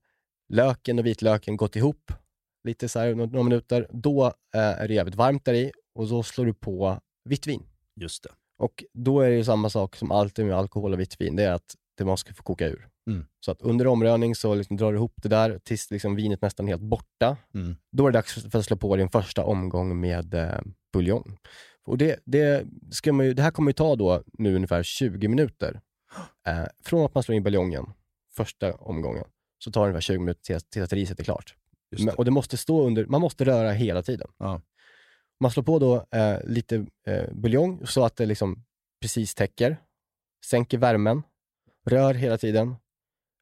löken 0.48 0.98
och 0.98 1.06
vitlöken 1.06 1.56
gått 1.56 1.76
ihop 1.76 2.12
lite 2.64 2.88
så 2.88 2.98
här, 2.98 3.14
några 3.14 3.30
några 3.30 3.42
minuter, 3.42 3.86
då 3.90 4.26
eh, 4.26 4.60
är 4.60 4.88
det 4.88 4.94
jävligt 4.94 5.14
varmt 5.14 5.44
där 5.44 5.54
i 5.54 5.72
och 5.94 6.08
då 6.08 6.22
slår 6.22 6.46
du 6.46 6.54
på 6.54 7.00
vitt 7.24 7.46
vin. 7.46 7.62
Just 7.96 8.22
det. 8.22 8.30
Och 8.58 8.84
då 8.92 9.20
är 9.20 9.30
det 9.30 9.36
ju 9.36 9.44
samma 9.44 9.70
sak 9.70 9.96
som 9.96 10.10
alltid 10.10 10.46
med 10.46 10.56
alkohol 10.56 10.92
och 10.92 11.00
vitt 11.00 11.20
vin, 11.20 11.36
det 11.36 11.44
är 11.44 11.52
att 11.52 11.74
det 11.96 12.04
måste 12.04 12.35
få 12.35 12.42
koka 12.42 12.66
ur. 12.66 12.88
Mm. 13.11 13.26
Så 13.40 13.50
att 13.50 13.62
under 13.62 13.87
omrörning 13.87 14.35
så 14.35 14.54
liksom 14.54 14.76
drar 14.76 14.92
du 14.92 14.98
ihop 14.98 15.14
det 15.22 15.28
där 15.28 15.59
tills 15.59 15.90
liksom 15.90 16.16
vinet 16.16 16.42
nästan 16.42 16.66
är 16.66 16.72
helt 16.72 16.82
borta. 16.82 17.37
Mm. 17.54 17.76
Då 17.92 18.06
är 18.06 18.11
det 18.11 18.18
dags 18.18 18.50
för 18.50 18.59
att 18.59 18.64
slå 18.64 18.76
på 18.76 18.96
din 18.96 19.11
första 19.11 19.44
omgång 19.44 20.00
med 20.00 20.35
eh, 20.35 20.61
buljong. 20.92 21.38
Och 21.85 21.98
det, 21.98 22.20
det, 22.24 22.66
ska 22.90 23.12
man 23.12 23.26
ju, 23.26 23.35
det 23.35 23.42
här 23.42 23.50
kommer 23.50 23.68
ju 23.68 23.72
ta 23.72 23.96
då 23.96 24.22
nu 24.32 24.54
ungefär 24.54 24.82
20 24.82 25.28
minuter. 25.28 25.80
Eh, 26.46 26.66
från 26.85 27.04
att 27.04 27.14
man 27.14 27.22
slår 27.22 27.37
in 27.37 27.42
buljongen, 27.42 27.87
första 28.37 28.74
omgången, 28.74 29.24
så 29.59 29.70
tar 29.70 29.80
det 29.80 29.87
ungefär 29.87 30.00
20 30.00 30.18
minuter 30.18 30.42
till, 30.42 30.61
till 30.61 30.82
att 30.82 30.92
riset 30.92 31.20
är 31.20 31.24
klart. 31.24 31.54
Just 31.90 32.04
Men, 32.04 32.12
det. 32.12 32.18
och 32.18 32.24
det 32.24 32.30
måste 32.30 32.56
stå 32.56 32.87
under, 32.87 33.06
man 33.06 33.20
måste 33.20 33.44
röra 33.44 33.72
hela 33.72 34.02
tiden. 34.02 34.28
Ja. 34.38 34.61
Man 35.40 35.50
slår 35.50 35.64
på 35.64 35.78
då 35.78 36.06
eh, 36.18 36.38
lite 36.44 36.87
eh, 37.06 37.32
buljong 37.32 37.87
så 37.87 38.04
att 38.04 38.16
det 38.16 38.26
liksom 38.26 38.64
precis 39.00 39.35
täcker. 39.35 39.76
Sänker 40.44 40.78
värmen. 40.78 41.22
Rör 41.90 42.14
hela 42.14 42.38
tiden. 42.38 42.77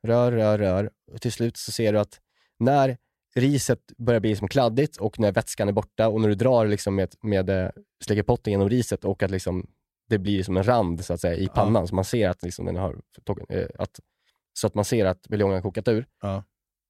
Rör, 0.06 0.32
rör, 0.32 0.58
rör. 0.58 0.90
Och 1.12 1.20
till 1.20 1.32
slut 1.32 1.56
så 1.56 1.72
ser 1.72 1.92
du 1.92 1.98
att 1.98 2.20
när 2.58 2.96
riset 3.34 3.80
börjar 3.96 4.20
bli 4.20 4.30
liksom 4.30 4.48
kladdigt 4.48 4.96
och 4.96 5.18
när 5.18 5.32
vätskan 5.32 5.68
är 5.68 5.72
borta 5.72 6.08
och 6.08 6.20
när 6.20 6.28
du 6.28 6.34
drar 6.34 6.66
liksom 6.66 6.94
med, 6.94 7.14
med 7.22 7.50
eh, 7.50 7.70
släckerpotten 8.04 8.50
genom 8.50 8.68
riset 8.68 9.04
och 9.04 9.22
att 9.22 9.30
liksom 9.30 9.66
det 10.08 10.18
blir 10.18 10.42
som 10.42 10.56
en 10.56 10.66
rand 10.66 11.04
så 11.04 11.12
att 11.12 11.20
säga 11.20 11.36
i 11.36 11.48
pannan 11.48 11.88
så 11.88 11.94
man 11.94 12.04
ser 12.04 12.28
att, 12.28 12.42
liksom 12.42 12.66
den 12.66 12.76
har, 12.76 13.02
eh, 13.48 13.66
att, 13.78 14.00
så 14.52 14.66
att 14.66 14.74
man 14.74 14.84
ser 14.84 15.06
att 15.06 15.28
buljongen 15.28 15.54
har 15.54 15.62
kokat 15.62 15.88
ur. 15.88 16.06
Ja. 16.20 16.44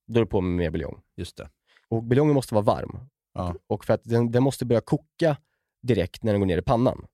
Då 0.07 0.21
är 0.21 0.25
det 0.25 0.31
på 0.31 0.41
med 0.41 0.57
mer 0.57 0.71
buljong. 0.71 1.01
Just 1.17 1.37
det. 1.37 1.51
Och 1.89 2.03
buljongen 2.03 2.35
måste 2.35 2.55
vara 2.55 2.65
varm. 2.65 2.99
Ja. 3.35 3.55
Och 3.67 3.85
för 3.85 3.95
att 3.95 4.05
den, 4.05 4.31
den 4.31 4.43
måste 4.43 4.65
börja 4.65 4.81
koka 4.81 5.37
direkt 5.83 6.23
när 6.23 6.33
den 6.33 6.41
går 6.41 6.47
ner 6.47 6.59
i 6.59 6.63
pannan. 6.63 7.07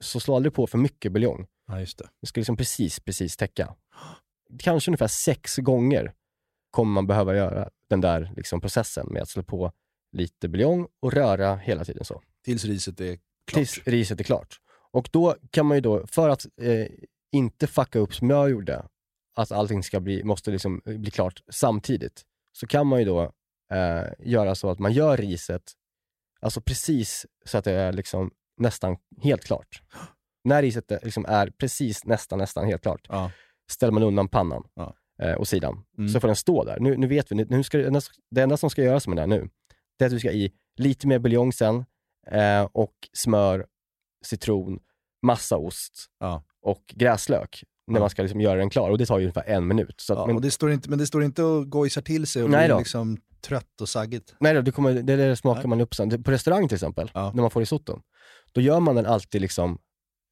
Så 0.00 0.20
slå 0.20 0.36
aldrig 0.36 0.54
på 0.54 0.66
för 0.66 0.78
mycket 0.78 1.12
buljong. 1.12 1.46
Ja, 1.70 1.80
just 1.80 1.98
det. 1.98 2.08
Det 2.20 2.26
ska 2.26 2.40
liksom 2.40 2.56
precis, 2.56 3.00
precis 3.00 3.36
täcka. 3.36 3.74
Kanske 4.58 4.90
ungefär 4.90 5.08
sex 5.08 5.56
gånger 5.56 6.12
kommer 6.70 6.92
man 6.92 7.06
behöva 7.06 7.36
göra 7.36 7.70
den 7.88 8.00
där 8.00 8.32
liksom 8.36 8.60
processen 8.60 9.06
med 9.10 9.22
att 9.22 9.28
slå 9.28 9.42
på 9.42 9.72
lite 10.12 10.48
buljong 10.48 10.88
och 11.00 11.12
röra 11.12 11.56
hela 11.56 11.84
tiden 11.84 12.04
så. 12.04 12.22
Tills 12.44 12.64
riset 12.64 13.00
är 13.00 13.18
klart. 13.46 13.58
Tills 13.58 13.78
riset 13.86 14.20
är 14.20 14.24
klart. 14.24 14.60
Och 14.92 15.08
då 15.12 15.36
kan 15.50 15.66
man 15.66 15.76
ju 15.76 15.80
då, 15.80 16.06
för 16.06 16.28
att 16.28 16.46
eh, 16.60 16.86
inte 17.32 17.66
fucka 17.66 17.98
upp 17.98 18.14
som 18.14 18.30
jag 18.30 18.50
gjorde, 18.50 18.86
att 19.36 19.52
allting 19.52 19.82
ska 19.82 20.00
bli, 20.00 20.24
måste 20.24 20.50
liksom 20.50 20.80
bli 20.84 21.10
klart 21.10 21.42
samtidigt, 21.48 22.22
så 22.52 22.66
kan 22.66 22.86
man 22.86 22.98
ju 22.98 23.04
då 23.04 23.22
eh, 23.72 24.04
göra 24.18 24.54
så 24.54 24.70
att 24.70 24.78
man 24.78 24.92
gör 24.92 25.16
riset, 25.16 25.72
alltså 26.40 26.60
precis 26.60 27.26
så 27.44 27.58
att 27.58 27.64
det 27.64 27.72
är 27.72 27.92
liksom 27.92 28.30
nästan 28.56 28.96
helt 29.22 29.44
klart. 29.44 29.82
När 30.44 30.62
riset 30.62 30.90
är- 30.90 31.00
liksom 31.02 31.24
är 31.28 31.50
precis 31.50 32.04
nästan, 32.04 32.38
nästan 32.38 32.66
helt 32.66 32.82
klart, 32.82 33.06
Ja. 33.08 33.30
ställer 33.70 33.92
man 33.92 34.02
undan 34.02 34.28
pannan 34.28 34.62
Ja. 34.74 34.94
eh, 35.22 35.32
och 35.34 35.48
sidan. 35.48 35.84
Mm. 35.98 36.08
Så 36.08 36.20
får 36.20 36.28
den 36.28 36.36
stå 36.36 36.64
där. 36.64 36.80
Nu, 36.80 36.96
nu 36.96 37.06
vet 37.06 37.32
vi, 37.32 37.36
nu- 37.36 37.62
ska, 37.62 37.78
det 37.78 37.86
enda- 37.86 38.00
det 38.50 38.56
som 38.56 38.70
ska 38.70 38.82
göras 38.82 39.06
med 39.06 39.16
den 39.16 39.30
här 39.30 39.38
nu, 39.38 39.48
det 39.98 40.04
är 40.04 40.06
att 40.06 40.12
du 40.12 40.18
ska 40.18 40.30
i 40.32 40.52
lite 40.76 41.06
mer 41.06 41.18
buljong 41.18 41.52
sen 41.52 41.84
eh, 42.30 42.62
och 42.72 42.94
smör, 43.12 43.66
citron, 44.24 44.78
massa 45.22 45.56
ost 45.56 46.06
Ja. 46.20 46.42
och 46.62 46.82
gräslök 46.94 47.64
när 47.86 48.00
man 48.00 48.10
ska 48.10 48.22
liksom 48.22 48.40
göra 48.40 48.58
den 48.58 48.70
klar. 48.70 48.90
Och 48.90 48.98
det 48.98 49.06
tar 49.06 49.18
ju 49.18 49.24
ungefär 49.24 49.44
en 49.46 49.66
minut. 49.66 49.94
Så 50.00 50.12
att, 50.12 50.18
Ja, 50.18 50.26
men, 50.26 50.42
det 50.42 50.50
står 50.50 50.72
inte, 50.72 50.90
men 50.90 50.98
det 50.98 51.06
står 51.06 51.24
inte 51.24 51.42
och 51.42 51.70
gojsar 51.70 52.02
till 52.02 52.26
sig 52.26 52.42
och 52.42 52.48
blir 52.48 52.78
liksom 52.78 53.18
trött 53.40 53.80
och 53.80 53.88
saggigt. 53.88 54.34
Nej 54.40 54.54
då, 54.54 54.60
det, 54.60 54.72
kommer, 54.72 54.94
det 54.94 55.16
där 55.16 55.34
smakar 55.34 55.60
Nej. 55.62 55.68
man 55.68 55.80
upp 55.80 55.94
sen. 55.94 56.08
Det- 56.08 56.18
På 56.18 56.30
restaurang 56.30 56.68
till 56.68 56.74
exempel, 56.74 57.10
Ja. 57.14 57.32
när 57.34 57.42
man 57.42 57.50
får 57.50 57.60
risotto, 57.60 58.00
då 58.52 58.60
gör 58.60 58.80
man 58.80 58.94
den 58.94 59.06
alltid 59.06 59.40
liksom 59.40 59.78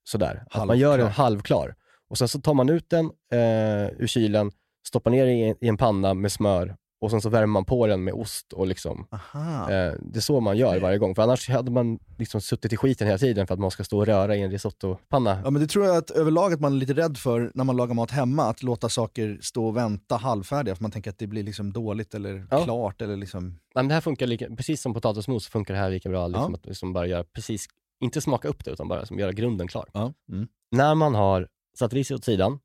sådär. 0.09 0.44
Att 0.51 0.55
man 0.55 0.68
Halvklar. 0.68 0.77
gör 0.90 0.99
den 0.99 1.07
halvklar. 1.09 1.75
Och 2.11 2.18
sen 2.18 2.29
så 2.29 2.40
tar 2.40 2.55
man 2.55 2.68
ut 2.68 2.90
den 2.90 3.05
eh, 3.33 3.88
ur 3.99 4.07
kylen, 4.07 4.51
stoppar 4.87 5.11
ner 5.11 5.27
i, 5.27 5.42
en- 5.49 5.57
i 5.61 5.68
en 5.68 5.77
panna 5.77 6.14
med 6.14 6.33
smör 6.33 6.77
och 7.01 7.11
sen 7.11 7.21
så 7.21 7.29
värmer 7.29 7.47
man 7.47 7.64
på 7.64 7.87
den 7.87 8.05
med 8.05 8.14
ost 8.14 8.53
och 8.53 8.66
liksom. 8.66 9.07
Eh, 9.11 9.92
det 10.01 10.16
är 10.16 10.21
så 10.21 10.40
man 10.40 10.57
gör 10.57 10.81
varje 10.81 10.99
gång, 10.99 11.14
för 11.14 11.23
annars 11.23 11.49
hade 11.49 11.71
man 11.71 11.99
liksom 12.18 12.40
suttit 12.40 12.73
i 12.73 12.77
skiten 12.77 13.07
hela 13.07 13.18
tiden 13.18 13.47
för 13.47 13.55
att 13.55 13.61
man 13.61 13.71
ska 13.71 13.85
stå 13.85 13.99
och 13.99 14.07
röra 14.07 14.37
i 14.37 14.42
en 14.42 14.51
risottopanna. 14.51 15.40
Ja 15.44 15.51
men 15.51 15.62
det 15.62 15.68
tror 15.68 15.85
jag 15.87 15.97
att 15.97 16.11
överlag 16.11 16.53
att 16.53 16.61
man 16.61 16.73
är 16.73 16.77
lite 16.77 16.92
rädd 16.94 17.16
för 17.18 17.51
när 17.55 17.64
man 17.64 17.77
lagar 17.77 17.94
mat 17.94 18.11
hemma, 18.11 18.44
att 18.44 18.62
låta 18.62 18.88
saker 18.88 19.38
stå 19.42 19.66
och 19.66 19.77
vänta 19.77 20.16
halvfärdiga 20.16 20.75
för 20.75 20.83
man 20.85 20.90
tänker 20.90 21.11
att 21.11 21.18
det 21.18 21.27
blir 21.27 21.42
liksom 21.42 21.73
dåligt 21.73 22.14
eller 22.14 22.47
Ja. 22.51 22.64
klart 22.64 23.03
eller 23.03 23.16
liksom... 23.16 23.44
Nej, 23.49 23.59
men 23.75 23.88
det 23.88 23.94
här 23.94 24.01
funkar 24.01 24.27
lika, 24.27 24.47
precis 24.57 24.83
som 24.83 24.94
potatismos 24.94 25.49
funkar 25.49 25.75
det 25.75 25.81
här 25.81 25.90
lika 25.90 26.09
bra, 26.09 26.27
liksom 26.29 26.53
Ja. 26.53 26.59
att 26.59 26.66
liksom 26.66 26.92
bara 26.92 27.07
göra 27.07 27.25
precis, 27.25 27.66
inte 28.00 28.20
smaka 28.20 28.48
upp 28.48 28.64
det 28.64 28.70
utan 28.70 28.88
bara 28.88 29.06
som 29.06 29.18
göra 29.18 29.32
grunden 29.32 29.68
klar. 29.68 29.88
Ja. 29.92 30.12
Mm. 30.32 30.48
När 30.70 30.94
man 30.94 31.14
har 31.14 31.48
satt 31.78 31.92
riset 31.92 32.14
åt 32.14 32.24
sidan, 32.24 32.58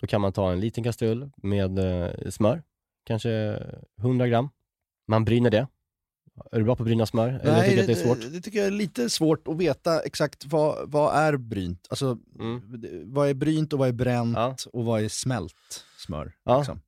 då 0.00 0.06
kan 0.06 0.20
man 0.20 0.32
ta 0.32 0.52
en 0.52 0.60
liten 0.60 0.84
kastrull 0.84 1.30
med 1.36 1.78
eh, 1.78 2.30
smör, 2.30 2.62
kanske 3.04 3.62
100 4.00 4.28
gram. 4.28 4.48
Man 5.08 5.24
bryner 5.24 5.50
det. 5.50 5.66
Är 6.52 6.58
du 6.58 6.64
bra 6.64 6.76
på 6.76 6.82
att 6.82 6.86
bryna 6.86 7.06
smör? 7.06 7.28
Eller 7.28 7.62
tycker 7.62 7.74
du 7.76 7.80
att 7.80 7.86
det 7.86 7.92
är 7.92 8.06
svårt? 8.06 8.32
det 8.32 8.40
tycker 8.40 8.58
jag 8.58 8.66
är 8.66 8.70
lite 8.70 9.10
svårt 9.10 9.48
att 9.48 9.56
veta 9.56 10.00
exakt 10.00 10.44
vad, 10.46 10.90
vad 10.90 11.14
är 11.16 11.36
brynt. 11.36 11.86
Alltså, 11.90 12.18
Mm. 12.38 12.62
det- 12.80 13.02
vad 13.04 13.28
är 13.28 13.34
brynt 13.34 13.72
och 13.72 13.78
vad 13.78 13.88
är 13.88 13.92
bränt 13.92 14.36
Ja. 14.36 14.56
och 14.72 14.84
vad 14.84 15.02
är 15.04 15.08
smält 15.08 15.84
smör? 16.06 16.32
Ja. 16.44 16.58
Liksom. 16.58 16.80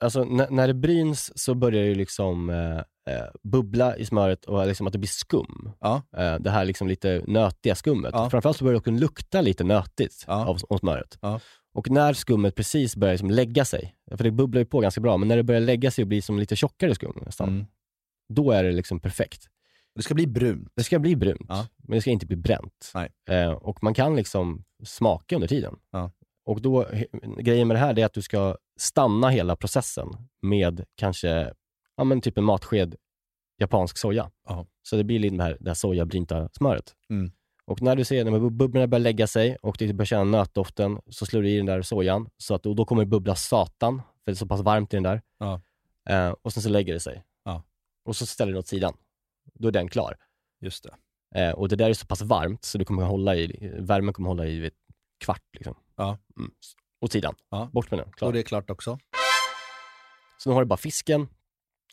Alltså 0.00 0.24
när, 0.24 0.66
det 0.66 0.74
bryns 0.74 1.38
så 1.38 1.54
börjar 1.54 1.84
det 1.84 1.94
liksom 1.94 2.50
eh, 2.50 2.76
eh, 3.14 3.26
bubbla 3.42 3.96
i 3.96 4.04
smöret 4.04 4.44
och 4.44 4.66
liksom 4.66 4.86
att 4.86 4.92
det 4.92 4.98
blir 4.98 5.08
skum. 5.08 5.70
Ja. 5.80 6.02
Eh, 6.16 6.34
det 6.34 6.50
här 6.50 6.64
liksom 6.64 6.88
lite 6.88 7.22
nötiga 7.26 7.74
skummet. 7.74 8.10
Ja. 8.14 8.30
Framförallt 8.30 8.56
så 8.56 8.64
börjar 8.64 8.80
det 8.84 8.90
lukta 8.90 9.40
lite 9.40 9.64
nötigt 9.64 10.24
Ja. 10.26 10.46
av, 10.46 10.58
av 10.68 10.78
smöret. 10.78 11.18
Ja. 11.20 11.40
Och 11.74 11.90
när 11.90 12.12
skummet 12.12 12.54
precis 12.54 12.96
börjar 12.96 13.14
liksom 13.14 13.30
lägga 13.30 13.64
sig, 13.64 13.94
för 14.16 14.24
det 14.24 14.30
bubblar 14.30 14.58
ju 14.60 14.64
på 14.66 14.80
ganska 14.80 15.00
bra, 15.00 15.16
men 15.16 15.28
när 15.28 15.36
det 15.36 15.42
börjar 15.42 15.60
lägga 15.60 15.90
sig 15.90 16.02
och 16.02 16.08
bli 16.08 16.22
som 16.22 16.38
lite 16.38 16.56
tjockare 16.56 16.94
skum 16.94 17.18
nästan, 17.26 17.48
Mm. 17.48 17.66
då 18.34 18.50
är 18.50 18.64
det 18.64 18.72
liksom 18.72 19.00
perfekt. 19.00 19.46
Det 19.94 20.02
ska 20.02 20.14
bli 20.14 20.26
brunt. 20.26 20.72
Det 20.76 20.84
ska 20.84 20.98
bli 20.98 21.16
brunt, 21.16 21.46
Ja. 21.48 21.66
men 21.88 21.94
det 21.96 22.00
ska 22.00 22.10
inte 22.10 22.26
bli 22.26 22.36
bränt. 22.36 22.92
Eh, 23.30 23.50
och 23.50 23.82
man 23.82 23.94
kan 23.94 24.16
liksom 24.16 24.64
smaka 24.84 25.34
under 25.34 25.48
tiden. 25.48 25.76
Ja. 25.92 26.10
Och 26.44 26.62
då, 26.62 26.86
grejen 27.38 27.68
med 27.68 27.74
det 27.74 27.80
här 27.80 27.98
är 27.98 28.04
att 28.04 28.12
du 28.14 28.22
ska 28.22 28.56
stanna 28.80 29.28
hela 29.28 29.56
processen 29.56 30.08
med 30.42 30.84
kanske, 30.94 31.54
ja 31.96 32.04
men 32.04 32.20
typ 32.20 32.38
en 32.38 32.44
matsked 32.44 32.94
japansk 33.58 33.98
soja. 33.98 34.30
Ja. 34.48 34.66
Så 34.82 34.96
det 34.96 35.04
blir 35.04 35.18
lite 35.18 35.36
det 35.36 35.42
här, 35.42 35.56
det 35.60 35.70
här 35.70 35.74
sojabrynta 35.74 36.48
smöret. 36.52 36.94
Mm. 37.10 37.32
Och 37.64 37.82
när 37.82 37.96
du 37.96 38.04
ser 38.04 38.24
när 38.24 38.32
bub- 38.32 38.50
bubblorna 38.50 38.86
börjar 38.86 39.02
lägga 39.02 39.26
sig 39.26 39.56
och 39.56 39.76
du 39.78 39.92
börjar 39.92 40.06
känna 40.06 40.24
nötdoften, 40.24 41.00
så 41.06 41.26
slår 41.26 41.42
du 41.42 41.50
i 41.50 41.56
den 41.56 41.66
där 41.66 41.82
sojan. 41.82 42.30
Så 42.36 42.54
att, 42.54 42.66
och 42.66 42.76
då 42.76 42.84
kommer 42.84 43.04
det 43.04 43.08
bubbla 43.08 43.34
satan, 43.34 43.96
för 43.96 44.24
det 44.24 44.32
är 44.32 44.34
så 44.34 44.46
pass 44.46 44.60
varmt 44.60 44.94
i 44.94 44.96
den 44.96 45.02
där. 45.02 45.22
Ja. 45.38 45.60
Eh, 46.08 46.34
och 46.42 46.52
sen 46.52 46.62
så 46.62 46.68
lägger 46.68 46.94
det 46.94 47.00
sig. 47.00 47.24
Ja. 47.44 47.62
Och 48.04 48.16
så 48.16 48.26
ställer 48.26 48.52
du 48.52 48.52
den 48.52 48.58
åt 48.58 48.66
sidan. 48.66 48.96
Då 49.54 49.68
är 49.68 49.72
den 49.72 49.88
klar. 49.88 50.16
Just 50.60 50.84
det. 50.84 50.94
Eh, 51.40 51.52
och 51.52 51.68
det 51.68 51.76
där 51.76 51.90
är 51.90 51.94
så 51.94 52.06
pass 52.06 52.22
varmt 52.22 52.64
så 52.64 52.78
du 52.78 52.84
kommer 52.84 53.02
hålla 53.02 53.36
i, 53.36 53.72
värmen 53.78 54.14
kommer 54.14 54.28
hålla 54.28 54.46
i 54.46 54.58
vid 54.58 54.72
kvart. 55.24 55.44
Liksom. 55.52 55.74
Ja. 55.96 56.18
Mm. 56.36 56.50
Åt 57.00 57.12
sidan. 57.12 57.34
Ja. 57.50 57.70
Bort 57.72 57.90
med 57.90 58.00
den. 58.00 58.12
Klar. 58.12 58.26
Och 58.26 58.32
det 58.32 58.38
är 58.38 58.42
klart 58.42 58.70
också. 58.70 58.98
Så 60.38 60.50
nu 60.50 60.54
har 60.54 60.62
du 60.62 60.66
bara 60.66 60.76
fisken, 60.76 61.28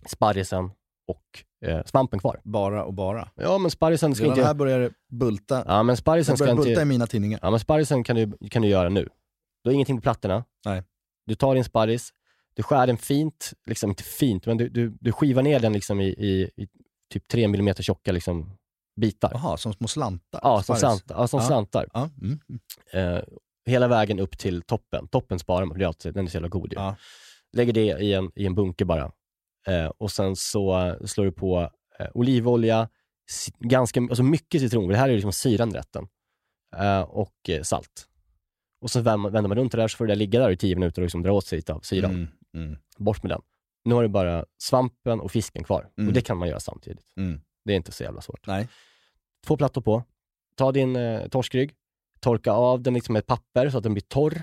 sparrisen 0.05 0.71
och 1.07 1.43
eh, 1.69 1.83
svampen 1.85 2.19
kvar. 2.19 2.41
Bara 2.43 2.83
och 2.83 2.93
bara. 2.93 3.29
Ja, 3.35 3.57
men 3.57 3.71
sparrisen 3.71 4.15
ska 4.15 4.23
Redan 4.23 4.37
inte... 4.37 4.47
här 4.47 4.53
börjar 4.53 4.79
det 4.79 4.91
bulta. 5.11 5.63
Ja, 5.67 5.83
men 5.83 5.97
sparrisen 5.97 6.37
ska 6.37 6.43
börjar 6.45 6.55
inte... 6.55 6.67
bulta 6.67 6.81
i 6.81 6.85
mina 6.85 7.07
tidningar. 7.07 7.39
Ja, 7.41 7.51
men 7.51 7.59
sparrisen 7.59 8.03
kan 8.03 8.15
du, 8.15 8.49
kan 8.49 8.61
du 8.61 8.67
göra 8.67 8.89
nu. 8.89 9.09
Du 9.63 9.69
har 9.69 9.73
ingenting 9.73 9.97
på 9.97 10.01
plattorna. 10.01 10.43
Nej. 10.65 10.83
Du 11.25 11.35
tar 11.35 11.55
din 11.55 11.63
sparris, 11.63 12.13
du 12.53 12.63
skär 12.63 12.87
den 12.87 12.97
fint, 12.97 13.53
liksom 13.65 13.89
inte 13.89 14.03
fint, 14.03 14.45
men 14.45 14.57
du, 14.57 14.69
du, 14.69 14.97
du 14.99 15.11
skivar 15.11 15.43
ner 15.43 15.59
den 15.59 15.73
liksom 15.73 16.01
i, 16.01 16.07
i, 16.07 16.51
i 16.55 16.67
typ 17.13 17.27
3 17.27 17.43
mm 17.43 17.73
tjocka 17.73 18.11
liksom, 18.11 18.57
bitar. 19.01 19.31
Jaha, 19.33 19.57
som 19.57 19.73
små 19.73 19.87
slantar? 19.87 20.39
Ja, 20.43 20.63
som, 20.63 20.75
slant, 20.75 21.03
ja, 21.09 21.27
som 21.27 21.39
Ja. 21.39 21.45
slantar. 21.47 21.87
Ja, 21.93 22.09
mm. 22.21 22.39
mm. 22.49 22.59
Eh, 23.17 23.23
hela 23.65 23.87
vägen 23.87 24.19
upp 24.19 24.37
till 24.37 24.61
toppen. 24.61 25.07
Toppen 25.07 25.39
sparar 25.39 25.65
man, 25.65 25.77
för 25.77 26.11
den 26.11 26.25
är 26.25 26.29
så 26.29 26.35
jävla 26.35 26.49
god 26.49 26.73
ju. 26.73 26.79
Ja. 26.79 26.95
Lägger 27.53 27.73
det 27.73 27.81
i 27.81 28.13
en, 28.13 28.31
i 28.35 28.45
en 28.45 28.55
bunke 28.55 28.85
bara. 28.85 29.11
Eh, 29.67 29.87
och 29.87 30.11
sen 30.11 30.35
så 30.35 30.95
slår 31.05 31.25
du 31.25 31.31
på 31.31 31.71
eh, 31.99 32.07
olivolja, 32.13 32.89
ganska, 33.59 33.99
alltså 33.99 34.23
mycket 34.23 34.61
citron, 34.61 34.87
det 34.87 34.97
här 34.97 35.09
är 35.09 35.13
liksom 35.13 35.31
syran 35.31 35.73
rätten. 35.73 36.07
Eh, 36.75 37.01
och 37.01 37.49
eh, 37.49 37.61
salt. 37.61 38.07
Och 38.81 38.91
så 38.91 39.01
vänder 39.01 39.41
man, 39.41 39.55
runt 39.55 39.71
det 39.71 39.77
där 39.77 39.87
så 39.87 39.97
får 39.97 40.05
det 40.05 40.11
där 40.11 40.15
ligga 40.15 40.39
där 40.39 40.51
i 40.51 40.57
tio 40.57 40.75
minuter 40.75 41.01
och 41.01 41.05
liksom 41.05 41.23
dra 41.23 41.31
åt 41.31 41.45
sig 41.45 41.55
lite 41.55 41.73
av 41.73 41.79
syran. 41.79 42.11
Mm. 42.11 42.27
Mm. 42.53 42.77
Bort 42.97 43.23
med 43.23 43.31
den. 43.31 43.41
Nu 43.85 43.95
har 43.95 44.01
du 44.01 44.07
bara 44.07 44.45
svampen 44.57 45.19
och 45.19 45.31
fisken 45.31 45.63
kvar. 45.63 45.89
Mm. 45.97 46.07
Och 46.07 46.13
det 46.13 46.21
kan 46.21 46.37
man 46.37 46.47
göra 46.47 46.59
samtidigt. 46.59 46.99
Mm. 47.17 47.41
Det 47.65 47.73
är 47.73 47.77
inte 47.77 47.91
så 47.91 48.03
jävla 48.03 48.21
svårt. 48.21 48.47
Nej. 48.47 48.67
Två 49.45 49.57
plattor 49.57 49.81
på. 49.81 50.03
Ta 50.55 50.71
din 50.71 50.95
eh, 50.95 51.27
torskrygg, 51.27 51.73
torka 52.25 52.51
av 52.51 52.81
den 52.81 52.93
liksom 52.93 53.13
med 53.13 53.19
ett 53.19 53.25
papper 53.27 53.69
så 53.69 53.77
att 53.77 53.83
den 53.83 53.93
blir 53.93 54.03
torr. 54.03 54.41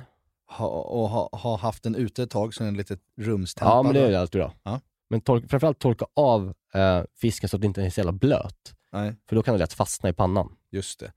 Ha, 0.48 0.66
och 0.68 1.08
ha, 1.08 1.28
ha 1.32 1.56
haft 1.56 1.82
den 1.82 1.94
ute 1.94 2.22
ett 2.22 2.30
tag 2.30 2.54
så 2.54 2.64
den 2.64 2.74
är 2.74 2.78
lite 2.78 2.96
rumstempad. 3.20 3.72
Ja, 3.78 3.82
men 3.82 3.94
det 3.94 4.00
är 4.00 4.18
alltid 4.18 4.40
bra. 4.40 4.52
Ja. 4.62 4.80
Men 5.10 5.20
tor- 5.20 5.48
framförallt 5.48 5.78
torka 5.78 6.06
av 6.16 6.54
eh, 6.74 7.02
fisken 7.20 7.48
så 7.48 7.56
att 7.56 7.60
den 7.62 7.68
inte 7.70 7.82
är 7.82 7.90
så 7.90 8.00
jävla 8.00 8.12
blöt. 8.12 8.72
Nej, 8.92 9.14
För 9.28 9.36
då 9.36 9.42
kan 9.42 9.54
det 9.54 9.58
lätt 9.58 9.72
fastna 9.72 10.08
i 10.08 10.12
pannan. 10.12 10.56
just 10.70 11.00
det. 11.00 11.12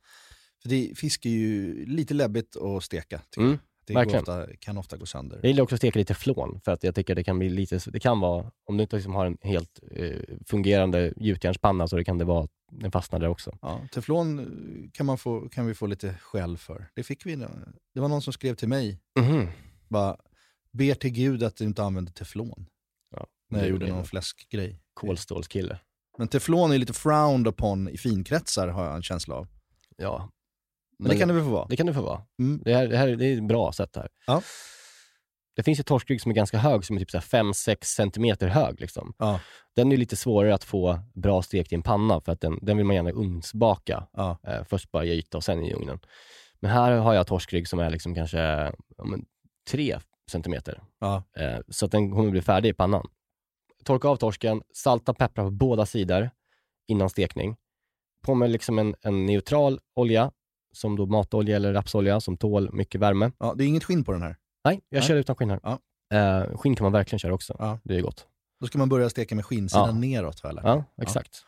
För 0.61 0.69
det, 0.69 0.91
fisk 0.97 1.25
är 1.25 1.29
ju 1.29 1.85
lite 1.85 2.13
läbbigt 2.13 2.55
att 2.57 2.83
steka. 2.83 3.21
Mm. 3.37 3.57
Det 3.87 4.05
ofta, 4.17 4.47
kan 4.59 4.77
ofta 4.77 4.97
gå 4.97 5.05
sönder. 5.05 5.39
Jag 5.41 5.47
gillar 5.47 5.63
också 5.63 5.75
att 5.75 5.79
steka 5.81 5.99
lite 5.99 6.13
flån 6.13 6.61
för 6.65 6.71
att 6.71 6.83
jag 6.83 6.95
tycker 6.95 7.15
det 7.15 7.23
kan 7.23 7.39
bli 7.39 7.49
lite, 7.49 7.79
det 7.87 7.99
kan 7.99 8.19
vara, 8.19 8.51
om 8.65 8.77
du 8.77 8.81
inte 8.83 8.95
liksom 8.95 9.15
har 9.15 9.25
en 9.25 9.37
helt 9.41 9.79
eh, 9.91 10.19
fungerande 10.45 11.13
gjutjärnspanna 11.17 11.87
så 11.87 11.95
det 11.95 12.03
kan 12.03 12.17
det 12.17 12.25
vara, 12.25 12.47
den 12.71 12.91
fastnar 12.91 13.19
där 13.19 13.27
också. 13.27 13.57
Ja, 13.61 13.81
teflon 13.91 14.39
eh, 14.39 14.89
kan, 14.91 15.05
man 15.05 15.17
få, 15.17 15.49
kan 15.49 15.67
vi 15.67 15.73
få 15.73 15.87
lite 15.87 16.13
skäll 16.21 16.57
för. 16.57 16.87
Det 16.95 17.03
fick 17.03 17.25
vi. 17.25 17.35
Det 17.93 17.99
var 17.99 18.07
någon 18.09 18.21
som 18.21 18.33
skrev 18.33 18.55
till 18.55 18.67
mig, 18.67 18.99
Mhm. 19.19 19.47
bara 19.87 20.17
ber 20.71 20.93
till 20.95 21.11
gud 21.11 21.43
att 21.43 21.55
du 21.55 21.63
inte 21.63 21.83
använder 21.83 22.11
teflon. 22.11 22.65
Ja, 23.15 23.27
När 23.49 23.59
jag 23.59 23.69
gjorde 23.69 23.87
någon 23.87 24.05
fläskgrej. 24.05 24.79
Kolstålskille. 24.93 25.79
Men 26.17 26.27
teflon 26.27 26.71
är 26.71 26.77
lite 26.77 26.93
frowned 26.93 27.47
upon 27.47 27.89
i 27.89 27.97
finkretsar 27.97 28.67
har 28.67 28.85
jag 28.85 28.95
en 28.95 29.03
känsla 29.03 29.35
av. 29.35 29.47
Ja. 29.97 30.31
Men, 30.99 31.09
det 31.11 31.17
kan 31.17 31.27
det 31.27 31.33
väl 31.33 31.43
få 31.43 31.49
vara? 31.49 31.67
Det 31.67 31.77
kan 31.77 31.85
det 31.85 31.93
få 31.93 32.01
vara. 32.01 32.21
Mm. 32.39 32.61
Det, 32.65 32.73
här, 32.73 32.87
det 32.87 32.97
här 32.97 33.07
det 33.07 33.25
är 33.25 33.37
ett 33.37 33.47
bra 33.47 33.71
sätt 33.71 33.95
här. 33.95 34.09
Ja. 34.27 34.41
Det 35.55 35.63
finns 35.63 35.79
ju 35.79 35.83
torskrygg 35.83 36.21
som 36.21 36.31
är 36.31 36.35
ganska 36.35 36.57
hög, 36.57 36.85
som 36.85 36.95
är 36.95 36.99
typ 36.99 37.09
5-6 37.09 37.77
centimeter 37.81 38.47
hög. 38.47 38.81
Liksom. 38.81 39.13
Ja. 39.17 39.39
Den 39.75 39.91
är 39.91 39.97
lite 39.97 40.15
svårare 40.15 40.53
att 40.53 40.63
få 40.63 40.99
bra 41.13 41.41
stekt 41.41 41.71
i 41.71 41.75
en 41.75 41.81
panna, 41.81 42.21
för 42.21 42.31
att 42.31 42.41
den, 42.41 42.59
den 42.61 42.77
vill 42.77 42.85
man 42.85 42.95
gärna 42.95 43.11
ugnsbaka. 43.11 44.07
Ja. 44.13 44.37
Eh, 44.47 44.63
först 44.63 44.91
bara 44.91 45.05
i 45.05 45.11
yta 45.11 45.37
och 45.37 45.43
sen 45.43 45.63
i 45.63 45.73
ugnen. 45.73 45.99
Men 46.59 46.71
här 46.71 46.91
har 46.91 47.13
jag 47.13 47.27
torskrygg 47.27 47.67
som 47.67 47.79
är 47.79 47.89
liksom 47.89 48.15
kanske 48.15 48.39
ja, 48.97 49.03
men, 49.05 49.25
3 49.69 49.99
centimeter. 50.31 50.83
Ja. 50.99 51.23
Eh, 51.37 51.59
så 51.69 51.85
att 51.85 51.91
den 51.91 52.11
kommer 52.11 52.31
bli 52.31 52.41
färdig 52.41 52.69
i 52.69 52.73
pannan. 52.73 53.07
Torka 53.83 54.07
av 54.07 54.15
torsken, 54.15 54.61
salta 54.73 55.11
och 55.11 55.17
peppra 55.17 55.43
på 55.43 55.51
båda 55.51 55.85
sidor 55.85 56.29
innan 56.87 57.09
stekning. 57.09 57.55
På 58.23 58.35
med 58.35 58.51
liksom 58.51 58.79
en, 58.79 58.95
en 59.01 59.25
neutral 59.25 59.79
olja, 59.95 60.31
som 60.73 60.95
då 60.95 61.05
matolja 61.05 61.55
eller 61.55 61.73
rapsolja, 61.73 62.19
som 62.19 62.37
tål 62.37 62.73
mycket 62.73 63.01
värme. 63.01 63.31
ja, 63.39 63.53
det 63.57 63.63
är 63.63 63.67
inget 63.67 63.83
skinn 63.83 64.03
på 64.03 64.11
den 64.11 64.21
här. 64.21 64.35
Nej, 64.65 64.81
jag 64.89 64.99
Nej. 64.99 65.07
kör 65.07 65.15
utan 65.15 65.35
skinn 65.35 65.49
här. 65.49 65.59
Ja. 65.63 65.79
Eh, 66.13 66.57
skinn 66.57 66.75
kan 66.75 66.85
man 66.85 66.91
verkligen 66.91 67.19
köra 67.19 67.33
också. 67.33 67.55
Ja. 67.59 67.79
Det 67.83 67.95
är 67.97 68.01
gott. 68.01 68.27
Då 68.59 68.67
ska 68.67 68.77
man 68.77 68.89
börja 68.89 69.09
steka 69.09 69.35
med 69.35 69.45
skinnsidan 69.45 70.03
Ja. 70.03 70.21
neråt 70.21 70.43
lärt 70.43 70.63
Ja, 70.63 70.83
exakt. 71.01 71.45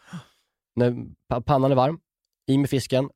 När 0.75 0.95
pa- 1.29 1.41
pannan 1.41 1.71
är 1.71 1.75
varm, 1.75 1.99
i 2.47 2.57
med 2.57 2.69
fisken, 2.69 3.09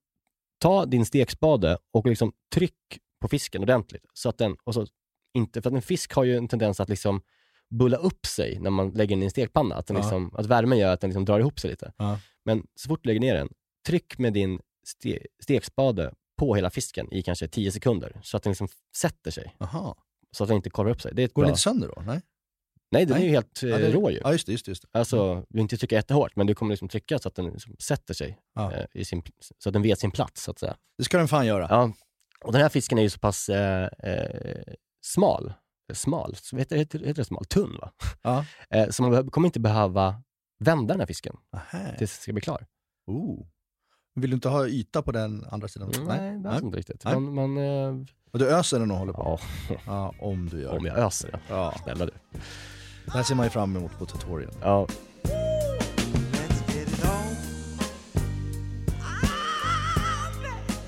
ta 0.62 0.86
din 0.86 1.06
stekspade 1.06 1.78
och 1.94 2.06
liksom 2.08 2.32
tryck 2.56 3.00
på 3.22 3.28
fisken 3.28 3.62
ordentligt. 3.64 4.06
Så 4.14 4.30
att 4.30 4.38
den, 4.38 4.56
och 4.64 4.74
så 4.74 4.88
inte, 5.34 5.62
för 5.62 5.70
att 5.70 5.76
en 5.76 5.82
fisk 5.82 6.14
har 6.14 6.24
ju 6.24 6.38
en 6.38 6.48
tendens 6.48 6.80
att 6.80 6.90
liksom 6.90 7.22
bulla 7.70 7.98
upp 7.98 8.26
sig 8.26 8.60
när 8.60 8.70
man 8.70 8.90
lägger 8.90 9.16
den 9.16 9.22
i 9.22 9.26
en 9.26 9.32
stekpanna. 9.32 9.76
Att, 9.76 9.88
den 9.88 9.98
Ja. 9.98 10.02
liksom, 10.04 10.36
att 10.36 10.46
värmen 10.46 10.78
gör 10.78 10.94
att 10.94 11.02
den 11.02 11.10
liksom 11.10 11.26
drar 11.26 11.40
ihop 11.40 11.60
sig 11.60 11.70
lite. 11.70 11.94
Ja. 11.98 12.20
Men 12.46 12.68
så 12.76 12.88
fort 12.90 13.00
du 13.04 13.08
lägger 13.08 13.20
ner 13.20 13.36
den, 13.36 13.50
tryck 13.88 14.18
med 14.18 14.34
din 14.34 14.60
ste, 14.88 15.20
stekspade 15.44 16.14
på 16.42 16.56
hela 16.56 16.70
fisken 16.70 17.14
i 17.14 17.22
kanske 17.22 17.48
10 17.48 17.72
sekunder. 17.72 18.20
Så 18.24 18.38
att 18.38 18.44
den 18.44 18.52
liksom 18.52 18.68
sätter 18.96 19.32
sig. 19.32 19.56
Aha. 19.60 19.96
Så 20.32 20.44
att 20.44 20.48
den 20.48 20.56
inte 20.56 20.70
korvar 20.70 20.92
upp 20.92 21.02
sig. 21.02 21.12
Det 21.16 21.22
är 21.22 21.26
ett 21.26 21.34
Går 21.34 21.42
bra... 21.42 21.48
den 21.48 21.52
inte 21.52 21.62
sönder 21.62 21.88
då? 21.96 22.02
Nej? 22.06 22.22
Nej, 22.92 23.06
den 23.06 23.18
Nej. 23.18 23.24
är 23.24 23.28
ju 23.28 23.32
helt 23.36 23.64
eh, 23.64 23.70
Ja, 23.70 23.78
det- 23.78 23.92
rå 23.92 24.12
ju. 24.12 24.20
Ja, 24.24 24.32
just 24.32 24.46
det. 24.46 24.52
Just 24.52 24.66
det, 24.66 24.70
just 24.70 24.82
det. 24.82 25.00
Alltså, 25.00 25.36
du 25.36 25.46
vill 25.50 25.62
inte 25.62 25.78
trycka 25.78 25.96
jättehårt, 25.96 26.36
men 26.36 26.48
du 26.48 26.56
kommer 26.56 26.72
liksom 26.74 26.88
trycka 26.90 27.20
så 27.20 27.28
att 27.28 27.36
den 27.36 27.46
liksom 27.46 27.76
sätter 27.80 28.14
sig. 28.14 28.38
Ja. 28.56 28.74
Eh, 28.74 28.86
i 28.94 29.06
sin, 29.06 29.24
så 29.58 29.70
att 29.70 29.74
den 29.74 29.82
vet 29.82 30.00
sin 30.00 30.12
plats, 30.12 30.44
så 30.44 30.52
att 30.52 30.60
säga. 30.60 30.76
Det 30.98 31.04
ska 31.04 31.18
den 31.18 31.28
fan 31.28 31.46
göra. 31.48 31.68
Ja. 31.70 31.94
Och 32.46 32.52
den 32.52 32.62
här 32.62 32.70
fisken 32.70 32.98
är 32.98 33.02
ju 33.02 33.10
så 33.10 33.20
pass 33.20 33.50
eh, 33.50 33.90
eh, 34.04 34.74
smal. 35.06 35.48
Eh, 35.92 35.96
Smal? 35.96 36.36
Så 36.36 36.58
Heter, 36.58 36.78
heter, 36.78 37.00
heter 37.00 37.14
det 37.14 37.26
smal? 37.26 37.46
Tunn, 37.46 37.78
va? 37.82 37.92
Ja. 38.22 38.46
Eh, 38.70 38.90
så 38.90 39.04
man 39.04 39.30
kommer 39.30 39.48
inte 39.48 39.60
behöva 39.60 40.24
vända 40.60 40.94
den 40.94 41.00
här 41.00 41.08
fisken 41.08 41.36
Nähä. 41.54 41.96
tills 41.98 42.12
den 42.18 42.22
ska 42.22 42.34
bli 42.34 42.42
klar. 42.42 42.66
Oh. 43.08 43.48
Vill 44.14 44.30
du 44.30 44.34
inte 44.36 44.50
ha 44.50 44.68
yta 44.68 45.02
på 45.02 45.12
den 45.12 45.46
andra 45.52 45.68
sidan? 45.68 45.92
Mm, 45.94 46.08
Nej, 46.08 46.40
det 46.40 46.50
är 46.50 46.66
inte 46.66 46.78
riktigt. 46.78 47.06
Nej. 47.06 47.20
Man, 47.20 47.34
man, 47.34 47.58
eh, 47.58 48.06
Och 48.32 48.40
du 48.40 48.50
öser 48.50 48.80
den 48.80 48.92
och 48.92 48.98
håller 48.98 49.14
på? 49.14 49.40
ja, 49.70 49.76
Ja, 49.86 50.14
om 50.20 50.50
du 50.50 50.62
gör 50.62 50.78
om 50.78 50.86
jag 50.86 50.98
öser 50.98 51.32
det. 51.32 51.40
Ja, 51.50 51.74
Snälla 51.84 52.06
du. 52.06 52.12
det 53.06 53.12
här 53.12 53.24
ser 53.24 53.36
man 53.36 53.46
ju 53.46 53.50
fram 53.50 53.76
emot 53.76 53.98
på 54.00 54.06
tutorialen. 54.06 54.56
Ja. 54.62 54.88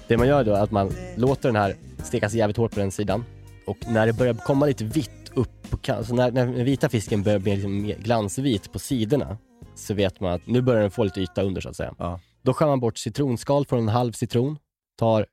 Det 0.07 0.17
man 0.17 0.27
gör 0.27 0.43
då 0.43 0.53
är 0.53 0.61
att 0.63 0.71
man 0.71 0.91
låter 1.15 1.49
den 1.49 1.55
här 1.55 1.75
stekas 2.03 2.33
jävligt 2.33 2.57
hårt 2.57 2.73
på 2.73 2.79
den 2.79 2.91
sidan 2.91 3.25
och 3.65 3.77
när 3.87 4.07
det 4.07 4.13
börjar 4.13 4.33
komma 4.33 4.65
lite 4.65 4.83
vitt 4.83 5.31
upp 5.35 5.69
på 5.69 5.77
kanten, 5.77 6.05
så 6.05 6.15
när, 6.15 6.31
när 6.31 6.45
den 6.45 6.65
vita 6.65 6.89
fisken 6.89 7.23
börjar 7.23 7.39
bli 7.39 7.51
liksom 7.55 7.81
mer 7.81 7.95
glansvit 7.97 8.71
på 8.73 8.79
sidorna 8.79 9.37
så 9.75 9.93
vet 9.93 10.19
man 10.19 10.33
att 10.33 10.47
nu 10.47 10.61
börjar 10.61 10.81
den 10.81 10.91
få 10.91 11.03
lite 11.03 11.21
yta 11.21 11.43
under 11.43 11.61
så 11.61 11.69
att 11.69 11.75
säga. 11.75 11.93
Ja. 11.97 12.19
Då 12.43 12.53
skär 12.53 12.67
man 12.67 12.79
bort 12.79 12.97
citronskal 12.97 13.65
från 13.65 13.79
en 13.79 13.87
halv 13.87 14.11
citron, 14.11 14.57
tar 14.97 15.25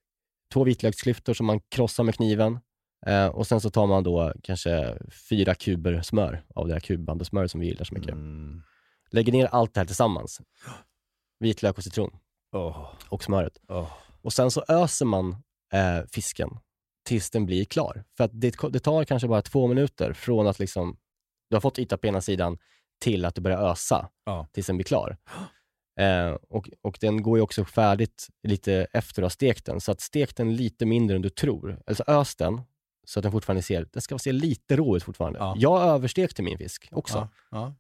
två 0.53 0.65
vitlöksklyftor 0.65 1.35
som 1.35 1.47
man 1.47 1.61
krossar 1.61 2.05
med 2.05 2.15
kniven 2.15 2.59
eh, 3.07 3.27
och 3.27 3.47
sen 3.47 3.61
så 3.61 3.71
tar 3.71 3.87
man 3.87 4.03
då 4.05 4.33
kanske 4.43 4.99
fyra 5.29 5.55
kuber 5.55 6.03
smör 6.03 6.45
av 6.55 6.67
det 6.69 6.73
här 6.73 6.81
kubbandesmöret 6.81 7.51
som 7.51 7.61
vi 7.61 7.67
gillar 7.67 7.85
så 7.85 7.95
mycket. 7.95 8.13
Mm. 8.13 8.63
Lägger 9.11 9.33
ner 9.33 9.47
allt 9.47 9.75
det 9.75 9.81
här 9.81 9.87
tillsammans. 9.87 10.41
Vitlök 11.39 11.79
och 11.79 11.85
citron 11.85 12.11
Åh, 12.53 12.93
och 13.09 13.25
smöret. 13.25 13.59
åh. 13.69 13.89
Och 14.23 14.33
sen 14.33 14.51
så 14.51 14.65
öser 14.69 15.07
man 15.07 15.31
eh, 15.73 16.01
fisken 16.13 16.51
tills 17.05 17.31
den 17.31 17.47
blir 17.47 17.65
klar. 17.65 18.05
För 18.17 18.25
att 18.25 18.31
det, 18.35 18.57
det 18.71 18.81
tar 18.81 19.05
kanske 19.05 19.29
bara 19.29 19.43
två 19.43 19.67
minuter 19.67 20.13
från 20.13 20.47
att 20.47 20.59
liksom, 20.59 20.97
du 21.51 21.57
har 21.57 21.61
fått 21.61 21.79
yta 21.79 21.97
på 21.99 22.07
ena 22.07 22.21
sidan 22.21 22.59
till 23.01 23.25
att 23.25 23.35
du 23.35 23.41
börjar 23.41 23.59
ösa 23.71 24.09
Ja. 24.25 24.47
tills 24.53 24.67
den 24.67 24.77
blir 24.77 24.85
klar. 24.85 25.17
Eh, 25.97 26.37
och, 26.49 26.71
och 26.83 26.99
den 27.01 27.23
går 27.23 27.39
ju 27.39 27.43
också 27.43 27.65
färdigt 27.65 28.29
lite 28.43 28.87
efter 28.93 29.23
att 29.23 29.25
ha 29.25 29.31
stekt 29.31 29.65
den. 29.67 29.81
Så 29.81 29.93
att 29.93 30.01
stek 30.01 30.37
den 30.37 30.57
lite 30.57 30.87
mindre 30.87 31.17
än 31.17 31.23
du 31.23 31.31
tror. 31.31 31.83
Alltså 31.87 32.05
ös 32.07 32.37
den 32.37 32.61
så 33.05 33.19
att 33.19 33.23
den 33.23 33.33
fortfarande 33.33 33.63
ser, 33.63 33.89
den 33.93 34.03
ska 34.03 34.19
se 34.19 34.33
lite 34.33 34.77
rå 34.77 34.97
ut 34.97 35.03
fortfarande. 35.03 35.39
Ja. 35.39 35.55
Jag 35.59 35.83
överstekte 35.83 36.43
min 36.43 36.59
fisk 36.59 36.89
också. 36.93 37.19
Ja, 37.19 37.29
ja. 37.51 37.75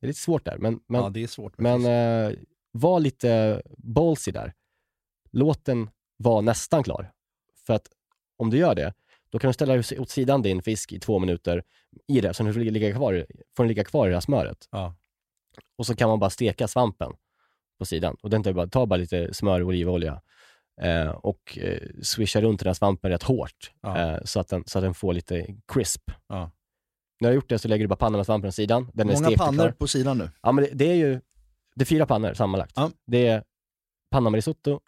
Det 0.00 0.06
är 0.06 0.08
lite 0.08 0.20
svårt 0.20 0.44
där, 0.44 0.58
men, 0.58 0.80
men 0.86 1.28
svårt. 1.28 1.58
men 1.58 1.86
eh, 1.86 2.38
var 2.72 3.00
lite 3.00 3.62
ballsy 3.78 4.30
där. 4.30 4.54
Låt 5.30 5.64
den 5.64 5.90
vara 6.16 6.40
nästan 6.40 6.82
klar. 6.82 7.12
För 7.66 7.74
att 7.74 7.88
om 8.36 8.50
du 8.50 8.56
gör 8.58 8.74
det, 8.74 8.94
då 9.30 9.38
kan 9.38 9.48
du 9.48 9.54
ställa 9.54 9.82
åt 9.98 10.10
sidan 10.10 10.42
din 10.42 10.62
fisk 10.62 10.92
i 10.92 11.00
två 11.00 11.18
minuter 11.18 11.62
i 12.06 12.20
det, 12.20 12.34
så 12.34 12.42
den 12.42 12.54
får 12.54 12.60
ligga 12.60 12.92
kvar, 12.92 13.26
får 13.56 13.64
den 13.64 13.68
ligga 13.68 13.84
kvar 13.84 14.06
i 14.06 14.10
det 14.10 14.16
här 14.16 14.20
smöret. 14.20 14.68
Och 15.78 15.86
så 15.86 15.96
kan 15.96 16.08
man 16.08 16.18
bara 16.18 16.30
steka 16.30 16.68
svampen 16.68 17.12
på 17.78 17.84
sidan. 17.84 18.16
Och 18.22 18.30
den 18.30 18.42
tar 18.42 18.52
bara, 18.52 18.66
ta 18.66 18.86
bara 18.86 18.96
lite 18.96 19.34
smör 19.34 19.60
och 19.60 19.68
olivolja 19.68 20.20
eh, 20.82 21.08
och 21.08 21.58
eh, 21.58 21.78
swisha 22.02 22.40
runt 22.40 22.60
den 22.60 22.66
här 22.66 22.74
svampen 22.74 23.10
rätt 23.10 23.22
hårt 23.22 23.72
Ja. 23.80 23.98
eh, 23.98 24.18
så, 24.24 24.40
att 24.40 24.48
den, 24.48 24.64
så 24.66 24.78
att 24.78 24.84
den 24.84 24.94
får 24.94 25.12
lite 25.14 25.46
crisp. 25.72 26.10
Ja. 26.28 26.50
När 27.20 27.28
du 27.28 27.32
har 27.32 27.34
gjort 27.34 27.48
det 27.48 27.58
så 27.58 27.68
lägger 27.68 27.84
du 27.84 27.88
bara 27.88 27.96
pannan 27.96 28.18
med 28.18 28.26
svampen 28.26 28.48
åt 28.48 28.54
sidan. 28.54 28.90
Den 28.94 29.08
är 29.08 29.14
Många 29.14 29.26
stekt 29.26 29.40
och 29.40 29.46
pannor 29.46 29.70
på 29.70 29.86
sidan 29.86 30.18
nu. 30.18 30.30
Ja, 30.42 30.52
men 30.52 30.64
det, 30.64 30.70
det 30.74 30.84
är 30.90 30.94
ju 30.94 31.20
det 31.74 31.82
är 31.82 31.86
fyra 31.86 32.06
pannor 32.06 32.34
sammanlagt. 32.34 32.72
Ja. 32.76 32.90
Det 33.06 33.26
är 33.26 33.44
panna 34.10 34.30
med 34.30 34.38
risotto, 34.38 34.80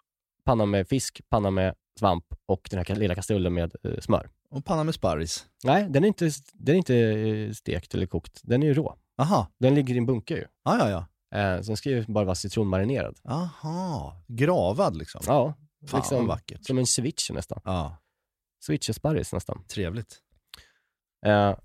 panna 0.45 0.65
med 0.65 0.87
fisk, 0.87 1.21
panna 1.29 1.51
med 1.51 1.75
svamp 1.99 2.25
och 2.45 2.67
den 2.71 2.79
här 2.87 2.95
lilla 2.95 3.15
kastrullen 3.15 3.53
med 3.53 3.75
eh, 3.83 3.99
smör. 3.99 4.29
Och 4.49 4.65
panna 4.65 4.83
med 4.83 4.93
sparris. 4.95 5.45
Nej, 5.63 5.87
den 5.89 6.03
är 6.03 6.07
inte, 6.07 6.29
den 6.53 6.75
är 6.75 6.77
inte 6.77 6.95
eh, 6.97 7.51
stekt 7.51 7.93
eller 7.93 8.05
kokt. 8.05 8.41
Den 8.43 8.63
är 8.63 8.67
ju 8.67 8.73
rå. 8.73 8.95
Aha, 9.17 9.47
Den 9.59 9.75
ligger 9.75 9.93
i 9.95 9.97
en 9.97 10.05
bunke 10.05 10.33
ju. 10.33 10.45
ja, 10.63 10.77
ja, 10.79 10.89
ja. 10.89 11.05
Eh, 11.35 11.61
så 11.61 11.67
den 11.67 11.77
ska 11.77 11.89
ju 11.89 12.05
bara 12.07 12.25
vara 12.25 12.35
citronmarinerad. 12.35 13.19
Aha, 13.23 14.21
gravad 14.27 14.95
liksom. 14.97 15.21
Ja, 15.25 15.53
Fan 15.87 15.99
liksom 15.99 16.17
vad 16.17 16.27
vackert. 16.27 16.65
som 16.65 16.77
en 16.77 16.85
ceviche 16.87 17.33
nästan. 17.33 17.61
Ja, 17.65 17.97
Ceviche-sparris 18.67 19.33
nästan. 19.33 19.63
trevligt. 19.67 20.21
Eh, 21.25 21.57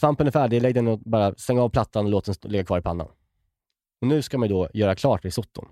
svampen 0.00 0.26
är 0.26 0.30
färdig, 0.30 0.62
lägg 0.62 0.74
den 0.74 0.88
och 0.88 0.98
bara 0.98 1.34
stäng 1.34 1.58
av 1.58 1.68
plattan 1.68 2.04
och 2.04 2.10
låt 2.10 2.24
den 2.24 2.34
ligga 2.52 2.64
kvar 2.64 2.78
i 2.78 2.82
pannan. 2.82 3.06
Och 4.00 4.06
nu 4.08 4.22
ska 4.22 4.38
man 4.38 4.48
ju 4.48 4.54
då 4.54 4.68
göra 4.74 4.94
klart 4.94 5.24
risotton. 5.24 5.68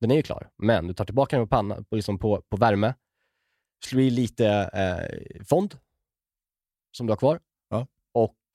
Den 0.00 0.10
är 0.10 0.14
ju 0.14 0.22
klar, 0.22 0.50
men 0.58 0.86
du 0.86 0.94
tar 0.94 1.04
tillbaka 1.04 1.36
den 1.38 1.46
på, 1.48 1.50
panna, 1.50 1.82
på, 1.82 1.96
liksom 1.96 2.18
på, 2.18 2.42
på 2.48 2.56
värme, 2.56 2.94
slår 3.84 4.02
i 4.02 4.10
lite 4.10 4.46
eh, 4.48 5.44
fond 5.44 5.78
som 6.96 7.06
du 7.06 7.10
har 7.10 7.16
kvar 7.16 7.40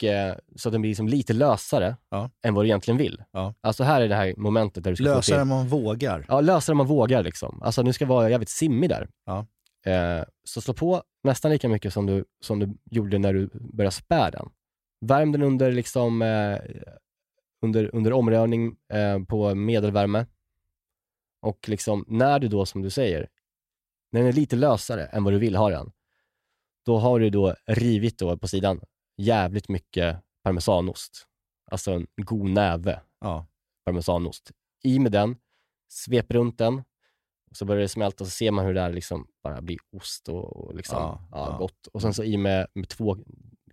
eh, 0.03 0.33
så 0.55 0.69
att 0.69 0.73
den 0.73 0.81
blir 0.81 0.89
liksom 0.89 1.07
lite 1.07 1.33
lösare 1.33 1.95
Ja. 2.09 2.29
än 2.43 2.53
vad 2.53 2.65
du 2.65 2.67
egentligen 2.67 2.97
vill. 2.97 3.23
Ja. 3.31 3.53
Alltså 3.61 3.83
här 3.83 4.01
är 4.01 4.07
det 4.07 4.15
här 4.15 4.33
momentet 4.37 4.83
där 4.83 4.91
du 4.91 4.95
ska 4.95 5.05
få 5.05 5.15
Lösare 5.15 5.41
än 5.41 5.47
man 5.47 5.67
vågar. 5.67 6.25
Ja, 6.27 6.41
lösare 6.41 6.73
än 6.73 6.77
man 6.77 6.87
vågar 6.87 7.23
liksom. 7.23 7.61
Alltså 7.63 7.81
nu 7.81 7.93
ska 7.93 8.05
vara 8.05 8.29
jävligt 8.29 8.49
simmig 8.49 8.89
där. 8.89 9.09
Ja. 9.25 9.45
Eh, 9.91 10.23
så 10.43 10.61
slå 10.61 10.73
på 10.73 11.03
nästan 11.23 11.51
lika 11.51 11.69
mycket 11.69 11.93
som 11.93 12.05
du, 12.05 12.25
som 12.41 12.59
du 12.59 12.77
gjorde 12.91 13.17
när 13.17 13.33
du 13.33 13.49
började 13.53 13.95
spä 13.95 14.29
den. 14.31 14.49
Värm 15.05 15.31
den 15.31 15.41
under, 15.41 15.71
liksom, 15.71 16.21
eh, 16.21 16.57
under, 17.61 17.95
under 17.95 18.13
omrörning 18.13 18.75
eh, 18.93 19.19
på 19.23 19.55
medelvärme. 19.55 20.25
Och 21.41 21.69
liksom, 21.69 22.05
när 22.07 22.39
du 22.39 22.47
då, 22.47 22.65
som 22.65 22.81
du 22.81 22.89
säger, 22.89 23.27
när 24.11 24.19
den 24.19 24.29
är 24.29 24.33
lite 24.33 24.55
lösare 24.55 25.05
än 25.05 25.23
vad 25.23 25.33
du 25.33 25.37
vill 25.39 25.55
ha 25.55 25.69
den, 25.69 25.91
då 26.85 26.97
har 26.97 27.19
du 27.19 27.29
då 27.29 27.55
rivit 27.65 28.19
då 28.19 28.37
på 28.37 28.47
sidan 28.47 28.81
jävligt 29.17 29.69
mycket 29.69 30.17
parmesanost. 30.43 31.27
Alltså 31.71 31.91
en 31.91 32.07
god 32.15 32.49
näve 32.49 33.01
Ja. 33.21 33.47
parmesanost. 33.85 34.51
I 34.83 34.99
med 34.99 35.11
den, 35.11 35.35
svep 35.91 36.31
runt 36.33 36.57
den, 36.57 36.83
och 37.49 37.57
så 37.57 37.65
börjar 37.65 37.81
det 37.81 37.87
smälta 37.89 38.23
och 38.23 38.27
så 38.27 38.31
ser 38.31 38.51
man 38.51 38.65
hur 38.65 38.73
det 38.73 38.81
där 38.81 38.93
liksom 38.93 39.27
bara 39.43 39.61
blir 39.61 39.77
ost 39.91 40.29
och, 40.29 40.55
och 40.57 40.75
liksom, 40.75 40.97
Ja, 40.97 41.27
ja, 41.31 41.49
ja. 41.51 41.57
gott. 41.57 41.87
Och 41.87 42.01
sen 42.01 42.13
så 42.13 42.23
i 42.23 42.37
med, 42.37 42.67
med 42.73 42.89
två 42.89 43.17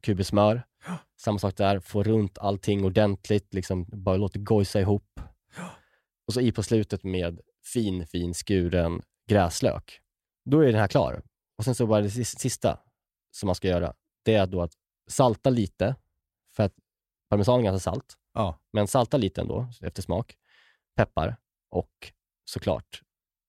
kuber 0.00 0.24
smör. 0.24 0.62
Samma 1.20 1.38
sak 1.38 1.56
där, 1.56 1.80
få 1.80 2.02
runt 2.02 2.38
allting 2.38 2.84
ordentligt, 2.84 3.54
liksom, 3.54 3.84
bara 3.92 4.16
låt 4.16 4.32
det 4.32 4.38
gojsa 4.38 4.80
ihop. 4.80 5.20
Och 6.26 6.34
så 6.34 6.40
i 6.40 6.52
på 6.52 6.62
slutet 6.62 7.04
med 7.04 7.40
fin, 7.72 8.06
fin 8.06 8.34
skuren 8.34 9.02
gräslök. 9.28 10.00
Då 10.50 10.60
är 10.60 10.66
den 10.66 10.80
här 10.80 10.88
klar. 10.88 11.22
Och 11.58 11.64
sen 11.64 11.74
så 11.74 11.86
bara 11.86 12.00
det 12.00 12.08
sis- 12.10 12.38
sista 12.38 12.78
som 13.30 13.46
man 13.46 13.54
ska 13.54 13.68
göra, 13.68 13.94
det 14.24 14.34
är 14.34 14.46
då 14.46 14.62
att 14.62 14.72
salta 15.06 15.50
lite, 15.50 15.96
för 16.56 16.62
att 16.62 16.72
parmesan 17.30 17.60
är 17.60 17.64
ganska 17.64 17.90
salt. 17.90 18.14
Ja. 18.34 18.58
Men 18.72 18.86
salta 18.88 19.16
lite 19.16 19.40
ändå 19.40 19.68
efter 19.80 20.02
smak. 20.02 20.36
Peppar 20.96 21.36
och 21.70 22.12
såklart, 22.44 23.02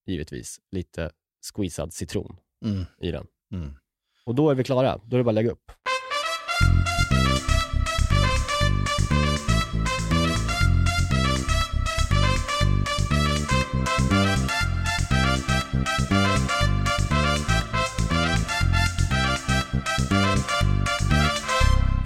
givetvis, 0.05 0.59
lite 0.71 1.11
squeezad 1.55 1.93
citron 1.93 2.37
Mm. 2.65 2.85
i 2.97 3.11
den. 3.11 3.27
Mm. 3.53 3.73
Och 4.25 4.35
då 4.35 4.49
är 4.49 4.55
vi 4.55 4.63
klara. 4.63 4.97
Då 5.05 5.15
är 5.15 5.17
det 5.17 5.23
bara 5.23 5.29
att 5.31 5.35
lägga 5.35 5.51
upp. 5.51 5.71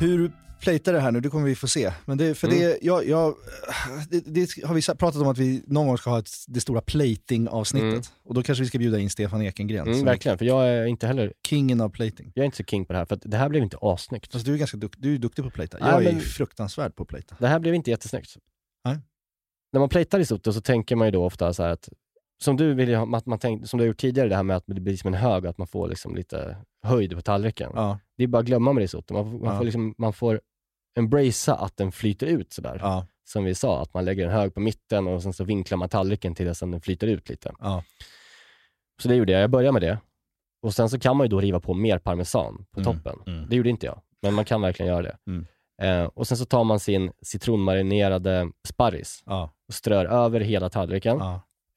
Hur 0.10 0.18
du 0.20 0.32
plejtar 0.62 0.94
det 0.94 1.00
här 1.00 1.12
nu, 1.12 1.20
det 1.22 1.30
kommer 1.30 1.46
vi 1.46 1.56
få 1.56 1.68
se. 1.68 1.94
Men 2.06 2.18
det, 2.18 2.36
för 2.36 2.48
Mm. 2.48 2.60
det, 2.60 2.78
jag, 2.82 3.08
jag, 3.08 3.36
det, 4.10 4.20
det 4.26 4.64
har 4.66 4.74
vi 4.76 4.82
pratat 4.82 5.16
om 5.22 5.28
att 5.28 5.38
vi 5.38 5.64
någon 5.68 5.88
gång 5.88 5.98
ska 5.98 6.10
ha 6.10 6.20
ett, 6.20 6.30
det 6.48 6.62
stora 6.62 6.82
plating-avsnittet. 6.82 7.90
Mm. 7.92 8.02
Och 8.24 8.34
då 8.34 8.44
kanske 8.44 8.64
vi 8.64 8.68
ska 8.68 8.78
bjuda 8.80 9.00
in 9.00 9.10
Stefan 9.10 9.42
Ekengren, 9.42 9.88
Mm, 9.88 10.06
verkligen, 10.06 10.38
för 10.38 10.46
jag 10.46 10.68
är 10.70 10.86
inte 10.86 11.08
heller 11.08 11.34
kingen 11.48 11.82
av 11.82 11.90
plating. 11.90 12.32
jag 12.36 12.44
är 12.44 12.46
inte 12.46 12.58
så 12.58 12.64
king 12.64 12.86
på 12.86 12.94
det 12.94 13.00
här, 13.00 13.06
för 13.06 13.20
det 13.22 13.38
här 13.38 13.50
blev 13.50 13.64
inte 13.64 13.78
assnyggt. 13.82 14.36
Alltså, 14.36 14.48
du 14.48 14.54
är 14.54 14.58
ganska 14.58 14.78
dukt, 14.78 14.96
du 15.00 15.14
är 15.14 15.18
duktig 15.18 15.44
på 15.46 15.52
att. 15.52 15.78
Nej, 15.82 15.90
Jag 15.92 16.04
är 16.06 16.12
men- 16.14 16.22
fruktansvärd 16.22 16.96
på 16.96 17.04
att 17.04 17.10
plejta. 17.10 17.36
Det 17.40 17.48
här 17.48 17.60
blev 17.60 17.76
inte 17.76 17.90
jättesnyggt. 17.90 18.38
Nej. 18.86 18.98
När 19.74 19.80
man 19.80 19.90
plejtar 19.90 20.20
risotto 20.20 20.54
så 20.54 20.62
tänker 20.62 20.96
man 20.96 21.08
ju 21.08 21.12
då 21.12 21.26
ofta 21.26 21.54
så 21.54 21.64
här 21.64 21.70
att, 21.70 21.90
som 22.44 22.58
du 22.58 22.74
vill 22.74 22.96
ha, 22.96 23.18
att 23.18 23.26
man 23.26 23.40
tänkt, 23.40 23.70
som 23.70 23.78
du 23.78 23.84
har 23.84 23.88
gjort 23.88 23.98
tidigare, 23.98 24.30
det 24.30 24.36
här 24.36 24.44
med 24.44 24.58
att 24.58 24.64
det 24.68 24.82
blir 24.82 24.98
som 24.98 25.08
en 25.14 25.20
hög 25.20 25.44
och 25.44 25.50
att 25.50 25.58
man 25.58 25.68
får 25.68 25.88
liksom 25.88 26.16
lite 26.16 26.58
höjd 26.84 27.16
på 27.16 27.22
tallriken. 27.22 27.72
Ja, 27.76 28.00
Det 28.18 28.24
är 28.24 28.28
bara 28.28 28.40
att 28.40 28.46
glömma 28.46 28.74
med 28.74 28.82
risotto. 28.82 29.14
Man, 29.14 29.40
man, 29.40 29.52
Ja. 29.52 29.58
får, 29.58 29.64
liksom, 29.66 29.96
man 29.98 30.14
får 30.14 30.42
embracea 30.98 31.56
att 31.56 31.78
den 31.78 31.92
flyter 31.92 32.28
ut 32.28 32.54
sådär. 32.54 32.78
ja, 32.82 33.08
Som 33.24 33.44
vi 33.44 33.56
sa, 33.56 33.82
att 33.82 33.94
man 33.94 34.06
lägger 34.06 34.26
en 34.26 34.32
hög 34.32 34.54
på 34.54 34.60
mitten 34.60 35.08
och 35.08 35.24
sen 35.24 35.34
så 35.34 35.44
vinklar 35.44 35.78
man 35.78 35.90
tallriken 35.90 36.36
till 36.36 36.46
dess 36.46 36.64
att 36.64 36.72
den 36.72 36.82
flyter 36.82 37.08
ut 37.08 37.30
lite. 37.30 37.52
ja. 37.60 37.84
Så 39.02 39.08
det 39.08 39.16
gjorde 39.16 39.32
jag. 39.32 39.42
Jag 39.42 39.50
började 39.50 39.72
med 39.74 39.82
det. 39.82 39.98
Och 40.62 40.74
sen 40.74 40.90
så 40.90 41.00
kan 41.00 41.18
man 41.18 41.26
ju 41.26 41.30
då 41.30 41.40
riva 41.42 41.60
på 41.60 41.74
mer 41.74 41.98
parmesan 42.00 42.66
på 42.72 42.80
Mm, 42.80 42.94
toppen. 42.94 43.20
mm. 43.28 43.50
Det 43.50 43.56
gjorde 43.56 43.70
inte 43.70 43.86
jag, 43.86 44.02
men 44.22 44.34
man 44.34 44.46
kan 44.46 44.62
verkligen 44.62 44.92
göra 44.92 45.02
det. 45.02 45.18
Mm. 45.28 45.46
Eh, 45.82 46.06
och 46.06 46.28
sen 46.28 46.38
så 46.38 46.46
tar 46.46 46.64
man 46.64 46.80
sin 46.80 47.12
citronmarinerade 47.22 48.52
sparris 48.68 49.24
och 49.68 49.74
strör 49.74 50.06
över 50.06 50.40
hela 50.40 50.70
tallriken. 50.70 51.18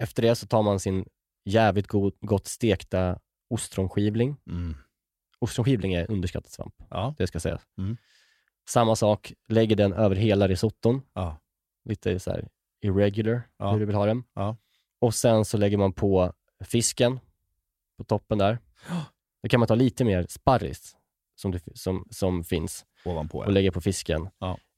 Efter 0.03 0.23
det 0.23 0.35
så 0.35 0.47
tar 0.47 0.63
man 0.63 0.81
sin 0.81 1.05
jävligt 1.45 1.87
god, 1.87 2.13
gott 2.21 2.47
stekta 2.47 3.19
ostronskivling. 3.51 4.37
Mm. 4.47 4.75
Ostronskivling 5.39 5.95
är 5.95 6.11
underskattad 6.11 6.53
svamp, 6.53 6.75
ja. 6.91 7.15
det 7.19 7.27
ska 7.27 7.41
sägas. 7.41 7.63
Mm. 7.79 7.97
Samma 8.69 8.97
sak, 8.97 9.33
lägger 9.49 9.77
den 9.77 9.93
över 9.93 10.17
hela 10.17 10.49
risotton. 10.49 11.03
ja. 11.15 11.39
Lite 11.85 12.19
så 12.19 12.31
här 12.31 12.49
irregular, 12.81 13.43
Ja. 13.57 13.73
hur 13.73 13.81
du 13.81 13.87
vill 13.87 13.95
ha 13.95 14.07
den. 14.07 14.25
Ja. 14.35 14.57
Och 15.01 15.15
sen 15.15 15.45
så 15.45 15.57
lägger 15.59 15.77
man 15.77 15.93
på 15.93 16.33
fisken 16.65 17.21
på 17.99 18.05
toppen 18.05 18.39
där. 18.39 18.59
Då 19.43 19.49
kan 19.49 19.61
man 19.61 19.67
ta 19.67 19.75
lite 19.75 20.05
mer 20.05 20.27
sparris 20.29 20.97
som, 21.35 21.51
det, 21.51 21.61
som, 21.75 22.07
som 22.11 22.45
finns 22.45 22.85
Ovanpå. 23.05 23.39
och 23.39 23.53
lägga 23.53 23.73
på 23.73 23.81
fisken. 23.81 24.29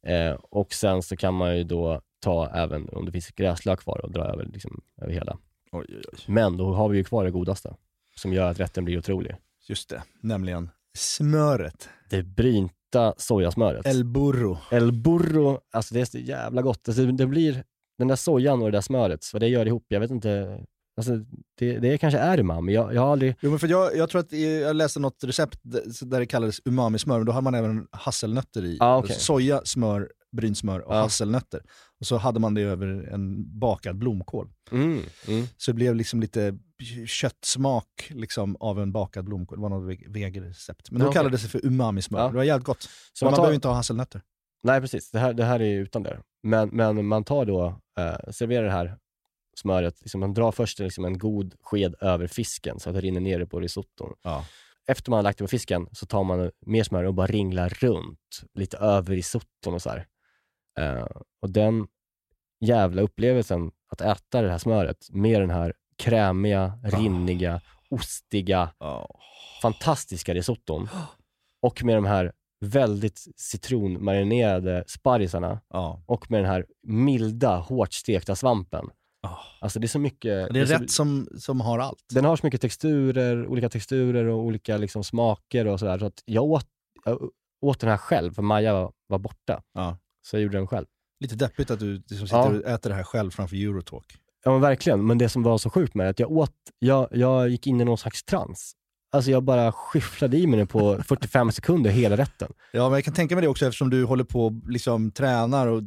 Eh, 0.07 0.33
och 0.33 0.73
sen 0.73 1.03
så 1.03 1.17
kan 1.17 1.35
man 1.35 1.57
ju 1.57 1.65
då 1.65 2.01
ta 2.25 2.49
även 2.55 2.89
om 2.89 3.07
det 3.07 3.13
finns 3.13 3.31
gräslök 3.31 3.81
kvar 3.81 4.01
och 4.05 4.13
dra 4.13 4.25
över, 4.25 4.45
liksom, 4.45 4.81
över 5.03 5.13
hela. 5.13 5.39
Oj, 5.73 5.87
oj, 5.89 6.03
oj. 6.13 6.19
Men 6.27 6.57
då 6.57 6.75
har 6.75 6.89
vi 6.89 6.99
ju 6.99 7.05
kvar 7.05 7.25
det 7.25 7.31
godaste 7.31 7.75
som 8.17 8.33
gör 8.33 8.51
att 8.51 8.61
rätten 8.61 8.85
blir 8.85 8.99
otrolig. 8.99 9.37
Just 9.69 9.89
det, 9.89 10.03
nämligen 10.21 10.71
smöret. 10.97 11.89
Det 12.11 12.23
brynta 12.23 13.15
sojasmöret. 13.17 13.87
El 13.87 14.05
burro. 14.05 14.59
El 14.71 14.93
burro, 14.93 15.61
alltså 15.73 15.95
det 15.95 16.01
är 16.01 16.05
så 16.05 16.19
jävla 16.19 16.63
gott. 16.63 16.89
Alltså 16.89 17.07
det 17.07 17.27
blir 17.27 17.65
den 17.99 18.09
där 18.09 18.17
sojan 18.17 18.63
och 18.63 18.73
det 18.73 18.77
där 18.77 18.81
smöret, 18.81 19.31
vad 19.33 19.43
det 19.43 19.49
gör 19.49 19.67
ihop, 19.67 19.85
jag 19.89 20.01
vet 20.01 20.11
inte. 20.11 20.61
Alltså 20.97 21.13
det, 21.59 21.79
det 21.79 21.99
kanske 21.99 22.19
är 22.19 22.39
umami, 22.41 22.75
jag, 22.75 22.95
jag 22.95 23.03
har 23.03 23.13
aldrig... 23.13 23.37
Jo, 23.41 23.51
men 23.51 23.59
för 23.59 23.69
jag, 23.69 23.97
jag 23.97 24.11
tror 24.11 24.21
att 24.21 24.33
jag 24.33 24.77
läste 24.77 25.01
något 25.01 25.25
recept 25.25 25.61
där 26.01 26.21
det 26.21 26.27
kallades 26.27 26.61
umami-smör, 26.65 27.17
men 27.17 27.27
då 27.27 27.33
har 27.33 27.43
man 27.43 27.55
även 27.55 27.87
hasselnötter 27.91 28.65
i. 28.65 28.77
Ah, 28.81 28.99
okej. 28.99 29.17
Soja, 29.17 29.61
smör, 29.65 30.09
brynt 30.37 30.59
smör 30.59 30.81
och 30.81 30.95
Ja. 30.95 31.01
hasselnötter. 31.01 31.63
Och 32.01 32.07
så 32.07 32.17
hade 32.17 32.41
man 32.41 32.55
det 32.55 32.63
över 32.63 32.87
en 33.13 33.59
bakad 33.59 33.99
blomkål. 33.99 34.49
Mm, 34.73 35.03
mm. 35.29 35.47
Så 35.57 35.71
det 35.71 35.75
blev 35.75 35.95
liksom 35.95 36.21
lite 36.21 36.59
köttsmak 37.07 37.87
liksom, 38.11 38.57
av 38.61 38.81
en 38.81 38.93
bakad 38.93 39.25
blomkål. 39.25 39.59
Det 39.59 39.63
var 39.63 39.69
något 39.69 39.91
ve- 39.91 40.05
vegerecept. 40.09 40.91
Men 40.91 41.01
då 41.01 41.05
Ja, 41.07 41.09
okej. 41.09 41.19
kallades 41.19 41.43
det 41.43 41.49
för 41.49 41.67
umami-smör. 41.67 42.21
Ja. 42.21 42.29
Det 42.29 42.37
var 42.37 42.45
jävligt 42.45 42.67
gott. 42.67 42.89
Så 43.13 43.25
man, 43.25 43.31
man 43.31 43.37
tar- 43.37 43.43
behöver 43.43 43.55
inte 43.55 43.69
ha 43.69 43.75
hasselnötter. 43.75 44.23
Nej 44.63 44.81
precis, 44.81 45.11
det 45.11 45.19
här, 45.19 45.33
det 45.33 45.45
här 45.45 45.63
är 45.63 45.79
utan 45.81 46.03
det. 46.03 46.21
Men, 46.43 46.69
men 46.69 47.07
man 47.07 47.25
tar 47.25 47.45
då, 47.45 47.67
eh, 47.99 48.31
serverar 48.33 48.65
det 48.65 48.71
här 48.73 48.97
smöret, 49.61 50.01
liksom, 50.01 50.21
man 50.21 50.35
drar 50.35 50.53
först 50.53 50.79
liksom 50.79 51.05
en 51.05 51.19
god 51.19 51.55
sked 51.63 51.95
över 52.01 52.27
fisken 52.27 52.81
så 52.81 52.89
att 52.91 52.95
det 52.95 53.01
rinner 53.01 53.21
ner 53.21 53.45
på 53.45 53.61
risotton. 53.61 54.13
Ja. 54.23 54.47
Efter 54.87 55.11
man 55.11 55.17
har 55.19 55.23
lagt 55.23 55.39
det 55.39 55.45
på 55.45 55.49
fisken 55.49 55.87
så 55.93 56.07
tar 56.07 56.25
man 56.25 56.51
mer 56.67 56.85
smör 56.85 57.05
och 57.05 57.15
bara 57.15 57.27
ringlar 57.27 57.69
runt 57.69 58.19
lite 58.55 58.77
över 58.77 59.15
risotton 59.15 59.75
och 59.75 59.83
så 59.83 59.91
här. 59.91 60.07
Eh, 60.79 61.07
och 61.43 61.51
den 61.51 61.87
jävla 62.61 63.03
upplevelsen 63.03 63.71
att 63.89 64.01
äta 64.01 64.43
det 64.43 64.51
här 64.51 64.59
smöret 64.59 65.09
med 65.11 65.41
den 65.41 65.51
här 65.51 65.75
krämiga, 65.97 66.79
rinniga, 66.83 67.61
ostiga, 67.91 68.71
fantastiska 69.63 70.35
risotton 70.35 70.89
och 71.63 71.85
med 71.85 71.97
de 71.97 72.05
här 72.05 72.33
väldigt 72.61 73.25
citronmarinerade 73.37 74.85
sparrisarna 74.87 75.61
Ja. 75.69 76.03
och 76.07 76.31
med 76.31 76.41
den 76.41 76.51
här 76.51 76.67
milda, 76.83 77.57
hårt 77.57 77.93
stekta 77.93 78.37
svampen. 78.37 78.91
Ah. 79.23 79.39
Alltså 79.61 79.79
det 79.81 79.87
är 79.87 79.89
så 79.89 79.99
mycket... 79.99 80.55
Det 80.55 80.61
är 80.61 80.67
så, 80.67 80.75
rätt 80.75 80.91
som, 80.91 81.29
som 81.39 81.61
har 81.61 81.79
allt. 81.79 82.05
Den 82.15 82.25
har 82.25 82.37
så 82.37 82.47
mycket 82.47 82.61
texturer, 82.61 83.47
olika 83.47 83.69
texturer 83.69 84.25
och 84.25 84.39
olika 84.39 84.77
liksom 84.77 85.05
smaker 85.05 85.67
och 85.67 85.79
sådär. 85.79 85.99
Så 85.99 86.07
att 86.07 86.23
jag 86.25 86.45
åt, 86.45 86.67
jag 87.05 87.31
åt 87.61 87.81
den 87.81 87.91
här 87.91 87.97
själv, 87.97 88.35
för 88.35 88.43
Maja 88.43 88.73
var, 88.73 88.93
var 89.07 89.19
borta. 89.19 89.63
Ja. 89.73 89.99
Så 90.27 90.37
jag 90.37 90.43
gjorde 90.43 90.59
den 90.59 90.67
själv. 90.67 90.87
Lite 91.21 91.35
deppigt 91.37 91.71
att 91.71 91.79
du 91.81 91.95
liksom 91.95 92.19
sitter 92.27 92.37
Ja. 92.39 92.45
och 92.49 92.65
äter 92.67 92.91
det 92.91 92.97
här 92.97 93.03
själv 93.05 93.31
framför 93.31 93.57
Eurotalk. 93.57 94.17
Ja 94.45 94.51
men 94.53 94.61
verkligen, 94.61 95.07
men 95.07 95.19
det 95.19 95.29
som 95.29 95.43
var 95.43 95.59
så 95.59 95.71
sjukt 95.71 95.95
med 95.95 96.07
det, 96.07 96.11
att 96.11 96.19
jag 96.19 96.31
åt, 96.33 96.53
jag, 96.79 97.09
jag 97.13 97.49
gick 97.49 97.67
in 97.67 97.81
i 97.81 97.85
någon 97.85 97.99
slags 97.99 98.25
trans. 98.25 98.73
Alltså 99.13 99.31
jag 99.31 99.43
bara 99.43 99.73
skyfflade 99.73 100.37
i 100.37 100.47
mig 100.47 100.59
det 100.61 100.67
på 100.67 101.03
45 101.07 101.53
sekunder, 101.53 101.91
hela 101.91 102.17
rätten. 102.17 102.53
Ja, 102.73 102.85
men 102.89 102.93
jag 102.95 103.05
kan 103.05 103.15
tänka 103.15 103.35
mig 103.35 103.43
det 103.43 103.49
också 103.49 103.67
eftersom 103.67 103.91
du 103.91 104.05
håller 104.05 104.25
på 104.25 104.47
och 104.47 104.53
liksom 104.69 105.11
tränar 105.11 105.67
och 105.67 105.83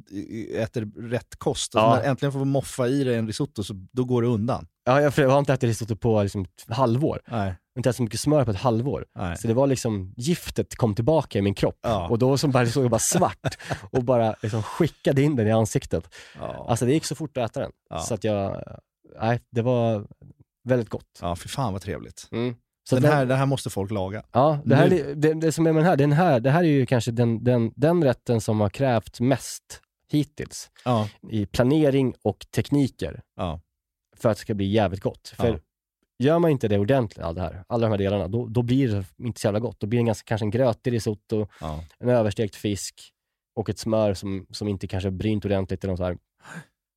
äter 0.55 1.09
rätt 1.09 1.35
kost. 1.37 1.75
Och 1.75 1.81
Ja. 1.81 1.95
så 1.95 2.01
när 2.01 2.09
äntligen 2.09 2.31
får 2.33 2.45
moffa 2.45 2.87
i 2.87 3.03
dig 3.03 3.15
en 3.15 3.27
risotto, 3.27 3.63
så 3.63 3.73
då 3.91 4.03
går 4.05 4.21
det 4.21 4.27
undan. 4.27 4.67
Ja, 4.85 5.01
jag, 5.01 5.13
jag 5.17 5.29
har 5.29 5.39
inte 5.39 5.53
ätit 5.53 5.67
risotto 5.67 5.95
på 5.95 6.23
liksom 6.23 6.41
ett 6.41 6.75
halvår. 6.75 7.21
Nej. 7.27 7.55
Inte 7.77 7.89
ätit 7.89 7.97
så 7.97 8.03
mycket 8.03 8.19
smör 8.19 8.45
på 8.45 8.51
ett 8.51 8.57
halvår. 8.57 9.05
Nej. 9.15 9.37
Så 9.37 9.47
det 9.47 9.53
var 9.53 9.67
liksom, 9.67 10.13
giftet 10.17 10.75
kom 10.75 10.95
tillbaka 10.95 11.39
i 11.39 11.41
min 11.41 11.53
kropp. 11.53 11.79
Ja. 11.81 12.07
Och 12.09 12.19
då 12.19 12.37
som 12.37 12.51
bara, 12.51 12.65
såg 12.65 12.83
jag 12.83 12.91
bara 12.91 12.99
svart 12.99 13.57
och 13.91 14.03
bara 14.03 14.35
liksom 14.41 14.63
skickade 14.63 15.21
in 15.21 15.35
den 15.35 15.47
i 15.47 15.51
ansiktet. 15.51 16.15
Ja. 16.39 16.65
Alltså 16.69 16.85
det 16.85 16.93
gick 16.93 17.05
så 17.05 17.15
fort 17.15 17.37
att 17.37 17.49
äta 17.51 17.59
den. 17.59 17.71
Ja. 17.89 17.99
Så 17.99 18.13
att 18.13 18.23
jag, 18.23 18.63
nej, 19.21 19.39
det 19.51 19.61
var 19.61 20.07
väldigt 20.63 20.89
gott. 20.89 21.19
ja, 21.21 21.35
för 21.35 21.49
fan 21.49 21.73
vad 21.73 21.81
trevligt. 21.81 22.27
Mm. 22.31 22.55
Så 22.89 22.95
Den 22.95 23.03
den- 23.03 23.11
här, 23.13 23.25
det 23.25 23.35
här 23.35 23.45
måste 23.45 23.69
folk 23.69 23.91
laga. 23.91 24.23
Ja, 24.31 24.59
det, 24.65 24.75
här, 24.75 24.93
är- 24.93 25.15
det, 25.15 25.33
det 25.33 25.51
som 25.51 25.67
är 25.67 25.73
med 25.73 25.83
den 25.83 25.89
här, 25.89 25.97
den 25.97 26.11
här, 26.11 26.39
det 26.39 26.51
här 26.51 26.59
är 26.63 26.67
ju 26.67 26.85
kanske 26.85 27.11
den, 27.11 27.43
den, 27.43 27.71
den 27.75 28.03
rätten 28.03 28.41
som 28.41 28.59
har 28.59 28.69
krävt 28.69 29.19
mest 29.19 29.81
hittills 30.11 30.69
i 31.31 31.45
planering 31.45 32.13
och 32.23 32.45
tekniker 32.55 33.21
för 34.17 34.29
att 34.29 34.37
det 34.37 34.41
ska 34.41 34.53
bli 34.53 34.65
jävligt 34.65 35.01
gott. 35.01 35.27
För. 35.27 35.59
Gör 36.23 36.39
man 36.39 36.51
inte 36.51 36.67
det 36.67 36.79
ordentligt, 36.79 37.25
all 37.25 37.35
det 37.35 37.41
här, 37.41 37.63
alla 37.67 37.87
de 37.87 37.91
här 37.91 37.97
delarna, 37.97 38.27
då, 38.27 38.47
då 38.47 38.61
blir 38.61 38.87
det 38.87 39.05
inte 39.25 39.39
så 39.41 39.47
jävla 39.47 39.59
gott. 39.59 39.79
Då 39.79 39.87
blir 39.87 39.97
det 39.99 40.01
en 40.01 40.05
ganska, 40.05 40.25
kanske 40.27 40.45
en 40.45 40.49
grötig 40.51 40.93
risotto, 40.93 41.47
Ja. 41.61 41.83
en 41.99 42.09
överstekt 42.09 42.55
fisk 42.55 42.93
och 43.55 43.69
ett 43.69 43.79
smör 43.79 44.13
som, 44.13 44.45
som 44.51 44.67
inte 44.67 44.87
kanske 44.87 45.11
brynt 45.11 45.45
ordentligt. 45.45 45.83
Eller 45.83 45.91
något 45.91 45.99
så 45.99 46.05
här. 46.05 46.17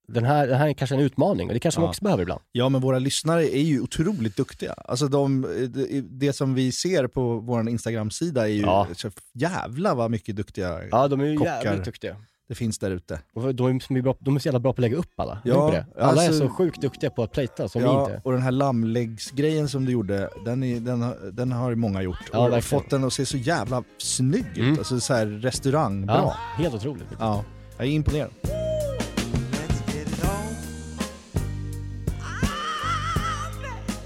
Den, 0.09 0.25
här, 0.25 0.47
den 0.47 0.57
här 0.59 0.68
är 0.68 0.73
kanske 0.73 0.95
en 0.97 1.01
utmaning 1.01 1.49
och 1.49 1.55
det 1.55 1.61
kanske 1.61 1.81
man 1.81 1.87
Ja. 1.87 1.91
också 1.91 2.05
behöver 2.05 2.23
ibland. 2.23 2.41
Ja, 2.53 2.68
men 2.68 2.81
våra 2.81 2.99
lyssnare 2.99 3.57
är 3.57 3.62
ju 3.62 3.81
otroligt 3.81 4.37
duktiga. 4.37 4.73
Alltså 4.73 5.09
de, 5.09 5.43
det, 5.75 6.01
det 6.01 6.33
som 6.33 6.55
vi 6.55 6.73
ser 6.73 7.07
på 7.07 7.39
vår 7.39 7.68
Instagram-sida 7.68 8.49
är 8.49 8.53
ju, 8.53 8.61
Ja. 8.61 8.87
jävla 9.35 9.95
vad 9.95 10.11
mycket 10.11 10.37
duktiga 10.37 10.81
Ja, 10.91 11.09
de 11.09 11.21
är 11.21 11.25
ju 11.25 11.37
Kockar. 11.37 11.64
jävligt 11.64 11.85
duktiga. 11.85 12.16
Det 12.51 12.55
finns 12.57 12.78
där 12.78 12.90
ute. 12.90 13.20
Och 13.34 13.55
de 13.55 13.76
är, 13.76 13.80
så 13.80 14.03
bra, 14.03 14.14
de 14.20 14.36
är 14.36 14.40
så 14.40 14.46
jävla 14.48 14.61
bra 14.61 14.72
på 14.72 14.76
att 14.76 14.80
lägga 14.80 14.96
upp 14.96 15.20
alla. 15.20 15.38
Ja, 15.44 15.70
det? 15.70 16.03
Alla 16.05 16.22
är 16.24 16.28
alltså- 16.28 16.48
så 16.48 16.55
sjukt 16.55 16.80
duktiga 16.80 17.11
på 17.11 17.22
att 17.22 17.32
plata 17.32 17.68
som 17.68 17.82
vi 17.82 17.88
Ja, 17.88 18.01
inte 18.01 18.12
är. 18.14 18.20
och 18.24 18.32
den 18.32 18.42
här 18.42 18.51
lammläggsgrejen 18.51 19.68
som 19.68 19.84
du 19.84 19.92
gjorde, 19.92 20.30
den, 20.44 20.62
är, 20.62 20.80
den, 20.80 21.03
har- 21.03 21.30
den 21.32 21.53
har 21.53 21.74
många 21.74 22.03
gjort. 22.03 22.16
Ja, 22.32 22.38
och 22.38 22.44
verkligen. 22.44 22.62
fått 22.62 22.90
den 22.90 23.05
att 23.05 23.12
se 23.12 23.26
så 23.26 23.36
jävla 23.36 23.82
snygg 23.98 24.46
ut. 24.51 24.59
Mm. 24.59 24.78
Alltså 24.78 25.01
så 25.01 25.14
här 25.14 25.26
restaurangbra. 25.26 26.14
Ja, 26.14 26.22
Ja. 26.57 26.62
helt 26.62 26.74
otroligt. 26.74 27.09
ja. 27.18 27.44
Jag 27.78 27.86
är 27.86 27.90
imponerad. 27.90 28.30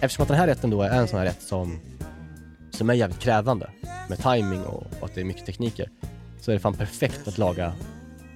Eftersom 0.01 0.23
att 0.23 0.29
den 0.29 0.37
här 0.39 0.47
rätten 0.47 0.71
då 0.71 0.83
är 0.83 0.91
en 0.91 1.09
sån 1.09 1.19
här 1.19 1.27
rätt 1.27 1.43
som, 1.43 1.81
som 2.71 2.91
är 2.91 2.95
jävligt 2.95 3.19
krävande 3.19 3.71
med 4.09 4.19
timing 4.19 4.63
och, 4.63 4.83
och 5.01 5.07
att 5.07 5.15
det 5.15 5.21
är 5.21 5.25
mycket 5.25 5.47
tekniker, 5.47 5.89
så 6.41 6.51
är 6.51 6.55
det 6.55 6.61
fan 6.61 6.75
perfekt 6.75 7.29
att 7.29 7.39
laga 7.39 7.73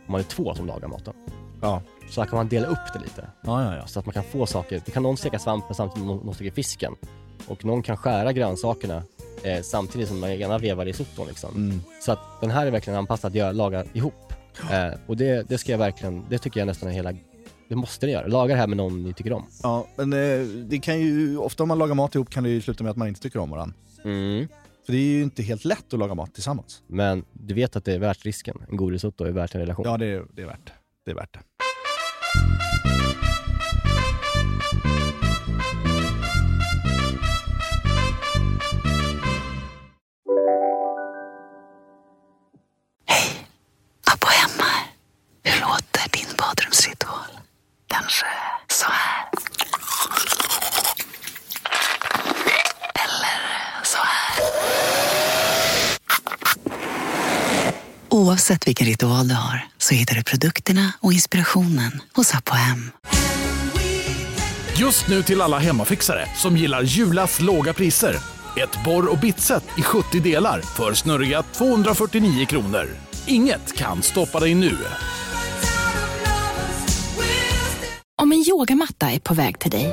om 0.09 0.12
man 0.12 0.20
är 0.20 0.24
två 0.24 0.54
som 0.54 0.66
lagar 0.66 0.88
maten. 0.88 1.14
Ja. 1.61 1.82
Så 2.11 2.20
här 2.20 2.28
kan 2.28 2.36
man 2.36 2.48
dela 2.48 2.66
upp 2.66 2.92
det 2.94 2.98
lite, 2.98 3.26
Ja, 3.42 3.64
ja, 3.64 3.76
ja. 3.76 3.86
så 3.86 3.98
att 3.98 4.06
man 4.06 4.12
kan 4.12 4.24
få 4.24 4.46
saker. 4.46 4.82
Det 4.84 4.90
kan 4.90 5.02
någon 5.02 5.16
steka 5.16 5.38
svampen 5.38 5.74
samtidigt 5.74 5.98
som 5.98 6.16
någon, 6.16 6.26
någon 6.26 6.34
steker 6.34 6.50
fisken. 6.50 6.94
Och 7.46 7.64
någon 7.64 7.82
kan 7.82 7.96
skära 7.96 8.32
grönsakerna 8.32 9.02
eh, 9.42 9.62
samtidigt 9.62 10.09
som 10.09 10.20
den 10.20 10.30
ena 10.30 10.59
vevar 10.59 10.84
risotton 10.84 11.26
liksom. 11.26 11.56
Mm. 11.56 11.80
Så 12.00 12.12
att 12.12 12.40
den 12.40 12.50
här 12.50 12.66
är 12.66 12.70
verkligen 12.70 12.98
anpassad 12.98 13.36
att 13.38 13.54
laga 13.54 13.84
ihop. 13.92 14.32
Eh, 14.70 14.98
och 15.06 15.16
det, 15.16 15.48
det 15.48 15.59
ska 15.59 15.72
jag 15.72 15.78
verkligen, 15.78 16.24
det 16.30 16.38
tycker 16.38 16.61
jag 16.61 16.66
nästan 16.66 16.88
är 16.88 16.92
hela, 16.92 17.12
det 17.68 17.76
måste 17.76 18.06
ni 18.06 18.12
göra. 18.12 18.26
Laga 18.26 18.54
det 18.54 18.61
här 18.61 18.66
med 18.66 18.76
någon 18.76 19.02
ni 19.02 19.12
tycker 19.12 19.32
om. 19.32 19.46
ja 19.62 19.86
men 19.96 20.12
eh, 20.12 20.46
det 20.46 20.78
kan 20.78 21.00
ju, 21.00 21.38
ofta 21.38 21.62
om 21.62 21.68
man 21.68 21.78
lagar 21.78 21.94
mat 21.94 22.14
ihop 22.14 22.30
kan 22.30 22.44
det 22.44 22.50
ju 22.50 22.61
sluta 22.61 22.84
med 22.84 22.90
att 22.90 22.96
man 22.96 23.09
inte 23.09 23.20
tycker 23.20 23.38
om 23.38 23.50
varandra. 23.50 23.74
Mm. 24.04 24.48
För 24.89 24.93
det 24.93 24.99
är 24.99 25.12
ju 25.16 25.22
inte 25.22 25.43
helt 25.43 25.64
lätt 25.64 25.93
att 25.93 25.99
laga 25.99 26.14
mat 26.14 26.34
tillsammans. 26.34 26.82
Men 26.86 27.24
du 27.32 27.55
vet 27.55 27.76
att 27.76 27.84
det 27.84 27.93
är 27.95 27.99
värt 27.99 28.24
risken. 28.24 28.57
En 28.68 28.76
god 28.76 28.93
risotto 28.93 29.24
är 29.24 29.30
värt 29.30 29.55
en 29.55 29.61
relation. 29.61 29.84
Ja, 29.86 29.97
det 29.97 30.07
är, 30.07 30.24
det 30.32 30.43
är 30.43 30.47
värt 30.47 30.66
det. 30.66 30.72
Det 31.05 31.11
är 31.11 31.14
värt 31.14 31.32
det. 31.32 31.41
Abbo 44.12 44.26
hemma 44.26 44.64
här. 44.64 44.86
Hur 45.45 45.61
låter 45.61 46.11
din 46.12 46.36
badrumsritual? 46.39 47.30
Kanske 47.86 48.26
så 48.68 48.86
här? 48.86 49.28
Eller 52.95 53.84
så 53.84 53.99
här? 53.99 54.39
Oavsett 58.18 58.66
vilken 58.66 58.86
ritual 58.86 59.28
du 59.28 59.34
har 59.34 59.66
så 59.78 59.94
hittar 59.94 60.14
du 60.14 60.24
produkterna 60.24 60.92
och 61.00 61.12
inspirationen 61.12 62.00
hos 62.14 62.34
Abbo 62.34 62.52
Hem. 62.52 62.90
Just 64.76 65.08
nu 65.08 65.22
till 65.22 65.40
alla 65.40 65.58
hemmafixare 65.58 66.26
som 66.36 66.56
gillar 66.56 66.82
Julas 66.82 67.40
låga 67.40 67.72
priser. 67.72 68.16
Ett 68.56 68.84
borr 68.84 69.12
och 69.12 69.18
bitset 69.18 69.64
i 69.78 69.82
70 69.82 70.20
delar 70.20 70.60
för 70.60 70.94
snurriga 70.94 71.42
249 71.42 72.46
kronor. 72.46 72.86
Inget 73.26 73.76
kan 73.76 74.02
stoppa 74.02 74.40
dig 74.40 74.54
nu. 74.54 74.76
Om 78.22 78.32
en 78.32 78.44
yogamatta 78.48 79.10
är 79.10 79.18
på 79.20 79.34
väg 79.34 79.58
till 79.58 79.70
dig, 79.70 79.92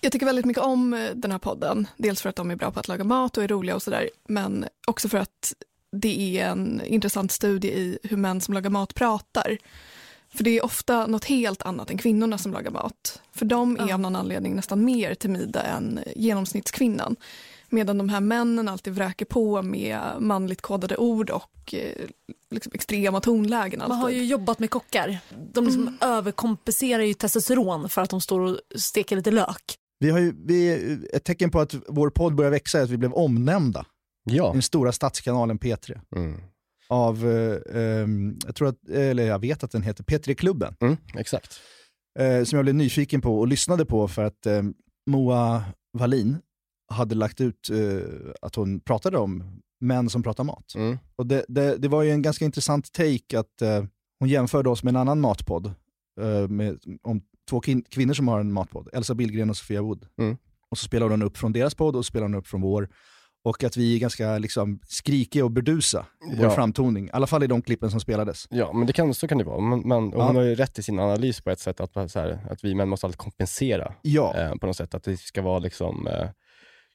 Jag 0.00 0.12
tycker 0.12 0.26
väldigt 0.26 0.44
mycket 0.44 0.62
om 0.62 0.94
eh, 0.94 1.10
den 1.14 1.30
här 1.30 1.38
podden. 1.38 1.88
Dels 1.96 2.22
för 2.22 2.28
att 2.28 2.36
de 2.36 2.50
är 2.50 2.56
bra 2.56 2.70
på 2.70 2.80
att 2.80 2.88
laga 2.88 3.04
mat 3.04 3.36
och 3.36 3.44
är 3.44 3.48
roliga 3.48 3.74
och 3.74 3.82
sådär. 3.82 4.10
Men 4.28 4.66
också 4.86 5.08
för 5.08 5.18
att 5.18 5.54
det 5.92 6.38
är 6.38 6.48
en 6.48 6.82
intressant 6.84 7.32
studie 7.32 7.68
i 7.68 7.98
hur 8.02 8.16
män 8.16 8.40
som 8.40 8.54
lagar 8.54 8.70
mat 8.70 8.94
pratar. 8.94 9.58
För 10.34 10.44
det 10.44 10.50
är 10.50 10.64
ofta 10.64 11.06
något 11.06 11.24
helt 11.24 11.62
annat 11.62 11.90
än 11.90 11.98
kvinnorna 11.98 12.38
som 12.38 12.52
lagar 12.52 12.70
mat. 12.70 13.22
För 13.32 13.46
de 13.46 13.76
är 13.76 13.94
av 13.94 14.00
någon 14.00 14.16
anledning 14.16 14.56
nästan 14.56 14.84
mer 14.84 15.14
timida 15.14 15.62
än 15.62 16.00
genomsnittskvinnan. 16.16 17.16
Medan 17.68 17.98
de 17.98 18.08
här 18.08 18.20
männen 18.20 18.68
alltid 18.68 18.94
vräker 18.94 19.24
på 19.24 19.62
med 19.62 20.00
manligt 20.20 20.60
kodade 20.62 20.96
ord 20.96 21.30
och 21.30 21.74
eh, 21.74 22.06
liksom 22.50 22.72
extrema 22.74 23.20
tonlägen. 23.20 23.78
Man 23.78 23.90
har 23.90 24.04
alltid. 24.04 24.18
ju 24.18 24.24
jobbat 24.26 24.58
med 24.58 24.70
kockar. 24.70 25.18
De 25.52 25.64
liksom 25.64 25.82
Mm. 25.82 25.94
överkompenserar 26.00 27.02
ju 27.02 27.14
testosteron 27.14 27.88
för 27.88 28.02
att 28.02 28.10
de 28.10 28.20
står 28.20 28.40
och 28.40 28.58
steker 28.76 29.16
lite 29.16 29.30
lök. 29.30 29.62
Vi 29.98 30.10
har 30.10 30.18
ju, 30.18 30.34
vi, 30.46 30.72
ett 31.12 31.24
tecken 31.24 31.50
på 31.50 31.60
att 31.60 31.74
vår 31.88 32.10
podd 32.10 32.34
börjar 32.34 32.50
växa 32.50 32.78
är 32.78 32.82
att 32.82 32.90
vi 32.90 32.96
blev 32.96 33.12
omnämnda 33.12 33.86
Ja. 34.24 34.52
den 34.52 34.62
stora 34.62 34.92
stadskanalen 34.92 35.58
P3. 35.58 36.00
Mm. 36.16 36.40
Av, 36.88 37.26
eh, 37.30 37.80
ehm, 37.82 38.38
jag, 38.46 38.54
tror 38.54 38.68
att, 38.68 38.88
eller 38.88 39.26
jag 39.26 39.38
vet 39.38 39.64
att 39.64 39.70
den 39.70 39.82
heter 39.82 40.04
P3-klubben. 40.04 40.74
Mm, 40.80 40.96
exakt. 41.14 41.60
Eh, 42.18 42.44
som 42.44 42.56
jag 42.56 42.64
blev 42.64 42.74
nyfiken 42.74 43.20
på 43.20 43.38
och 43.38 43.48
lyssnade 43.48 43.86
på 43.86 44.08
för 44.08 44.22
att 44.24 44.46
eh, 44.46 44.62
Moa 45.10 45.64
Wallin 45.98 46.38
hade 46.88 47.14
lagt 47.14 47.40
ut 47.40 47.70
eh, 47.70 48.08
att 48.42 48.54
hon 48.54 48.80
pratade 48.80 49.18
om 49.18 49.60
män 49.80 50.10
som 50.10 50.22
pratar 50.22 50.44
mat. 50.44 50.74
Mm. 50.76 50.98
Och 51.16 51.26
det, 51.26 51.44
det, 51.48 51.76
det 51.76 51.88
var 51.88 52.02
ju 52.02 52.10
en 52.10 52.22
ganska 52.22 52.44
intressant 52.44 52.92
take 52.92 53.38
att 53.38 53.62
eh, 53.62 53.84
hon 54.20 54.28
jämförde 54.28 54.70
oss 54.70 54.82
med 54.82 54.90
en 54.90 54.96
annan 54.96 55.20
matpodd. 55.20 55.66
Eh, 56.20 56.48
med, 56.48 56.78
om 57.02 57.20
två 57.50 57.60
kvinnor 57.90 58.14
som 58.14 58.28
har 58.28 58.40
en 58.40 58.52
matpodd, 58.52 58.88
Elsa 58.92 59.14
Billgren 59.14 59.50
och 59.50 59.56
Sofia 59.56 59.82
Wood. 59.82 60.06
Mm. 60.20 60.36
Och 60.70 60.78
så 60.78 60.84
spelar 60.84 61.08
hon 61.08 61.22
upp 61.22 61.36
från 61.36 61.52
deras 61.52 61.74
podd 61.74 61.96
och 61.96 62.04
så 62.04 62.08
spelar 62.08 62.24
hon 62.26 62.34
upp 62.34 62.46
från 62.46 62.60
vår. 62.60 62.88
Och 63.44 63.64
att 63.64 63.76
vi 63.76 63.94
är 63.94 63.98
ganska 64.00 64.38
liksom, 64.38 64.80
skrikiga 64.88 65.44
och 65.44 65.50
burdusa 65.50 66.06
i 66.32 66.36
vår 66.36 66.44
Ja. 66.44 66.50
framtoning. 66.50 67.06
I 67.06 67.10
alla 67.12 67.26
fall 67.26 67.42
i 67.42 67.46
de 67.46 67.62
klippen 67.62 67.90
som 67.90 68.00
spelades. 68.00 68.46
Ja, 68.50 68.72
men 68.72 68.86
det 68.86 68.92
kan, 68.92 69.14
så 69.14 69.28
kan 69.28 69.38
det 69.38 69.44
vara. 69.44 69.60
Men, 69.60 69.80
men, 69.80 70.10
Ja. 70.10 70.26
Hon 70.26 70.36
har 70.36 70.42
ju 70.42 70.54
rätt 70.54 70.78
i 70.78 70.82
sin 70.82 70.98
analys 70.98 71.40
på 71.40 71.50
ett 71.50 71.60
sätt, 71.60 71.80
att, 71.80 71.94
här, 72.14 72.38
att 72.50 72.64
vi 72.64 72.74
män 72.74 72.88
måste 72.88 73.06
alltid 73.06 73.18
kompensera 73.18 73.94
Ja. 74.02 74.34
eh, 74.36 74.54
på 74.54 74.66
något 74.66 74.76
sätt. 74.76 74.94
Att 74.94 75.02
det 75.04 75.16
ska 75.16 75.42
vara 75.42 75.58
liksom 75.58 76.06
eh, 76.06 76.28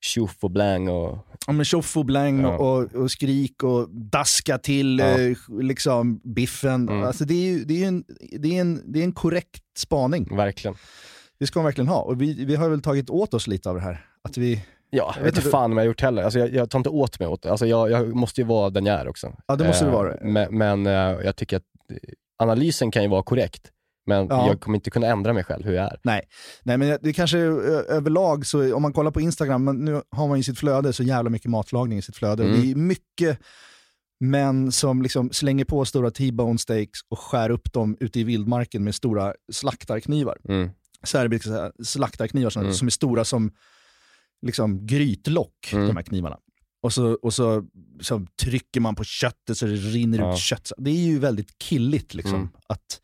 tjoff 0.02 0.38
och 0.43 0.52
blang 0.52 0.88
och... 0.88 1.18
Ja, 1.47 1.54
men 1.54 1.66
tjoff 1.66 1.97
och 1.97 2.06
bläng 2.06 2.41
Ja. 2.41 2.58
och, 2.58 2.95
och 2.95 3.12
skrik 3.12 3.64
och 3.64 3.89
daska 3.89 4.58
till 4.58 4.99
Ja. 4.99 5.06
eh, 5.20 5.38
liksom 5.62 6.22
biffen. 6.24 6.89
Mm. 6.89 7.04
Alltså 7.04 7.26
det, 7.26 7.34
är 7.34 7.45
ju, 7.52 7.64
det, 7.66 7.84
är 7.84 7.88
en, 7.88 8.04
det, 8.39 8.58
är 8.58 8.62
en, 8.62 8.82
det 8.93 8.99
är 8.99 9.04
en 9.04 9.12
korrekt 9.14 9.64
spaning. 9.78 10.36
Verkligen. 10.36 10.76
Det 11.39 11.47
ska 11.47 11.60
man 11.60 11.66
verkligen 11.66 11.88
ha. 11.88 12.02
Och 12.02 12.22
vi, 12.22 12.45
vi 12.45 12.56
har 12.56 12.70
väl 12.70 12.82
tagit 12.82 13.10
åt 13.10 13.34
oss 13.34 13.47
lite 13.47 13.70
av 13.70 13.76
det 13.76 13.82
här. 13.82 14.06
Att 14.24 14.38
vi, 14.38 14.64
Ja, 14.93 15.14
jag 15.18 15.24
vet 15.24 15.38
inte 15.38 15.49
fan 15.49 15.72
om 15.72 15.78
jag 15.78 15.84
har 15.84 15.88
gjort 15.88 16.02
heller. 16.02 16.24
Alltså, 16.24 16.39
jag, 16.39 16.54
jag 16.54 16.70
tar 16.70 16.80
inte 16.80 16.89
åt 16.89 17.20
mig 17.20 17.28
åt 17.28 17.41
det. 17.41 17.52
Alltså, 17.52 17.66
jag, 17.66 17.91
jag 17.91 18.16
måste 18.16 18.41
ju 18.41 18.47
vara 18.47 18.70
den 18.70 18.86
jag 18.86 18.99
är 18.99 19.08
också. 19.08 19.34
Ja, 19.47 19.56
det 19.56 19.68
måste 19.68 19.86
du 19.86 19.89
Eh, 19.89 19.95
vara. 19.95 20.18
Men, 20.22 20.58
men 20.58 20.86
eh, 20.88 20.93
jag 21.26 21.36
tycker 21.36 21.58
att 21.58 21.64
analysen 22.38 22.91
kan 22.91 23.04
ju 23.04 23.10
vara 23.10 23.24
korrekt. 23.24 23.72
Men 24.06 24.28
Ja. 24.30 24.47
jag 24.47 24.62
kommer 24.62 24.76
inte 24.78 24.89
kunna 24.89 25.08
ändra 25.08 25.34
mig 25.34 25.43
själv 25.43 25.66
hur 25.66 25.74
jag 25.74 25.86
är. 25.86 25.99
Nej, 26.04 26.22
Nej 26.64 26.78
men 26.78 26.97
det 27.02 27.14
kanske 27.14 27.38
överlag, 27.38 28.45
så 28.45 28.76
om 28.76 28.82
man 28.82 28.93
kollar 28.93 29.12
på 29.12 29.22
Instagram, 29.22 29.64
men 29.64 29.76
nu 29.86 30.02
har 30.10 30.28
man 30.28 30.38
i 30.38 30.43
sitt 30.43 30.60
flöde 30.60 30.93
så 30.93 31.04
jävla 31.04 31.30
mycket 31.30 31.52
matlagning 31.52 31.97
i 31.99 32.02
sitt 32.02 32.16
flöde. 32.16 32.43
Mm. 32.43 32.62
Det 32.62 32.72
är 32.72 32.76
mycket 32.76 33.39
män 34.20 34.72
som 34.72 35.02
liksom 35.02 35.30
slänger 35.32 35.66
på 35.66 35.86
stora 35.86 36.12
T-bone 36.12 36.58
steaks 36.60 36.99
och 37.10 37.20
skär 37.20 37.49
upp 37.49 37.74
dem 37.74 37.97
ute 37.99 38.20
i 38.20 38.24
vildmarken 38.24 38.84
med 38.84 38.95
stora 38.95 39.34
slaktarknivar. 39.52 40.38
Mm. 40.49 40.70
Serbiska 41.04 41.72
slaktarknivar 41.84 42.49
som, 42.49 42.62
Mm. 42.62 42.74
som 42.74 42.88
är 42.88 42.91
stora 42.91 43.26
som 43.26 43.52
liksom 44.45 44.86
grytlock, 44.88 45.70
Mm. 45.74 45.88
de 45.88 45.95
här 45.95 46.04
knivarna. 46.04 46.38
Och 46.84 46.93
så, 46.93 47.14
och 47.22 47.34
så, 47.34 47.64
så 48.02 48.26
trycker 48.43 48.80
man 48.80 48.95
på 48.95 49.04
köttet 49.04 49.58
så 49.58 49.66
det 49.66 49.76
rinner 49.76 50.18
Ja. 50.20 50.34
ut 50.34 50.39
kött. 50.39 50.72
Det 50.78 50.89
är 50.91 50.95
ju 51.06 51.20
väldigt 51.20 51.58
killigt. 51.58 52.14
Liksom, 52.14 52.36
Mm. 52.36 52.49
att, 52.68 53.02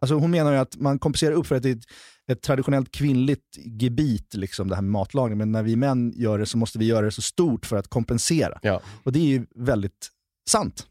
alltså 0.00 0.14
hon 0.14 0.30
menar 0.30 0.52
ju 0.52 0.58
att 0.58 0.76
man 0.76 0.98
kompenserar 0.98 1.32
upp 1.34 1.46
för 1.46 1.54
att 1.54 1.62
det 1.62 1.70
är 1.70 1.76
ett, 1.76 1.84
ett 2.32 2.42
traditionellt 2.42 2.92
kvinnligt 2.92 3.56
gebit, 3.56 4.34
liksom, 4.34 4.68
det 4.68 4.74
här 4.74 4.82
med 4.82 4.90
matlagning. 4.90 5.38
Men 5.38 5.52
när 5.52 5.62
vi 5.62 5.76
män 5.76 6.12
gör 6.16 6.38
det 6.38 6.46
så 6.46 6.58
måste 6.58 6.78
vi 6.78 6.84
göra 6.84 7.04
det 7.06 7.12
så 7.12 7.22
stort 7.22 7.66
för 7.66 7.76
att 7.76 7.88
kompensera. 7.88 8.58
Ja. 8.62 8.80
Och 9.04 9.12
det 9.12 9.18
är 9.18 9.24
ju 9.24 9.46
väldigt 9.54 10.08
sant. 10.50 10.86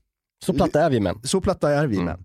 Så 0.45 0.53
platta 0.53 0.81
är 0.85 0.89
vi 0.89 0.99
män. 0.99 1.19
Så 1.23 1.41
platta 1.41 1.71
är 1.71 1.87
vi 1.87 1.95
Mm. 1.95 2.05
män. 2.05 2.23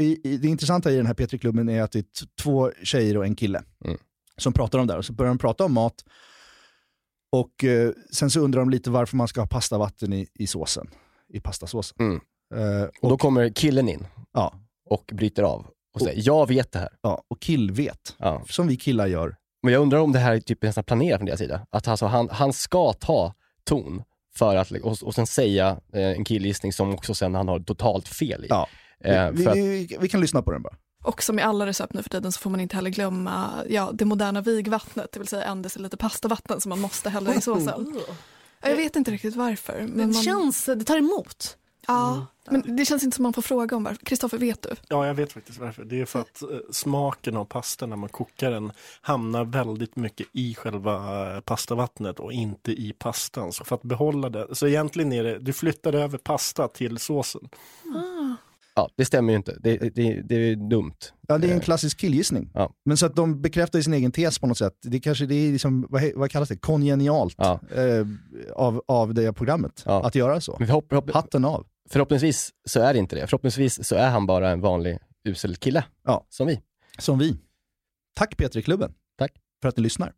I, 0.00 0.20
i, 0.32 0.36
det 0.36 0.48
intressanta 0.48 0.92
i 0.92 0.96
den 0.96 1.06
här 1.06 1.14
P3-klubben 1.14 1.68
är 1.68 1.82
att 1.82 1.92
det 1.92 1.98
är 1.98 2.04
två 2.42 2.72
tjejer 2.82 3.16
och 3.16 3.24
en 3.26 3.34
kille 3.34 3.62
Mm. 3.84 3.96
som 4.36 4.52
pratar 4.52 4.78
om 4.78 4.86
det 4.86 4.92
här. 4.92 4.98
Och 4.98 5.04
så 5.04 5.12
börjar 5.12 5.28
de 5.28 5.38
prata 5.38 5.64
om 5.64 5.72
mat. 5.72 6.04
Och 7.32 7.64
eh, 7.64 7.92
sen 8.12 8.30
så 8.30 8.40
undrar 8.40 8.60
de 8.60 8.70
lite 8.70 8.90
varför 8.90 9.16
man 9.16 9.28
ska 9.28 9.40
ha 9.40 9.46
pastavatten 9.46 10.12
i, 10.12 10.26
i 10.34 10.46
såsen. 10.46 10.86
I 11.28 11.40
pastasåsen. 11.40 11.96
Mm. 12.00 12.20
Eh, 12.54 12.88
Och 13.02 13.10
då 13.10 13.16
kommer 13.18 13.48
killen 13.50 13.88
in 13.88 14.06
ja, 14.32 14.54
och 14.90 15.10
bryter 15.14 15.42
av 15.42 15.66
och 15.96 16.02
säger 16.02 16.22
jag 16.24 16.48
vet 16.48 16.72
det 16.72 16.78
här. 16.78 16.88
ja, 17.02 17.22
och 17.28 17.40
killvet. 17.40 18.16
Ja. 18.18 18.42
Som 18.48 18.66
vi 18.68 18.76
killar 18.76 19.06
gör. 19.06 19.36
Men 19.62 19.72
jag 19.72 19.82
undrar 19.82 19.98
om 19.98 20.12
det 20.12 20.18
här 20.18 20.34
är 20.34 20.40
typ 20.40 20.62
nästan 20.62 20.84
planerat 20.84 21.18
från 21.18 21.26
deras 21.26 21.38
sida. 21.38 21.66
Att 21.70 21.88
alltså 21.88 22.06
han, 22.06 22.28
han 22.32 22.52
ska 22.52 22.92
ta 22.92 23.34
ton 23.64 24.02
för 24.36 24.56
att, 24.56 24.70
och, 24.70 25.02
och 25.02 25.14
sen 25.14 25.26
säga 25.26 25.80
eh, 25.92 26.00
en 26.10 26.24
killgissning 26.24 26.72
som 26.72 26.94
också 26.94 27.14
sen 27.14 27.34
han 27.34 27.48
har 27.48 27.60
totalt 27.60 28.08
fel 28.08 28.44
i. 28.44 28.46
Ja. 28.48 28.68
Eh, 29.00 29.30
vi, 29.30 29.46
att, 29.46 29.56
vi, 29.56 29.96
vi 30.00 30.08
kan 30.08 30.20
lyssna 30.20 30.42
på 30.42 30.52
den 30.52 30.62
bara. 30.62 30.76
Och 31.04 31.22
som 31.22 31.38
i 31.38 31.42
alla 31.42 31.66
recept 31.66 31.92
nu 31.92 32.02
för 32.02 32.10
tiden 32.10 32.32
så 32.32 32.40
får 32.40 32.50
man 32.50 32.60
inte 32.60 32.76
heller 32.76 32.90
glömma 32.90 33.50
ja, 33.68 33.90
det 33.92 34.04
moderna 34.04 34.40
vigvattnet, 34.40 35.12
det 35.12 35.18
vill 35.18 35.28
säga 35.28 35.44
en 35.44 35.62
deciliter 35.62 35.96
pastavatten 35.96 36.60
som 36.60 36.68
man 36.70 36.80
måste 36.80 37.10
hälla 37.10 37.34
i 37.34 37.40
såsen. 37.40 38.00
Ja, 38.62 38.68
Jag 38.70 38.76
vet 38.76 38.96
inte 38.96 39.10
riktigt 39.10 39.36
varför. 39.36 39.80
Men 39.80 39.96
Det 40.08 40.14
man, 40.14 40.22
känns, 40.22 40.64
det 40.64 40.84
tar 40.84 40.98
emot. 40.98 41.56
Ja, 41.86 42.26
men 42.50 42.76
det 42.76 42.84
känns 42.84 43.02
inte 43.04 43.14
som 43.16 43.22
man 43.22 43.32
får 43.32 43.42
fråga 43.42 43.76
om 43.76 43.84
varför. 43.84 44.04
Kristoffer, 44.06 44.38
vet 44.38 44.62
du? 44.62 44.68
Ja, 44.88 45.06
jag 45.06 45.14
vet 45.14 45.32
faktiskt 45.32 45.58
varför. 45.58 45.84
Det 45.84 46.00
är 46.00 46.04
för 46.04 46.20
att 46.20 46.42
eh, 46.42 46.48
smaken 46.70 47.36
av 47.36 47.44
pasta 47.44 47.86
när 47.86 47.96
man 47.96 48.08
kokar 48.08 48.50
den 48.50 48.72
hamnar 49.00 49.44
väldigt 49.44 49.96
mycket 49.96 50.26
i 50.32 50.54
själva 50.54 50.94
eh, 51.34 51.40
pastavattnet 51.40 52.20
och 52.20 52.32
inte 52.32 52.72
i 52.72 52.92
pastan. 52.98 53.52
Så 53.52 53.64
för 53.64 53.74
att 53.74 53.82
behålla 53.82 54.28
det, 54.30 54.46
så 54.54 54.66
egentligen 54.66 55.12
är 55.12 55.24
det, 55.24 55.38
du 55.38 55.52
flyttar 55.52 55.92
över 55.92 56.18
pasta 56.18 56.68
till 56.68 56.98
såsen. 56.98 57.48
ja, 58.74 58.90
det 58.96 59.04
stämmer 59.04 59.32
ju 59.32 59.36
inte. 59.36 59.56
Det, 59.60 59.76
det, 59.78 60.20
det 60.22 60.34
är 60.34 60.56
dumt. 60.70 60.94
Ja, 61.28 61.38
det 61.38 61.50
är 61.50 61.54
en 61.54 61.60
klassisk 61.60 61.98
killgissning. 62.00 62.50
Ja. 62.54 62.70
Men 62.84 62.96
så 62.96 63.06
att 63.06 63.16
de 63.16 63.42
bekräftar 63.42 63.80
sin 63.80 63.94
egen 63.94 64.12
tes 64.12 64.38
på 64.38 64.46
något 64.46 64.58
sätt. 64.58 64.74
Det 64.82 65.00
kanske 65.00 65.26
det 65.26 65.34
är 65.34 65.52
liksom, 65.52 65.86
vad, 65.90 66.02
vad 66.14 66.30
kallas 66.30 66.48
det, 66.48 66.56
kongenialt 66.56 67.34
Ja. 67.38 67.60
eh, 67.74 68.06
av, 68.54 68.82
av 68.88 69.14
det 69.14 69.32
programmet. 69.32 69.82
Ja. 69.86 70.06
Att 70.06 70.14
göra 70.14 70.40
så. 70.40 70.56
Förhopp, 70.56 70.86
förhopp, 70.88 71.10
Hatten 71.10 71.44
av. 71.44 71.66
förhoppningsvis 71.90 72.50
så 72.64 72.80
är 72.80 72.92
det 72.92 72.98
inte 72.98 73.16
det. 73.16 73.26
Förhoppningsvis 73.26 73.88
så 73.88 73.94
är 73.96 74.08
han 74.10 74.26
bara 74.26 74.50
en 74.50 74.60
vanlig 74.60 74.98
usel 75.24 75.56
kille. 75.56 75.84
Ja. 76.04 76.26
Som 76.28 76.46
vi. 76.46 76.60
Som 76.98 77.18
vi. 77.18 77.38
Tack 78.14 78.34
P3-klubben. 78.36 78.94
Tack. 79.18 79.32
För 79.62 79.68
att 79.68 79.76
ni 79.76 79.82
lyssnar. 79.82 80.12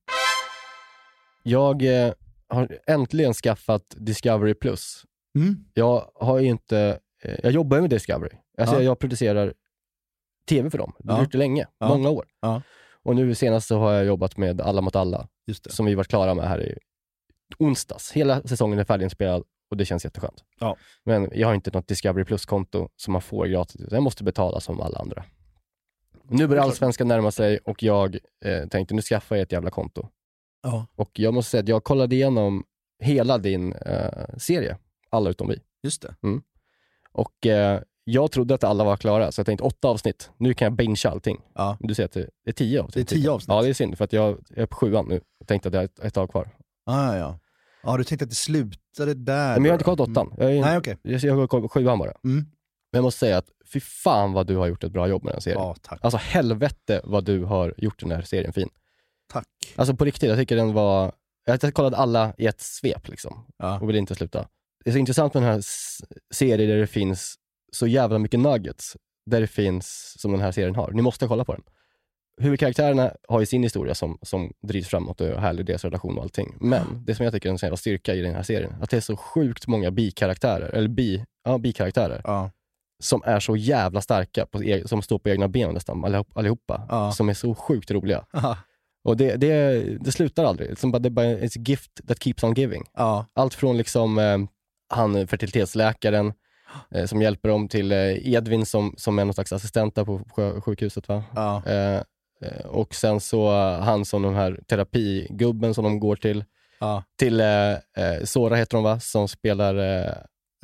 Jag 1.42 1.82
eh, 2.06 2.12
har 2.48 2.78
äntligen 2.86 3.34
skaffat 3.34 3.82
Discovery 3.96 4.54
Plus. 4.54 5.04
Mm. 5.38 5.64
Jag 5.74 6.10
har 6.14 6.38
ju 6.38 6.46
inte, 6.48 6.98
eh, 7.22 7.38
jag 7.42 7.52
jobbar 7.52 7.76
ju 7.76 7.80
med 7.80 7.90
Discovery. 7.90 8.36
Alltså 8.58 8.74
Ja. 8.74 8.80
jag, 8.80 8.90
jag 8.90 8.98
producerar 8.98 9.54
tv 10.48 10.70
för 10.70 10.78
dem. 10.78 10.92
Det 10.98 11.12
har 11.12 11.18
Ja. 11.18 11.22
gjort 11.24 11.32
det 11.32 11.38
länge, 11.38 11.66
Ja. 11.78 11.88
många 11.88 12.10
år. 12.10 12.26
Ja. 12.40 12.62
Och 13.02 13.16
nu 13.16 13.34
senast 13.34 13.68
så 13.68 13.78
har 13.78 13.92
jag 13.92 14.04
jobbat 14.06 14.36
med 14.36 14.60
Alla 14.60 14.80
mot 14.80 14.96
alla, 14.96 15.28
som 15.68 15.86
vi 15.86 15.94
varit 15.94 16.08
klara 16.08 16.34
med 16.34 16.48
här 16.48 16.62
i 16.62 16.78
onsdags. 17.58 18.12
Hela 18.12 18.42
säsongen 18.42 18.78
är 18.78 18.84
färdiginspelad 18.84 19.44
och 19.70 19.76
det 19.76 19.84
känns 19.84 20.04
jätteskönt. 20.04 20.44
Ja. 20.60 20.76
Men 21.04 21.30
jag 21.32 21.48
har 21.48 21.54
inte 21.54 21.70
något 21.70 21.88
Discovery 21.88 22.24
Plus-konto 22.24 22.88
som 22.96 23.12
man 23.12 23.22
får 23.22 23.46
gratis. 23.46 23.80
Jag 23.90 24.02
måste 24.02 24.24
betala 24.24 24.60
som 24.60 24.80
alla 24.80 24.98
andra. 24.98 25.24
Nu 26.30 26.46
börjar 26.46 26.62
allsvenskan 26.62 27.08
närma 27.08 27.30
sig 27.30 27.58
och 27.58 27.82
jag 27.82 28.18
eh, 28.44 28.68
tänkte 28.68 28.94
nu 28.94 29.02
skaffar 29.02 29.36
jag 29.36 29.42
ett 29.42 29.52
jävla 29.52 29.70
konto. 29.70 30.08
Ja. 30.62 30.86
Och 30.96 31.10
jag 31.12 31.34
måste 31.34 31.50
säga 31.50 31.60
att 31.60 31.68
jag 31.68 31.84
kollade 31.84 32.14
igenom 32.14 32.64
hela 33.02 33.38
din 33.38 33.72
eh, 33.72 34.36
serie, 34.36 34.76
alla 35.10 35.30
utom 35.30 35.48
vi. 35.48 35.60
Just 35.82 36.02
det. 36.02 36.14
Och 37.12 37.46
eh, 37.46 37.80
jag 38.04 38.30
trodde 38.30 38.54
att 38.54 38.64
alla 38.64 38.84
var 38.84 38.96
klara, 38.96 39.32
så 39.32 39.40
jag 39.40 39.46
tänkte 39.46 39.64
åtta 39.64 39.88
avsnitt. 39.88 40.30
Nu 40.36 40.54
kan 40.54 40.66
jag 40.66 40.72
bingea 40.72 41.10
allting. 41.10 41.40
Ja. 41.54 41.76
Men 41.80 41.88
Du 41.88 41.94
säger 41.94 42.04
att 42.04 42.12
det 42.12 42.28
är 42.44 42.52
tio 42.52 42.82
avsnitt. 42.82 43.08
Det 43.08 43.14
är 43.14 43.18
tio 43.20 43.30
avsnitt. 43.30 43.48
Ja, 43.48 43.62
det 43.62 43.68
är 43.68 43.74
synd, 43.74 43.98
för 43.98 44.04
att 44.04 44.12
jag 44.12 44.38
är 44.54 44.66
på 44.66 44.76
sjuan 44.76 45.06
nu. 45.08 45.20
Jag 45.38 45.48
tänkte 45.48 45.68
att 45.68 45.74
jag 45.74 45.80
har 45.80 45.84
ett, 45.84 45.98
ett 45.98 46.14
tag 46.14 46.30
kvar. 46.30 46.48
Ah, 46.86 47.16
ja. 47.16 47.18
ja, 47.18 47.38
du 47.96 48.04
tänkte 48.04 48.24
att 48.24 48.30
det 48.30 48.36
slutade 48.36 49.14
där. 49.14 49.54
Men 49.54 49.64
jag 49.64 49.70
har 49.72 49.74
inte 49.74 49.84
kollat 49.84 50.00
åttan. 50.00 50.34
Jag, 50.38 50.56
är, 50.56 50.60
Nej, 50.60 50.78
okej. 50.78 50.96
jag, 51.02 51.20
jag 51.22 51.50
på 51.50 51.68
sjuan 51.68 51.98
bara. 51.98 52.12
Mm. 52.24 52.36
Men 52.92 52.98
jag 52.98 53.02
måste 53.02 53.18
säga 53.18 53.38
att 53.38 53.48
fy 53.72 53.80
fan 53.80 54.32
vad 54.32 54.46
du 54.46 54.56
har 54.56 54.66
gjort 54.66 54.84
ett 54.84 54.92
bra 54.92 55.08
jobb 55.08 55.24
med 55.24 55.34
den 55.34 55.40
serien. 55.40 55.60
Ja, 55.60 55.76
tack. 55.82 55.98
Alltså 56.02 56.18
helvete 56.18 57.00
vad 57.04 57.24
du 57.24 57.44
har 57.44 57.74
gjort 57.76 58.00
den 58.00 58.10
här 58.10 58.22
serien 58.22 58.52
fin. 58.52 58.68
Tack. 59.32 59.46
Alltså 59.76 59.96
på 59.96 60.04
riktigt, 60.04 60.28
jag 60.28 60.38
tycker 60.38 60.56
den 60.56 60.72
var... 60.72 61.12
Jag 61.44 61.74
kollade 61.74 61.96
alla 61.96 62.34
i 62.38 62.46
ett 62.46 62.60
svep 62.60 63.08
liksom 63.08 63.46
Ja. 63.58 63.80
och 63.80 63.88
ville 63.88 63.98
inte 63.98 64.14
sluta. 64.14 64.48
Det 64.84 64.90
är 64.90 64.92
så 64.92 64.98
intressant 64.98 65.34
med 65.34 65.42
den 65.42 65.52
här 65.52 65.62
serien 66.34 66.70
där 66.70 66.76
det 66.76 66.86
finns 66.86 67.34
så 67.72 67.86
jävla 67.86 68.18
mycket 68.18 68.40
nuggets, 68.40 68.96
där 69.26 69.40
det 69.40 69.46
finns, 69.46 70.14
som 70.18 70.32
den 70.32 70.40
här 70.40 70.52
serien 70.52 70.74
har. 70.74 70.90
Ni 70.90 71.02
måste 71.02 71.26
kolla 71.26 71.44
på 71.44 71.52
den. 71.52 71.62
Huvudkaraktärerna 72.40 73.12
har 73.28 73.40
ju 73.40 73.46
sin 73.46 73.62
historia 73.62 73.94
som, 73.94 74.18
som 74.22 74.52
drivs 74.62 74.88
framåt 74.88 75.20
och 75.20 75.26
är 75.26 75.36
härlig, 75.36 75.66
deras 75.66 75.84
relation 75.84 76.16
och 76.18 76.22
allting. 76.22 76.54
Men 76.60 77.04
det 77.06 77.14
som 77.14 77.24
jag 77.24 77.32
tycker 77.34 77.48
är 77.48 77.52
en 77.52 77.58
sån 77.58 77.66
jävla 77.66 77.76
styrka 77.76 78.14
i 78.14 78.20
den 78.20 78.34
här 78.34 78.42
serien, 78.42 78.74
att 78.80 78.90
det 78.90 78.96
är 78.96 79.00
så 79.00 79.16
sjukt 79.16 79.66
många 79.66 79.90
bikaraktärer, 79.90 80.68
eller 80.74 80.88
bi, 80.88 81.24
ja, 81.44 81.58
bikaraktärer, 81.58 82.20
Ja. 82.24 82.50
som 83.02 83.22
är 83.24 83.40
så 83.40 83.56
jävla 83.56 84.00
starka, 84.00 84.46
på, 84.46 84.62
e- 84.64 84.88
som 84.88 85.02
står 85.02 85.18
på 85.18 85.28
egna 85.28 85.48
ben 85.48 85.74
nästan, 85.74 86.04
allihop- 86.04 86.32
allihopa, 86.34 86.86
Ja. 86.88 87.12
som 87.12 87.28
är 87.28 87.34
så 87.34 87.54
sjukt 87.54 87.90
roliga. 87.90 88.24
Ja. 88.32 88.56
Och 89.04 89.16
det, 89.16 89.36
det, 89.36 89.80
det 90.00 90.12
slutar 90.12 90.44
aldrig. 90.44 90.70
Liksom 90.70 90.90
bara, 90.92 90.98
det 90.98 91.08
är 91.08 91.10
bara 91.10 91.26
it's 91.26 91.58
a 91.58 91.62
gift 91.66 92.08
that 92.08 92.22
keeps 92.22 92.42
on 92.44 92.54
giving. 92.54 92.84
Allt 93.34 93.54
från 93.54 93.76
liksom 93.76 94.18
eh, 94.18 94.38
han 94.88 95.26
fertilitetsläkaren 95.26 96.32
eh, 96.94 97.04
som 97.06 97.22
hjälper 97.22 97.48
dem 97.48 97.68
till 97.68 97.92
eh, 97.92 98.28
Edvin 98.34 98.66
som, 98.66 98.94
som 98.96 99.18
är 99.18 99.24
någon 99.24 99.34
slags 99.34 99.52
assistent 99.52 99.94
där 99.94 100.04
på 100.04 100.20
sjukhuset. 100.60 101.08
Va? 101.08 101.24
Ja. 101.34 101.62
Eh, 102.44 102.66
och 102.66 102.94
sen 102.94 103.20
så 103.20 103.50
han 103.80 104.04
som 104.04 104.22
den 104.22 104.34
här 104.34 104.60
terapigubben 104.68 105.74
som 105.74 105.84
de 105.84 106.00
går 106.00 106.16
till. 106.16 106.44
Ja. 106.80 107.02
Till 107.18 107.40
eh, 107.40 107.46
eh, 107.72 108.24
Sora 108.24 108.56
heter 108.56 108.76
hon 108.76 108.84
va, 108.84 109.00
som 109.00 109.28
spelar 109.28 109.74
eh, 110.06 110.12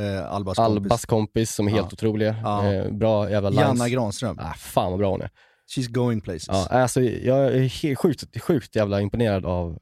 Eh, 0.03 0.33
Albas, 0.33 0.59
Albas 0.59 1.07
kompis 1.07 1.55
som 1.55 1.66
är 1.66 1.70
Ja. 1.70 1.77
helt 1.77 1.93
otroliga. 1.93 2.37
Ja. 2.43 2.72
Eh, 2.72 2.91
bra 2.93 3.31
jävla 3.31 3.51
lines. 3.51 3.62
Janna 3.66 3.89
Granström. 3.89 4.39
Ah, 4.43 4.55
fan 4.55 4.91
vad 4.91 4.99
bra 4.99 5.11
hon 5.11 5.22
är. 5.22 5.31
She's 5.77 5.91
going 5.91 6.20
places. 6.20 6.49
Ja, 6.49 6.66
alltså, 6.68 7.01
jag 7.03 7.39
är 7.57 7.95
sjukt, 7.97 8.41
sjukt 8.43 8.77
jävla 8.77 9.01
imponerad 9.01 9.47
av 9.47 9.79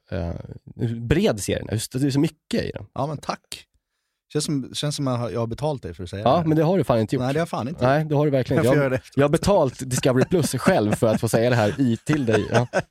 hur 0.75 0.99
bred 0.99 1.39
serien 1.39 1.69
är. 1.69 1.99
Det 1.99 2.07
är 2.07 2.11
så 2.11 2.19
mycket 2.19 2.63
i 2.63 2.71
den. 2.73 2.85
Ja, 2.93 3.07
men 3.07 3.17
tack. 3.17 3.39
Känns 4.33 4.45
som, 4.45 4.69
känns 4.73 4.95
som 4.95 5.07
att 5.07 5.33
jag 5.33 5.39
har 5.39 5.47
betalt 5.47 5.83
dig 5.83 5.93
för 5.93 6.03
att 6.03 6.09
säga 6.09 6.23
det 6.23 6.29
Ja, 6.29 6.37
här. 6.37 6.45
men 6.45 6.57
det 6.57 6.63
har 6.63 6.77
du 6.77 6.83
fan 6.83 6.99
inte 6.99 7.15
gjort. 7.15 7.23
Nej, 7.23 7.33
det 7.33 7.39
har 7.39 7.41
jag 7.41 7.49
fan 7.49 7.67
inte 7.67 7.85
Nej, 7.87 8.05
det 8.05 8.15
har 8.15 8.25
du 8.25 8.31
verkligen 8.31 8.63
Jag 8.63 8.73
inte. 8.73 8.83
Jag, 8.83 8.91
det 8.91 9.01
jag 9.15 9.23
har 9.23 9.29
betalt 9.29 9.89
Discovery 9.89 10.25
Plus 10.25 10.51
själv 10.51 10.91
för 10.91 11.07
att 11.07 11.21
få 11.21 11.29
säga 11.29 11.49
det 11.49 11.55
här 11.55 11.81
i, 11.81 11.97
till 11.97 12.25
dig. 12.25 12.47
Ja. 12.51 12.67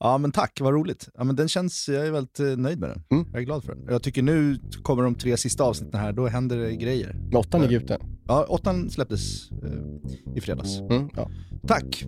Ja, 0.00 0.18
men 0.18 0.32
tack, 0.32 0.58
vad 0.60 0.74
roligt. 0.74 1.08
Ja, 1.14 1.24
men 1.24 1.36
den 1.36 1.48
känns, 1.48 1.88
jag 1.88 2.06
är 2.06 2.10
väldigt 2.10 2.40
eh, 2.40 2.46
nöjd 2.46 2.80
med 2.80 2.90
den. 2.90 3.02
Mm. 3.10 3.26
Jag 3.32 3.40
är 3.40 3.44
glad 3.44 3.64
för 3.64 3.74
den. 3.74 3.84
Jag 3.88 4.02
tycker 4.02 4.22
nu 4.22 4.58
kommer 4.82 5.02
de 5.02 5.14
tre 5.14 5.36
sista 5.36 5.64
avsnitten 5.64 6.00
här, 6.00 6.12
då 6.12 6.26
händer 6.26 6.56
det 6.56 6.76
grejer. 6.76 7.16
Men 7.24 7.36
åttan 7.36 7.62
ligger 7.62 7.76
ute. 7.76 7.98
Ja, 8.26 8.44
åttan 8.48 8.90
släpptes 8.90 9.50
eh, 9.50 10.36
i 10.36 10.40
fredags. 10.40 10.80
Mm, 10.80 11.10
ja. 11.16 11.30
Tack! 11.66 12.04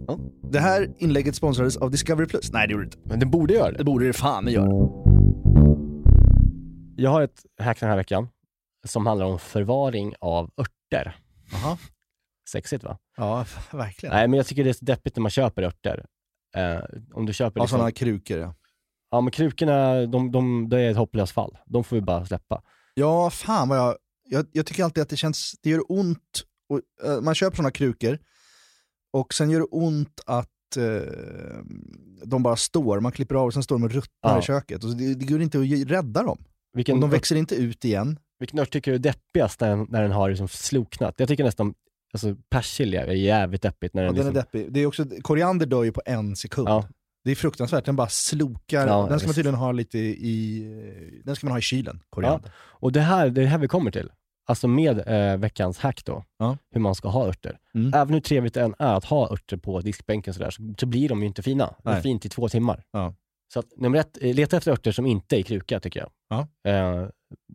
Det 0.51 0.61
här 0.61 0.89
inlägget 0.99 1.35
sponsrades 1.35 1.77
av 1.77 1.91
Discovery 1.91 2.27
Plus. 2.27 2.53
Nej, 2.53 2.67
det 2.67 2.73
gjorde 2.73 2.85
det 2.85 2.87
inte. 2.87 2.99
Men 3.09 3.21
det 3.21 3.27
borde 3.27 3.55
göra 3.55 3.73
det. 3.73 3.79
Det 3.79 3.85
borde 3.85 4.07
det 4.07 4.13
fan 4.13 4.49
göra. 4.49 4.89
Jag 6.97 7.11
har 7.11 7.23
ett 7.23 7.43
hack 7.61 7.81
den 7.81 7.89
här 7.89 7.97
veckan 7.97 8.29
som 8.85 9.07
handlar 9.07 9.27
om 9.27 9.39
förvaring 9.39 10.15
av 10.21 10.51
örter. 10.57 11.17
Jaha. 11.53 11.79
Sexigt 12.51 12.85
va? 12.85 12.99
Ja, 13.17 13.47
verkligen. 13.73 14.15
Nej, 14.15 14.29
men 14.29 14.37
jag 14.37 14.47
tycker 14.47 14.65
det 14.65 14.71
är 14.71 14.75
så 14.75 14.85
deppigt 14.85 15.17
när 15.17 15.21
man 15.23 15.31
köper 15.31 15.63
örter. 15.63 16.07
Eh, 16.57 16.81
om 17.15 17.27
du 17.27 17.33
köper 17.33 17.61
Ja, 17.61 17.65
liksom, 17.65 17.79
sådana 17.79 17.91
krukor 17.93 18.39
ja. 18.39 18.55
Ja, 19.11 19.21
men 19.21 19.31
krukorna, 19.31 20.07
de, 20.07 20.33
de, 20.33 20.69
det 20.69 20.81
är 20.81 20.91
ett 20.91 20.97
hopplöst 20.97 21.33
fall. 21.33 21.59
De 21.67 21.85
får 21.85 21.97
vi 21.97 22.03
bara 22.03 22.27
släppa. 22.27 22.63
Ja, 22.95 23.31
fan 23.31 23.69
vad 23.69 23.79
jag, 23.79 23.97
jag... 24.29 24.47
Jag 24.53 24.67
tycker 24.67 24.85
alltid 24.85 25.03
att 25.03 25.09
det 25.09 25.17
känns... 25.17 25.55
Det 25.63 25.71
gör 25.71 25.83
ont. 25.89 26.43
Och, 26.69 26.81
eh, 27.09 27.21
man 27.21 27.35
köper 27.35 27.57
sådana 27.57 27.71
krukor 27.71 28.19
Och 29.13 29.35
sen 29.35 29.51
gör 29.51 29.59
det 29.61 29.67
ont 29.71 30.21
att 30.27 30.77
eh, 30.77 31.63
de 32.25 32.43
bara 32.43 32.57
står, 32.57 33.01
man 33.01 33.13
klipper 33.13 33.35
av 33.35 33.47
och 33.47 33.53
sen 33.55 33.63
står 33.63 33.75
de 33.77 33.83
och 33.85 33.91
ruttnar 33.91 34.33
Ja. 34.35 34.39
i 34.39 34.43
köket. 34.43 34.85
Och 34.85 34.97
det, 34.97 35.15
det 35.15 35.25
går 35.25 35.43
inte 35.43 35.59
att 35.59 35.91
rädda 35.91 36.23
dem. 36.23 36.45
Vilken, 36.73 36.95
Och 36.95 37.01
de 37.01 37.11
växer 37.11 37.37
inte 37.37 37.55
ut 37.55 37.85
igen. 37.85 38.19
Vilken 38.41 38.59
ört 38.59 38.71
tycker 38.71 38.91
du 38.91 38.95
är 38.95 38.99
deppigast 38.99 39.61
när, 39.61 39.77
när 39.77 40.03
den 40.03 40.13
har 40.13 40.29
liksom 40.29 40.49
sloknat? 40.49 41.15
Jag 41.17 41.29
tycker 41.29 41.45
nästan, 41.45 41.75
alltså 42.13 42.35
persilja 42.51 43.07
är 43.07 43.13
jävligt 43.13 43.63
deppigt 43.63 43.95
när 43.95 44.03
Ja, 44.03 44.07
den, 44.09 44.17
den 44.17 44.27
är 44.27 44.33
liksom, 44.33 44.59
deppig. 44.59 44.73
Det 44.73 44.81
är 44.81 44.87
också, 44.87 45.05
koriander 45.23 45.67
dör 45.67 45.83
ju 45.85 45.93
på 45.93 46.03
en 46.07 46.37
sekund. 46.37 46.69
Ja. 46.69 46.89
Det 47.25 47.31
är 47.31 47.35
fruktansvärt, 47.35 47.85
den 47.85 47.97
bara 47.97 48.09
slokar. 48.09 48.87
Ja, 48.87 49.07
den 49.11 49.19
ska 49.19 49.29
man 49.29 49.35
tydligen 49.35 49.59
ha 49.59 49.73
lite 49.73 49.99
i, 49.99 50.63
den 51.25 51.37
ska 51.37 51.47
man 51.47 51.53
ha 51.53 51.59
i 51.59 51.63
kylen, 51.63 52.01
koriander. 52.11 52.51
Och 52.57 52.93
det 52.93 53.01
här, 53.01 53.29
det 53.31 53.43
är 53.43 53.47
här 53.47 53.59
vi 53.59 53.69
kommer 53.69 53.91
till. 53.91 54.11
Alltså 54.47 54.69
med 54.69 55.09
eh, 55.09 55.37
veckans 55.37 55.79
hack 55.79 56.05
då, 56.05 56.25
Ja. 56.39 56.57
hur 56.71 56.81
man 56.81 56.95
ska 56.95 57.09
ha 57.09 57.27
örter. 57.29 57.59
Mm. 57.75 57.95
Även 57.95 58.15
hur 58.15 58.21
trevligt 58.21 58.55
det 58.55 58.63
än 58.63 58.75
är 58.79 58.95
att 58.95 59.05
ha 59.05 59.33
örter 59.33 59.57
på 59.57 59.81
diskbänken 59.81 60.35
sådär, 60.35 60.51
så, 60.51 60.75
så 60.79 60.87
blir 60.87 61.09
de 61.09 61.21
ju 61.21 61.27
inte 61.27 61.43
fina. 61.43 61.75
Det 61.83 61.89
är 61.89 61.93
Nej. 61.93 62.03
fint 62.03 62.27
i 62.27 62.29
två 62.29 62.49
timmar. 62.49 62.83
Ja. 62.93 63.15
Så 63.53 63.61
att, 63.61 63.67
nummer 63.77 63.99
ett, 63.99 64.19
eh, 64.23 64.35
leta 64.35 64.57
efter 64.57 64.73
örter 64.73 64.93
som 64.93 65.07
inte 65.07 65.37
är 65.37 65.39
i 65.39 65.43
kruka 65.43 65.81
tycker 65.81 66.01
jag. 66.01 66.11
Ja. 66.29 66.71
Eh, 66.71 67.09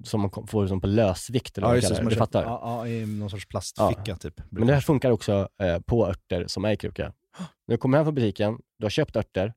som 0.04 0.22
man 0.22 0.48
får 0.48 0.68
som 0.68 0.82
på 0.82 0.88
lösvikt 0.88 1.58
eller 1.58 1.68
Ja, 1.68 1.74
vad 1.74 1.82
det, 1.82 1.96
som 1.96 2.06
Du 2.06 2.16
fattar? 2.16 2.44
ja, 2.44 2.60
ja, 2.64 2.88
i 2.88 3.06
någon 3.06 3.30
sorts 3.30 3.48
plastficka 3.48 4.16
typ. 4.16 4.42
Men 4.50 4.68
det 4.68 4.74
här 4.74 4.82
funkar 4.82 5.12
också 5.12 5.50
eh, 5.62 5.80
på 5.80 6.08
örter 6.08 6.48
som 6.48 6.66
är 6.66 6.72
i 6.72 6.78
kruka. 6.78 7.14
När 7.68 7.74
du 7.74 7.78
kommer 7.78 7.98
hem 7.98 8.06
från 8.06 8.16
butiken, 8.16 8.60
du 8.80 8.86
har 8.86 8.90
köpt 8.90 9.16
örter, 9.16 9.54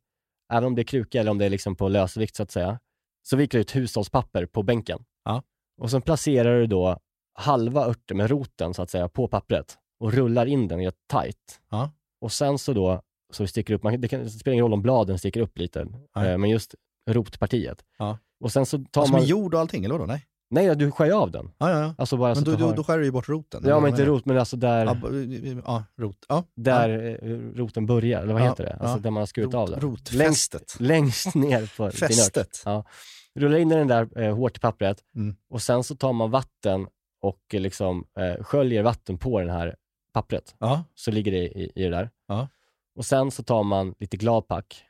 även 0.52 0.64
om 0.64 0.74
det 0.74 0.82
är 0.82 0.84
kruka 0.84 1.20
eller 1.20 1.30
om 1.30 1.38
det 1.38 1.44
är 1.44 1.50
liksom 1.50 1.76
på 1.76 1.88
lösvikt 1.88 2.36
så 2.36 2.42
att 2.42 2.50
säga, 2.50 2.78
så 3.28 3.36
viker 3.36 3.58
du 3.58 3.62
ut 3.62 3.76
hushållspapper 3.76 4.46
på 4.46 4.62
bänken. 4.62 5.04
Ja. 5.24 5.42
Och 5.80 5.90
sen 5.90 6.02
placerar 6.02 6.58
du 6.60 6.66
då 6.66 6.98
halva 7.34 7.86
örten 7.86 8.16
med 8.16 8.30
roten 8.30 8.74
så 8.74 8.82
att 8.82 8.90
säga 8.90 9.08
på 9.08 9.28
pappret 9.28 9.78
och 10.00 10.12
rullar 10.12 10.46
in 10.46 10.68
den 10.68 10.84
rätt 10.84 10.98
tight. 11.12 11.60
Ja. 11.70 11.90
Och 12.20 12.32
sen 12.32 12.58
så 12.58 12.72
då, 12.72 13.02
det 13.38 13.48
sticker 13.48 13.74
upp, 13.74 13.82
man, 13.82 14.00
det, 14.00 14.08
kan, 14.08 14.20
det 14.20 14.30
spelar 14.30 14.52
ingen 14.52 14.62
roll 14.64 14.72
om 14.72 14.82
bladen 14.82 15.18
sticker 15.18 15.40
upp 15.40 15.58
lite, 15.58 15.80
eh, 16.16 16.38
men 16.38 16.44
just 16.50 16.74
rotpartiet. 17.10 17.84
Ja. 17.98 18.18
Och 18.40 18.52
sen 18.52 18.66
så 18.66 18.78
tar 18.78 19.00
Alltså 19.00 19.12
man... 19.12 19.20
med 19.20 19.28
jord 19.28 19.54
och 19.54 19.60
allting, 19.60 19.84
eller 19.84 19.94
vadå? 19.94 20.06
Nej? 20.06 20.26
Nej, 20.50 20.66
ja, 20.66 20.74
du 20.74 20.90
skär 20.90 21.06
ju 21.06 21.12
av 21.12 21.30
den. 21.30 21.50
Ja, 21.58 21.70
ja, 21.70 21.80
ja. 21.80 21.94
Alltså 21.98 22.16
bara 22.16 22.34
Men 22.34 22.44
då, 22.44 22.50
har... 22.52 22.76
då 22.76 22.84
skär 22.84 22.98
du 22.98 23.04
ju 23.04 23.10
bort 23.10 23.28
roten. 23.28 23.62
Ja, 23.66 23.80
men 23.80 23.90
inte 23.90 24.04
rot, 24.04 24.24
men 24.24 24.38
alltså 24.38 24.56
där... 24.56 24.84
Ja, 24.84 24.96
ja, 25.66 25.84
rot. 25.98 26.16
Ja. 26.28 26.44
Där 26.56 27.18
eh, 27.22 27.38
roten 27.58 27.86
börjar, 27.86 28.22
eller 28.22 28.32
vad 28.32 28.42
Ja, 28.42 28.46
heter 28.48 28.64
det? 28.64 28.72
Alltså 28.72 28.96
ja. 28.96 29.02
där 29.02 29.10
man 29.10 29.20
har 29.20 29.26
skurit 29.26 29.54
av 29.54 29.70
den. 29.70 29.80
Rotfästet. 29.80 30.76
Längst, 30.80 30.80
längst 30.80 31.34
ner 31.34 31.72
på. 31.76 31.90
Fästet. 31.90 32.62
Ja. 32.64 32.84
Rullar 33.34 33.58
in 33.58 33.68
den 33.68 33.88
där 33.88 34.18
eh, 34.22 34.34
hårt 34.36 34.56
i 34.56 34.60
pappret 34.60 34.98
Mm. 35.16 35.36
och 35.50 35.62
sen 35.62 35.84
så 35.84 35.96
tar 35.96 36.12
man 36.12 36.30
vatten 36.30 36.86
och 37.22 37.40
eh, 37.54 37.60
liksom 37.60 38.04
eh, 38.18 38.44
sköljer 38.44 38.82
vatten 38.82 39.18
på 39.18 39.40
den 39.40 39.50
här 39.50 39.76
pappret. 40.12 40.54
Ja. 40.58 40.84
Så 40.94 41.10
ligger 41.10 41.32
det 41.32 41.38
i, 41.38 41.72
i 41.74 41.82
det 41.82 41.90
där. 41.90 42.10
Och 42.98 43.06
sen 43.06 43.30
så 43.30 43.42
tar 43.42 43.62
man 43.62 43.94
lite 43.98 44.16
gladpack. 44.16 44.84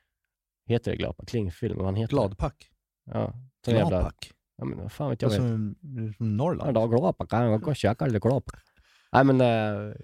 Heter 0.67 0.91
det 0.91 0.97
gladpack? 0.97 1.29
Klingfilm? 1.29 1.77
Vad 1.77 1.87
han 1.87 1.97
heter 1.97 2.11
Gladpack. 2.17 2.71
Ja. 3.11 3.33
Jävla- 3.67 3.89
Gladpack. 3.89 4.33
Ja 4.57 4.65
men 4.65 4.79
vad 4.79 4.93
fan 4.93 5.11
vet 5.11 5.23
jag. 5.23 5.29
Alltså, 5.29 5.43
vet. 5.43 6.17
som 6.17 6.37
Norrland. 6.37 6.77
Ja, 6.77 6.87
gladpack. 6.87 7.33
Jag 7.33 7.69
och 7.69 7.77
käkar 7.77 8.07
lite 8.07 8.19
gladpack. 8.19 8.63
Nej 9.13 9.25
men 9.25 9.41
eh, 9.41 9.95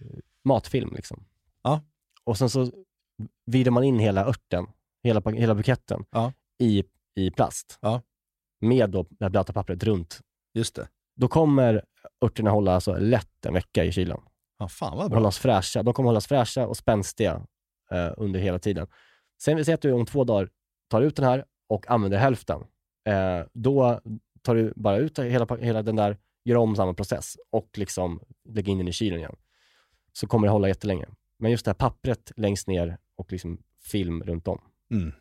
matfilm 0.44 0.92
liksom. 0.94 1.24
Ja. 1.62 1.80
Och 2.24 2.38
sen 2.38 2.50
så 2.50 2.70
vrider 3.46 3.70
man 3.70 3.84
in 3.84 3.98
hela 3.98 4.24
örten, 4.26 4.66
hela, 5.02 5.22
hela 5.30 5.54
buketten 5.54 6.04
Ja. 6.10 6.32
i, 6.58 6.84
i 7.16 7.30
plast. 7.30 7.78
Ja. 7.82 8.02
Med 8.60 8.90
då 8.90 9.02
det 9.10 9.24
här 9.24 9.30
blöta 9.30 9.52
pappret 9.52 9.84
runt. 9.84 10.20
Just 10.54 10.74
det. 10.74 10.88
Då 11.16 11.28
kommer 11.28 11.84
örterna 12.24 12.50
hålla 12.50 12.74
alltså 12.74 12.96
lätt 12.96 13.46
en 13.46 13.54
vecka 13.54 13.84
i 13.84 13.92
kylen. 13.92 14.20
Ja, 14.58 14.68
fan 14.68 14.96
vad 14.96 15.10
bra. 15.10 15.18
hållas 15.18 15.38
fräscha. 15.38 15.82
De 15.82 15.94
kommer 15.94 16.08
hållas 16.08 16.26
fräscha 16.26 16.66
och 16.66 16.76
spänstiga 16.76 17.46
eh, 17.90 18.12
under 18.16 18.40
hela 18.40 18.58
tiden. 18.58 18.86
Sen 19.42 19.56
vi 19.56 19.64
säger 19.64 19.74
att 19.74 19.82
du 19.82 19.92
om 19.92 20.06
två 20.06 20.24
dagar 20.24 20.48
tar 20.88 21.02
ut 21.02 21.16
den 21.16 21.24
här 21.24 21.44
och 21.68 21.90
använder 21.90 22.18
hälften. 22.18 22.60
Eh, 23.08 23.46
då 23.52 24.00
tar 24.42 24.54
du 24.54 24.72
bara 24.76 24.96
ut 24.96 25.18
hela, 25.18 25.56
hela 25.56 25.82
den 25.82 25.96
där, 25.96 26.18
gör 26.44 26.56
om 26.56 26.76
samma 26.76 26.94
process 26.94 27.36
och 27.50 27.68
liksom 27.78 28.20
lägger 28.48 28.72
in 28.72 28.78
den 28.78 28.88
i 28.88 28.92
kylen 28.92 29.18
igen. 29.18 29.36
Så 30.12 30.26
kommer 30.26 30.46
det 30.46 30.52
hålla 30.52 30.68
jättelänge. 30.68 31.06
Men 31.38 31.50
just 31.50 31.64
det 31.64 31.68
här 31.68 31.74
pappret 31.74 32.32
längst 32.36 32.68
ner 32.68 32.98
och 33.16 33.32
liksom 33.32 33.58
film 33.82 34.22
runt 34.22 34.48
om. 34.48 34.60
Mm. 34.90 35.12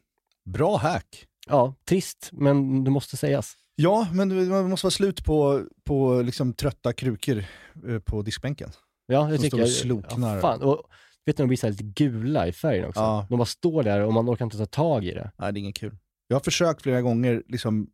Bra 0.44 0.78
hack. 0.78 1.28
Ja, 1.48 1.76
trist, 1.86 2.30
men 2.32 2.84
det 2.84 2.92
måste 2.92 3.18
sägas. 3.18 3.56
Ja, 3.76 4.08
men 4.14 4.30
det 4.30 4.64
måste 4.64 4.86
vara 4.86 4.92
slut 4.92 5.26
på, 5.26 5.66
på 5.84 6.22
liksom 6.22 6.54
trötta 6.54 6.94
krukor 6.94 7.46
eh, 7.88 8.00
på 8.00 8.22
diskbänken. 8.22 8.70
Ja, 9.06 9.24
det 9.24 9.38
Som 9.38 9.44
tycker 9.44 9.48
står 9.48 9.60
jag. 9.60 9.66
och 9.66 9.72
sloknar. 9.72 10.36
Ja, 10.36 10.42
fan. 10.42 10.62
Och, 10.62 10.84
vet 11.26 11.38
du, 11.38 11.44
de 11.44 11.48
blir 11.48 11.58
så 11.58 11.68
här 11.68 11.72
lite 11.72 11.84
gula 11.84 12.48
i 12.48 12.52
färgen 12.52 12.86
också. 12.86 13.02
Ja. 13.02 13.26
De 13.30 13.38
bara 13.38 13.46
står 13.46 13.84
där 13.84 14.00
och 14.02 14.14
man 14.14 14.30
orkar 14.30 14.46
inte 14.46 14.58
ta 14.58 14.66
tag 14.66 15.06
i 15.06 15.12
det. 15.14 15.32
Nej, 15.38 15.54
det 15.54 15.58
är 15.60 15.62
inget 15.62 15.76
kul. 15.76 15.98
Jag 16.28 16.36
har 16.36 16.42
försökt 16.42 16.82
flera 16.82 17.02
gånger, 17.02 17.44
liksom, 17.48 17.88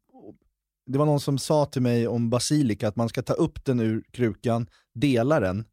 det 0.86 0.98
var 0.98 1.06
någon 1.06 1.20
som 1.20 1.38
sa 1.38 1.66
till 1.66 1.82
mig 1.82 2.08
om 2.08 2.30
basilika 2.30 2.88
att 2.88 2.96
man 2.96 3.10
ska 3.10 3.22
ta 3.22 3.34
upp 3.34 3.66
den 3.66 3.80
ur 3.80 4.04
krukan, 4.12 4.68
dela 4.94 5.40
den 5.40 5.66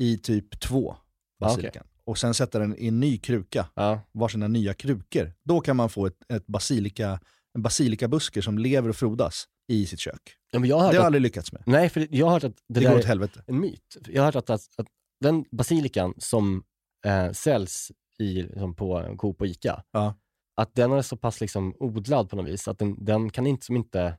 i 0.00 0.18
typ 0.18 0.60
två 0.60 0.96
basilikan. 1.40 1.86
Och 2.04 2.18
sen 2.18 2.34
sätta 2.34 2.58
den 2.58 2.76
i 2.78 2.88
en 2.88 3.00
ny 3.00 3.18
kruka, 3.18 3.68
Ja. 3.74 4.00
varsina 4.12 4.48
nya 4.48 4.74
krukor. 4.74 5.32
Då 5.44 5.60
kan 5.60 5.76
man 5.76 5.88
få 5.90 6.06
ett, 6.06 6.16
ett 6.32 6.46
basilika, 6.46 7.20
en 7.54 7.62
basilikabuske 7.62 8.42
som 8.42 8.58
lever 8.58 8.88
och 8.88 8.96
frodas 8.96 9.44
i 9.68 9.86
sitt 9.86 10.00
kök. 10.00 10.20
Ja, 10.52 10.58
men 10.58 10.68
jag 10.70 10.76
har 10.76 10.82
Det 10.82 10.86
har 10.88 10.94
jag 10.94 11.04
aldrig 11.06 11.22
lyckats 11.22 11.52
med. 11.52 11.62
Nej, 11.66 11.88
för 11.88 12.06
jag 12.10 12.26
har 12.26 12.32
hört 12.32 12.44
att 12.44 12.56
det, 12.56 12.62
Det, 12.68 12.80
där 12.80 12.88
går 12.88 12.94
är 12.96 12.98
åt 13.00 13.04
helvete. 13.04 13.42
en 13.46 13.60
myt. 13.60 13.96
Jag 14.08 14.22
har 14.22 14.26
hört 14.26 14.36
att, 14.36 14.50
att, 14.50 14.60
att 14.76 14.86
den 15.20 15.44
basilikan 15.50 16.14
som 16.18 16.62
eh, 17.06 17.32
säljs 17.32 17.92
i, 18.18 18.42
liksom 18.42 18.74
på 18.74 19.14
Coop 19.18 19.40
och 19.40 19.46
Ica, 19.46 19.82
Ja. 19.92 20.14
att 20.56 20.74
den 20.74 20.92
är 20.92 21.02
så 21.02 21.16
pass 21.16 21.40
liksom 21.40 21.74
odlad 21.80 22.30
på 22.30 22.36
något 22.36 22.46
vis, 22.46 22.68
att 22.68 22.78
den, 22.78 23.04
den 23.04 23.30
kan 23.30 23.46
inte, 23.46 23.66
som 23.66 23.76
inte 23.76 24.18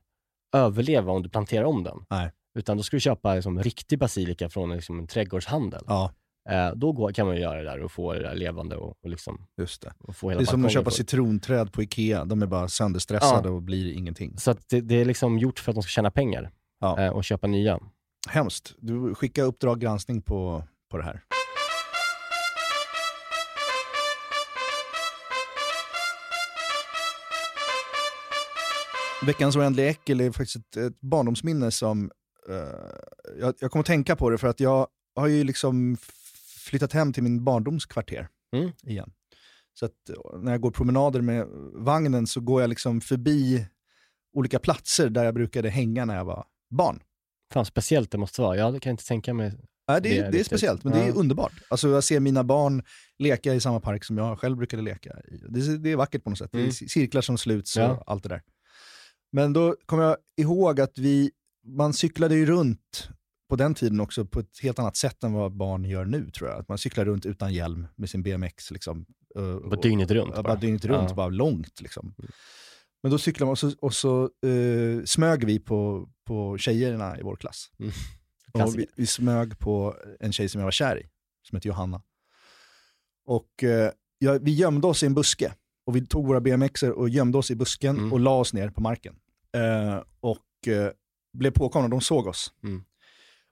överleva 0.56 1.12
om 1.12 1.22
du 1.22 1.28
planterar 1.28 1.64
om 1.64 1.84
den. 1.84 1.98
Nej. 2.10 2.30
Utan 2.58 2.76
då 2.76 2.82
ska 2.82 2.96
du 2.96 3.00
köpa 3.00 3.34
liksom, 3.34 3.62
riktig 3.62 3.98
basilika 3.98 4.48
från 4.48 4.70
liksom, 4.70 4.98
en 4.98 5.06
trädgårdshandel. 5.06 5.82
Ja, 5.86 6.12
Eh, 6.50 6.72
då 6.74 6.92
går, 6.92 7.12
kan 7.12 7.26
man 7.26 7.36
göra 7.36 7.56
det 7.62 7.64
där 7.70 7.80
och 7.82 7.92
få 7.92 8.12
det 8.12 8.20
där 8.22 8.34
levande 8.34 8.76
och, 8.76 8.88
och, 9.04 9.10
liksom, 9.10 9.46
just 9.58 9.82
det. 9.82 9.92
och 9.98 10.16
få 10.16 10.28
hela 10.30 10.38
Det 10.40 10.44
är 10.44 10.46
som 10.46 10.64
att 10.64 10.72
köpa 10.72 10.90
citronträd 10.90 11.72
på 11.72 11.82
Ikea. 11.82 12.24
De 12.24 12.42
är 12.42 12.46
bara 12.46 12.68
sönderstressade 12.68 13.48
Ja. 13.48 13.54
och 13.54 13.62
blir 13.62 13.92
ingenting. 13.92 14.38
Så 14.38 14.54
det, 14.70 14.80
det 14.80 14.94
är 14.94 15.04
liksom 15.04 15.38
gjort 15.38 15.58
för 15.58 15.70
att 15.72 15.76
de 15.76 15.82
ska 15.82 15.88
tjäna 15.88 16.10
pengar 16.10 16.50
Ja. 16.80 16.98
eh, 17.00 17.10
och 17.10 17.24
köpa 17.24 17.46
nya. 17.46 17.78
Hemskt. 18.28 18.74
Du 18.78 19.14
skickar 19.14 19.42
uppdrag 19.44 19.80
granskning 19.80 20.22
på, 20.22 20.62
på 20.90 20.96
det 20.96 21.04
här. 21.04 21.20
Veckans 29.26 29.56
oändliga 29.56 29.88
äckel 29.88 30.20
är 30.20 30.30
faktiskt 30.30 30.56
ett, 30.56 30.76
ett 30.76 31.00
barndomsminne 31.00 31.70
som 31.70 32.10
eh, 32.48 32.56
jag, 33.40 33.54
jag 33.60 33.70
kommer 33.70 33.80
att 33.80 33.86
tänka 33.86 34.16
på 34.16 34.30
det 34.30 34.38
för 34.38 34.48
att 34.48 34.60
jag 34.60 34.86
har 35.16 35.26
ju 35.26 35.44
liksom 35.44 35.96
flyttat 36.66 36.92
hem 36.92 37.12
till 37.12 37.22
min 37.22 37.44
barndomskvarter 37.44 38.28
Mm. 38.56 38.70
igen. 38.82 39.12
Så 39.74 39.86
att 39.86 40.08
eh, 40.10 40.38
när 40.40 40.52
jag 40.52 40.60
går 40.60 40.70
promenader 40.70 41.20
med 41.20 41.46
vagnen 41.74 42.26
så 42.26 42.40
går 42.40 42.60
jag 42.60 42.68
liksom 42.68 43.00
förbi 43.00 43.66
olika 44.36 44.58
platser 44.58 45.08
där 45.10 45.24
jag 45.24 45.34
brukade 45.34 45.68
hänga 45.70 46.04
när 46.04 46.16
jag 46.16 46.24
var 46.24 46.46
barn. 46.70 47.02
Fan 47.52 47.64
speciellt 47.64 48.10
det 48.10 48.18
måste 48.18 48.42
vara. 48.42 48.56
Jag 48.56 48.82
kan 48.82 48.90
inte 48.90 49.06
tänka 49.06 49.34
mig 49.34 49.52
Ja, 49.86 50.00
det, 50.00 50.08
Det 50.08 50.18
är, 50.18 50.32
det 50.32 50.40
är 50.40 50.44
speciellt, 50.44 50.84
men 50.84 50.92
det 50.92 50.98
är 51.00 51.06
Ja. 51.08 51.14
underbart. 51.14 51.52
Alltså, 51.68 51.88
jag 51.88 52.04
ser 52.04 52.20
mina 52.20 52.44
barn 52.44 52.82
leka 53.18 53.54
i 53.54 53.60
samma 53.60 53.80
park 53.80 54.04
som 54.04 54.18
jag 54.18 54.38
själv 54.38 54.56
brukade 54.56 54.82
leka 54.82 55.10
i. 55.10 55.36
Det, 55.48 55.60
är- 55.60 55.78
det 55.78 55.90
är 55.92 55.96
vackert 55.96 56.24
på 56.24 56.30
något 56.30 56.38
sätt. 56.38 56.52
Det 56.52 56.58
Mm. 56.58 56.68
är 56.68 56.72
cirklar 56.88 57.22
som 57.22 57.38
sluts 57.38 57.76
och 57.76 57.82
Ja. 57.82 58.04
allt 58.06 58.22
det 58.22 58.28
där. 58.28 58.42
Men 59.32 59.52
då 59.52 59.76
kommer 59.86 60.02
jag 60.02 60.16
ihåg 60.36 60.80
att 60.80 60.98
vi, 60.98 61.30
man 61.66 61.92
cyklade 61.92 62.34
ju 62.34 62.46
runt 62.46 63.08
på 63.48 63.56
den 63.56 63.74
tiden 63.74 64.00
också 64.00 64.24
på 64.24 64.40
ett 64.40 64.58
helt 64.62 64.78
annat 64.78 64.96
sätt 64.96 65.24
än 65.24 65.32
vad 65.32 65.52
barn 65.52 65.84
gör 65.84 66.04
nu 66.04 66.30
tror 66.30 66.50
jag. 66.50 66.60
Att 66.60 66.68
man 66.68 66.78
cyklar 66.78 67.04
runt 67.04 67.26
utan 67.26 67.52
hjälm 67.54 67.86
med 67.96 68.10
sin 68.10 68.22
BMX. 68.22 68.70
Liksom, 68.70 69.06
och- 69.34 69.70
Bara 69.70 69.80
dygnet 69.80 70.10
runt 70.10 70.34
bara 70.34 70.42
bara. 70.42 70.56
dygnet 70.56 70.84
runt, 70.84 71.08
Ja. 71.10 71.14
bara 71.14 71.28
långt. 71.28 71.80
Liksom. 71.80 72.14
Men 73.02 73.12
då 73.12 73.18
cyklade 73.18 73.46
man 73.46 73.50
och 73.52 73.58
så, 73.58 73.72
och 73.80 73.94
så 73.94 74.22
eh, 74.46 75.04
smög 75.04 75.44
vi 75.44 75.58
på, 75.60 76.08
på 76.26 76.58
tjejerna 76.58 77.18
i 77.18 77.22
vår 77.22 77.36
klass. 77.36 77.70
Mm. 77.78 77.92
Och 78.66 78.78
vi, 78.78 78.86
vi 78.96 79.06
smög 79.06 79.58
på 79.58 79.96
en 80.20 80.32
tjej 80.32 80.48
som 80.48 80.58
jag 80.60 80.66
var 80.66 80.72
kär 80.72 80.98
i, 81.00 81.06
som 81.48 81.56
heter 81.56 81.68
Johanna. 81.68 82.02
Och 83.26 83.64
eh, 83.64 83.90
ja, 84.18 84.38
vi 84.42 84.54
gömde 84.54 84.86
oss 84.86 85.02
i 85.02 85.06
en 85.06 85.14
buske. 85.14 85.52
Och 85.86 85.96
vi 85.96 86.06
tog 86.06 86.26
våra 86.26 86.40
BMXer 86.40 86.90
och 86.92 87.08
gömde 87.08 87.38
oss 87.38 87.50
i 87.50 87.54
busken 87.56 87.96
Mm. 87.98 88.12
och 88.12 88.20
la 88.20 88.38
oss 88.38 88.52
ner 88.52 88.70
på 88.70 88.80
marken. 88.80 89.14
Eh, 89.56 90.02
och 90.20 90.68
eh, 90.68 90.90
blev 91.38 91.50
påkomna, 91.50 91.88
de 91.88 92.00
såg 92.00 92.26
oss. 92.26 92.52
Mm. 92.62 92.84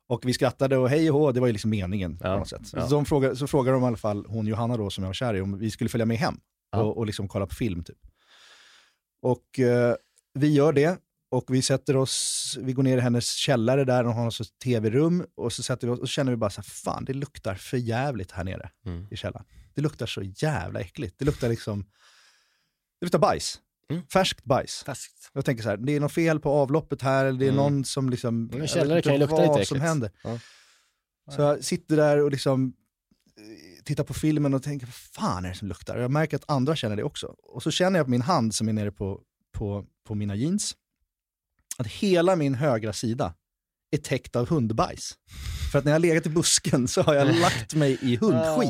Och 0.09 0.21
vi 0.27 0.33
skrattade 0.33 0.77
och 0.77 0.89
hej 0.91 1.11
och 1.11 1.19
hå, 1.21 1.33
det 1.33 1.41
var 1.41 1.47
ju 1.47 1.53
liksom 1.53 1.71
meningen 1.71 2.19
på 2.19 2.27
Ja, 2.27 2.37
något 2.39 2.49
sätt. 2.49 2.61
ja. 2.73 2.89
Så, 2.89 2.95
de 2.95 3.05
frågade, 3.05 3.37
så 3.37 3.47
frågade 3.47 3.77
de 3.77 3.83
i 3.83 3.87
alla 3.87 3.97
fall 3.97 4.27
hon 4.29 4.47
Johanna 4.47 4.77
då 4.77 4.91
som 4.91 5.05
jag 5.05 5.09
var 5.09 5.15
kär 5.15 5.35
i 5.35 5.41
om 5.41 5.59
vi 5.59 5.71
skulle 5.71 5.91
följa 5.91 6.07
med 6.07 6.17
hem 6.19 6.41
Ja. 6.73 6.79
och, 6.83 6.97
och 6.97 7.07
liksom 7.07 7.29
kolla 7.29 7.47
på 7.47 7.55
film 7.55 7.85
typ. 7.85 7.99
Och 9.23 9.59
eh, 9.59 9.95
vi 10.35 10.53
gör 10.55 10.73
det 10.73 10.99
och 11.31 11.45
vi 11.49 11.63
sätter 11.63 11.97
oss, 11.97 12.57
vi 12.61 12.73
går 12.73 12.83
ner 12.83 12.97
i 12.99 13.01
hennes 13.01 13.33
källare 13.33 13.85
där, 13.85 14.07
och 14.07 14.15
har 14.15 14.25
något 14.25 14.59
tv-rum. 14.65 15.27
Och 15.35 15.53
så 15.53 15.63
sätter 15.63 15.87
vi 15.87 15.93
oss 15.93 16.01
och 16.01 16.09
känner 16.09 16.33
vi 16.33 16.37
bara 16.37 16.51
så 16.51 16.61
här, 16.61 16.69
fan 16.69 17.05
det 17.05 17.13
luktar 17.13 17.55
för 17.55 17.77
jävligt 17.77 18.31
här 18.33 18.45
nere 18.45 18.71
Mm. 18.87 19.07
i 19.11 19.17
källaren. 19.17 19.47
Det 19.75 19.81
luktar 19.81 20.07
så 20.07 20.23
jävla 20.23 20.81
äckligt. 20.81 21.19
Det 21.19 21.25
luktar 21.25 21.49
liksom, 21.49 21.83
det 23.01 23.05
luktar 23.07 23.19
bajs. 23.19 23.61
Mm. 23.91 24.03
Färskt 24.13 24.45
bajs. 24.45 24.83
Färskt. 24.87 25.31
Jag 25.33 25.45
tänker 25.45 25.63
så 25.63 25.69
här, 25.69 25.77
det 25.77 25.93
är 25.97 26.01
något 26.01 26.13
fel 26.13 26.41
på 26.41 26.51
avloppet 26.51 27.03
här, 27.03 27.25
eller 27.25 27.39
det 27.39 27.45
är 27.45 27.53
Mm. 27.53 27.57
någon 27.57 27.85
som 27.85 28.11
liksom... 28.11 28.49
Vet 28.49 28.71
källare 28.71 29.03
kan 29.03 29.13
ju 29.13 29.19
lukta 29.19 29.37
lite 29.37 29.53
som 29.53 29.59
äckligt. 29.77 29.83
händer. 29.83 30.11
Ja. 30.23 30.39
Så 31.35 31.41
jag 31.41 31.65
sitter 31.65 31.97
där 31.97 32.19
och 32.19 32.31
liksom 32.31 32.73
eh, 33.39 33.83
tittar 33.85 34.05
på 34.05 34.15
filmen 34.15 34.55
och 34.55 34.63
tänker, 34.63 34.87
vad 34.87 34.95
fan 34.95 35.45
är 35.45 35.49
det 35.49 35.55
som 35.55 35.69
luktar? 35.69 35.97
Och 35.97 36.03
jag 36.03 36.11
märker 36.11 36.37
att 36.37 36.51
andra 36.51 36.77
känner 36.77 36.97
det 36.97 37.03
också. 37.05 37.27
Och 37.27 37.63
så 37.63 37.71
känner 37.71 37.99
jag 37.99 38.07
på 38.07 38.11
min 38.11 38.23
hand 38.23 38.55
som 38.55 38.69
är 38.69 38.73
nere 38.73 38.93
på, 38.93 39.21
på, 39.53 39.85
på 40.07 40.15
mina 40.15 40.35
jeans, 40.35 40.77
att 41.77 41.87
hela 41.87 42.37
min 42.37 42.55
högra 42.55 42.93
sida 42.93 43.35
är 43.91 43.99
täckt 43.99 44.37
av 44.37 44.49
hundbajs. 44.49 45.15
För 45.73 45.79
att 45.79 45.85
när 45.85 45.93
jag 45.93 45.95
har 45.95 46.01
legat 46.01 46.27
i 46.27 46.31
busken 46.31 46.89
så 46.89 47.03
har 47.03 47.15
jag 47.15 47.35
lagt 47.41 47.75
mig 47.75 47.99
i 48.03 48.17
hundskit. 48.17 48.69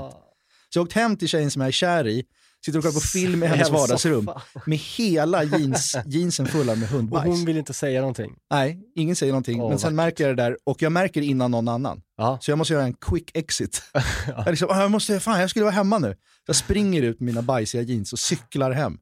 Så 0.71 0.79
jag 0.79 0.81
har 0.81 0.87
åkt 0.87 0.93
hem 0.93 1.17
till 1.17 1.29
tjejen 1.29 1.51
som 1.51 1.61
jag 1.63 1.69
är 1.69 1.73
kär 1.73 2.07
i, 2.07 2.25
sitter 2.65 2.79
och 2.79 2.83
kollar 2.85 2.95
på 2.95 3.01
film 3.01 3.43
i 3.43 3.47
hennes 3.47 3.71
vardagsrum 3.79 4.29
med 4.67 4.79
hela 4.79 5.45
jeans, 5.45 5.97
jeansen 6.07 6.47
fulla 6.47 6.75
med 6.75 6.83
Och 6.83 6.89
hundbajs. 6.89 7.27
hon 7.27 7.45
vill 7.45 7.57
inte 7.57 7.75
säga 7.75 8.01
någonting. 8.01 8.33
Nej, 8.51 8.81
ingen 8.95 9.17
säger 9.17 9.33
någonting. 9.33 9.61
Åh, 9.61 9.69
men 9.69 9.79
sen 9.79 9.97
vackert. 9.97 10.07
märker 10.07 10.29
jag 10.29 10.37
det 10.37 10.43
där 10.43 10.57
och 10.65 10.83
jag 10.83 10.93
märker 10.93 11.21
innan 11.23 11.51
någon 11.51 11.69
annan. 11.69 12.01
Ja. 12.17 12.39
Så 12.41 12.51
jag 12.51 12.59
måste 12.59 12.75
göra 12.75 12.85
en 12.85 12.93
quick 12.95 13.31
exit. 13.35 13.83
jag, 14.27 14.47
liksom, 14.47 14.69
"Ah, 14.71 14.81
jag, 14.81 14.91
måste, 14.91 15.21
fan, 15.21 15.41
jag 15.41 15.51
skulle 15.51 15.65
vara 15.65 15.75
hemma 15.75 15.99
nu. 15.99 16.17
Jag 16.47 16.57
springer 16.57 17.03
ut 17.03 17.21
med 17.21 17.27
mina 17.27 17.43
bajsiga 17.43 17.83
jeans 17.83 18.13
och 18.13 18.19
cyklar 18.19 18.71
hem. 18.71 18.99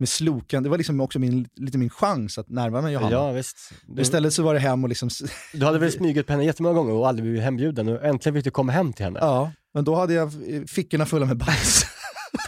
Med 0.00 0.08
slokan. 0.08 0.62
Det 0.62 0.68
var 0.68 0.76
liksom 0.78 1.00
också 1.00 1.18
min, 1.18 1.48
lite 1.56 1.78
min 1.78 1.90
chans 1.90 2.38
att 2.38 2.48
närma 2.48 2.80
mig 2.80 2.92
Johanna. 2.92 3.12
Ja, 3.12 3.30
visst. 3.32 3.56
Du- 3.86 4.02
Istället 4.02 4.32
så 4.34 4.42
var 4.42 4.54
det 4.54 4.60
hem 4.60 4.82
och 4.84 4.88
liksom... 4.88 5.08
Du 5.52 5.64
hade 5.66 5.78
väl 5.78 5.92
smugit 5.92 6.26
på 6.26 6.32
henne 6.32 6.44
jättemånga 6.44 6.74
gånger 6.74 6.92
och 6.92 7.08
aldrig 7.08 7.24
blivit 7.24 7.42
hembjuden 7.42 7.88
och 7.88 8.04
äntligen 8.04 8.34
fick 8.34 8.44
du 8.44 8.50
komma 8.50 8.72
hem 8.72 8.92
till 8.92 9.04
henne. 9.04 9.18
Ja, 9.22 9.52
men 9.74 9.84
då 9.84 9.94
hade 9.94 10.14
jag 10.14 10.28
eh, 10.54 10.62
fickorna 10.64 11.06
fulla 11.06 11.26
med 11.26 11.36
bajs. 11.36 11.84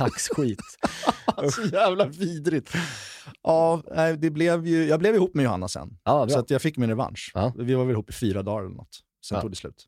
Taxskit. 0.04 0.60
så 1.54 1.62
jävla 1.62 2.04
vidrigt. 2.06 2.72
Ja, 3.42 3.82
det 4.18 4.30
blev 4.30 4.66
ju, 4.66 4.84
jag 4.88 4.98
blev 5.00 5.14
ihop 5.14 5.34
med 5.34 5.44
Johanna 5.44 5.68
sen. 5.68 5.98
Ja, 6.04 6.28
så 6.28 6.38
att 6.38 6.50
jag 6.50 6.62
fick 6.62 6.76
min 6.76 6.88
revansch. 6.90 7.32
Vi 7.58 7.74
var 7.74 7.84
väl 7.84 7.92
ihop 7.92 8.10
i 8.10 8.12
fyra 8.12 8.42
dagar 8.42 8.64
eller 8.64 8.74
något. 8.76 9.00
Sen 9.28 9.36
Ja. 9.36 9.42
tog 9.42 9.50
det 9.50 9.56
slut. 9.56 9.86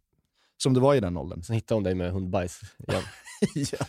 Som 0.63 0.75
det 0.75 0.81
var 0.81 0.95
i 0.95 1.01
den 1.01 1.17
åldern. 1.17 1.43
Sen 1.43 1.55
hittade 1.55 1.77
hon 1.77 1.83
dig 1.83 1.95
med 1.95 2.13
hundbajs 2.13 2.61
igen. 2.89 3.03
Igen. 3.55 3.87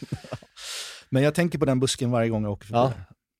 Men 1.09 1.23
jag 1.23 1.35
tänker 1.35 1.59
på 1.59 1.65
den 1.65 1.79
busken 1.79 2.11
varje 2.11 2.29
gång 2.29 2.43
jag 2.43 2.51
åker 2.51 2.65
förbi. 2.67 2.77
Ja. 2.79 2.93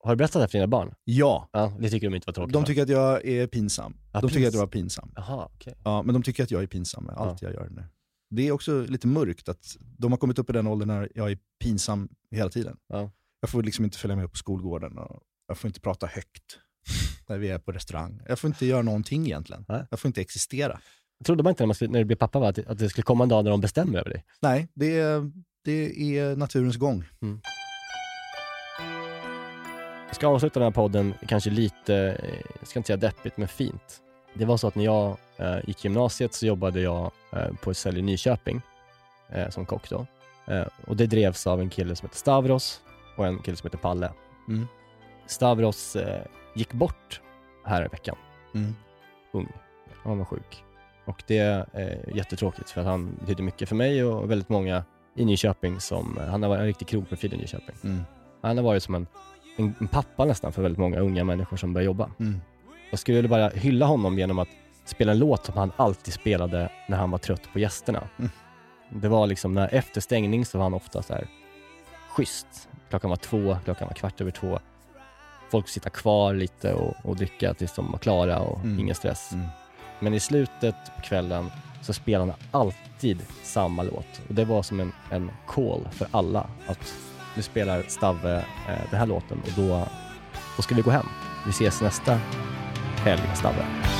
Har 0.04 0.12
du 0.12 0.16
berättat 0.16 0.42
det 0.42 0.48
för 0.48 0.58
dina 0.58 0.68
barn? 0.68 0.94
Ja. 1.04 1.50
Ja, 1.54 1.74
det 1.80 1.90
tycker 1.90 2.10
de 2.10 2.16
inte 2.16 2.26
var 2.28 2.34
tråkigt. 2.34 2.54
De 2.54 2.66
tycker 2.66 2.84
att 2.84 2.90
jag 2.90 3.26
är 3.26 3.48
pinsam. 3.48 3.98
Ja, 4.14 4.22
de 4.22 4.28
tycker 4.30 4.40
pins- 4.42 4.48
att 4.48 4.54
jag 4.54 4.62
var 4.62 4.68
pinsam. 4.68 5.12
Jaha, 5.16 5.50
okej. 5.56 5.74
Ja, 5.84 6.04
men 6.04 6.14
de 6.14 6.24
tycker 6.24 6.44
att 6.44 6.52
jag 6.52 6.64
är 6.64 6.68
pinsam 6.68 7.04
med 7.04 7.16
allt 7.18 7.42
jag 7.42 7.54
gör 7.54 7.70
nu. 7.72 7.84
Det 8.36 8.48
är 8.48 8.52
också 8.52 8.82
lite 8.82 9.08
mörkt 9.08 9.50
att 9.50 9.78
de 9.98 10.12
har 10.12 10.18
kommit 10.18 10.40
upp 10.40 10.50
i 10.50 10.54
den 10.54 10.68
åldern 10.68 10.88
när 10.88 11.10
jag 11.16 11.32
är 11.32 11.38
pinsam 11.64 12.10
hela 12.32 12.50
tiden. 12.50 12.78
Ja. 12.88 13.12
Jag 13.42 13.50
får 13.50 13.64
liksom 13.64 13.86
inte 13.86 13.98
följa 13.98 14.16
med 14.16 14.32
på 14.32 14.38
skolgården 14.38 14.98
och 14.98 15.22
jag 15.48 15.58
får 15.58 15.68
inte 15.68 15.80
prata 15.80 16.08
högt 16.08 16.60
när 17.28 17.38
vi 17.38 17.50
är 17.50 17.60
på 17.60 17.72
restaurang. 17.72 18.22
Jag 18.28 18.40
får 18.40 18.48
inte 18.48 18.66
göra 18.66 18.82
någonting 18.82 19.26
egentligen. 19.26 19.66
Jag 19.68 20.00
får 20.00 20.10
inte 20.10 20.22
existera. 20.22 20.80
Trodde 21.26 21.44
man 21.44 21.52
inte 21.52 21.64
när, 21.64 21.68
man 21.68 21.76
skulle, 21.76 21.92
när 21.92 22.00
du 22.00 22.06
blev 22.06 22.16
pappa 22.16 22.40
va, 22.40 22.50
att, 22.50 22.60
att 22.60 22.78
det 22.78 22.90
skulle 22.90 23.04
komma 23.04 23.24
en 23.24 23.30
dag 23.30 23.44
när 23.44 23.52
de 23.52 23.62
bestämmer 23.62 24.00
över 24.00 24.10
dig. 24.10 24.26
Nej, 24.42 24.68
det 24.74 25.00
är, 25.00 25.32
det 25.64 26.18
är 26.18 26.36
naturens 26.36 26.78
gång. 26.78 27.04
Jag 30.08 30.16
ska 30.16 30.28
avsluta 30.28 30.60
den 30.60 30.66
här 30.66 30.72
podden 30.72 31.14
kanske 31.28 31.50
lite, 31.50 31.96
eh, 31.96 32.36
jag 32.60 32.68
ska 32.68 32.80
inte 32.80 32.88
säga 32.88 32.98
deppigt, 32.98 33.38
men 33.38 33.48
fint. 33.48 34.02
Det 34.34 34.46
var 34.46 34.58
så 34.58 34.68
att 34.68 34.76
när 34.76 34.84
jag 34.84 35.18
eh, 35.38 35.58
gick 35.68 35.84
gymnasiet 35.84 36.34
så 36.34 36.46
jobbade 36.46 36.82
jag 36.82 37.12
eh, 37.32 37.54
på 37.62 37.72
ett 37.72 37.78
ställe 37.78 38.00
i 38.00 38.02
Nyköping 38.02 38.62
eh, 39.30 39.50
som 39.50 39.66
kock 39.66 39.90
då. 39.90 40.06
Eh, 40.46 40.66
och 40.88 40.98
det 40.98 41.08
drevs 41.08 41.48
av 41.48 41.62
en 41.62 41.70
kille 41.70 41.96
som 41.96 42.06
heter 42.06 42.18
Stavros 42.18 42.82
och 43.18 43.28
en 43.28 43.40
kille 43.40 43.58
som 43.58 43.68
heter 43.68 43.78
Palle. 43.78 44.12
Mm. 44.48 44.68
Stavros 45.28 45.96
eh, 45.96 46.24
gick 46.56 46.74
bort 46.74 47.22
här 47.66 47.86
i 47.86 47.88
veckan. 47.88 48.16
Mm. 48.56 48.76
Ung. 49.32 49.52
Han 50.04 50.18
var 50.18 50.26
sjuk. 50.26 50.64
Och 51.06 51.24
det 51.28 51.38
är 51.38 51.66
jättetråkigt 52.14 52.70
för 52.70 52.82
att 52.82 52.88
han 52.88 53.16
betydde 53.20 53.44
mycket 53.44 53.70
för 53.70 53.76
mig 53.76 54.04
och 54.04 54.32
väldigt 54.32 54.50
många 54.50 54.84
i 55.16 55.26
Nyköping 55.26 55.80
som, 55.80 56.20
han 56.30 56.44
har 56.44 56.50
varit 56.50 56.60
en 56.60 56.66
riktig 56.66 56.88
krogprofil 56.88 57.34
i 57.34 57.38
Nyköping. 57.38 57.76
Mm. 57.84 58.04
Han 58.42 58.58
har 58.58 58.64
varit 58.64 58.84
som 58.84 58.96
en, 58.96 59.08
en, 59.58 59.76
en 59.80 59.88
pappa 59.88 60.26
nästan 60.26 60.54
för 60.54 60.62
väldigt 60.62 60.80
många 60.80 61.00
unga 61.00 61.24
människor 61.24 61.58
som 61.58 61.74
börjar 61.74 61.86
jobba. 61.86 62.12
Mm. 62.20 62.42
Jag 62.94 63.00
skulle 63.00 63.28
bara 63.28 63.50
hylla 63.50 63.86
honom 63.86 64.20
genom 64.20 64.40
att 64.40 64.48
spela 64.86 65.12
en 65.12 65.20
låt 65.20 65.46
som 65.46 65.58
han 65.58 65.72
alltid 65.76 66.14
spelade 66.14 66.70
när 66.88 66.98
han 66.98 67.12
var 67.12 67.18
trött 67.18 67.42
på 67.54 67.60
gästerna. 67.60 68.04
Mm. 68.20 68.32
Det 68.90 69.08
var 69.08 69.28
liksom 69.28 69.54
när 69.54 69.74
efter 69.74 70.02
stängning 70.02 70.46
så 70.46 70.58
var 70.58 70.66
han 70.66 70.74
ofta 70.74 71.02
så 71.04 71.14
här 71.14 71.28
schysst. 72.10 72.70
Klockan 72.90 73.10
var 73.10 73.18
två, 73.18 73.58
klockan 73.66 73.88
var 73.88 73.96
kvart 73.96 74.22
över 74.22 74.32
två. 74.32 74.60
Folk 75.52 75.68
sitta 75.68 75.90
kvar 75.90 76.34
lite 76.34 76.74
och, 76.74 76.94
och 77.04 77.16
dricka 77.16 77.54
tills 77.54 77.76
de 77.76 77.92
var 77.92 78.00
klara 78.00 78.40
och 78.40 78.60
Mm. 78.60 78.80
ingen 78.80 78.96
stress. 78.96 79.32
Mm. 79.32 79.46
Men 80.00 80.14
i 80.14 80.20
slutet 80.20 80.76
på 80.96 81.02
kvällen 81.02 81.52
så 81.82 81.94
spelade 81.94 82.32
han 82.32 82.62
alltid 82.62 83.22
samma 83.44 83.84
låt. 83.84 84.22
Och 84.28 84.34
det 84.34 84.46
var 84.46 84.64
som 84.64 84.80
en, 84.80 84.92
en 85.12 85.32
call 85.48 85.88
för 85.92 86.08
alla 86.12 86.48
att 86.68 86.94
nu 87.36 87.42
spelar 87.42 87.84
Stavve 87.88 88.38
eh, 88.38 88.90
den 88.90 89.00
här 89.00 89.08
låten 89.08 89.42
och 89.42 89.52
då, 89.56 89.88
då 90.58 90.62
ska 90.64 90.76
vi 90.76 90.82
gå 90.82 90.92
hem. 90.92 91.06
Vi 91.46 91.50
ses 91.50 91.82
nästa 91.82 92.20
helg, 93.04 93.36
snabbare. 93.36 93.93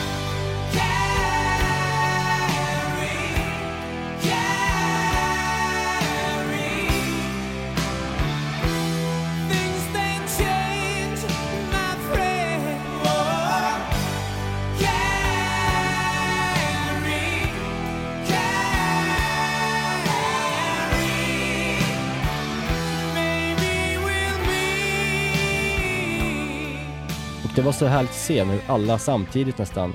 Var 27.66 27.72
så 27.72 27.86
härligt 27.86 28.10
att 28.12 28.16
se 28.18 28.44
hur 28.44 28.60
alla 28.68 28.98
samtidigt 28.98 29.58
nästan, 29.58 29.94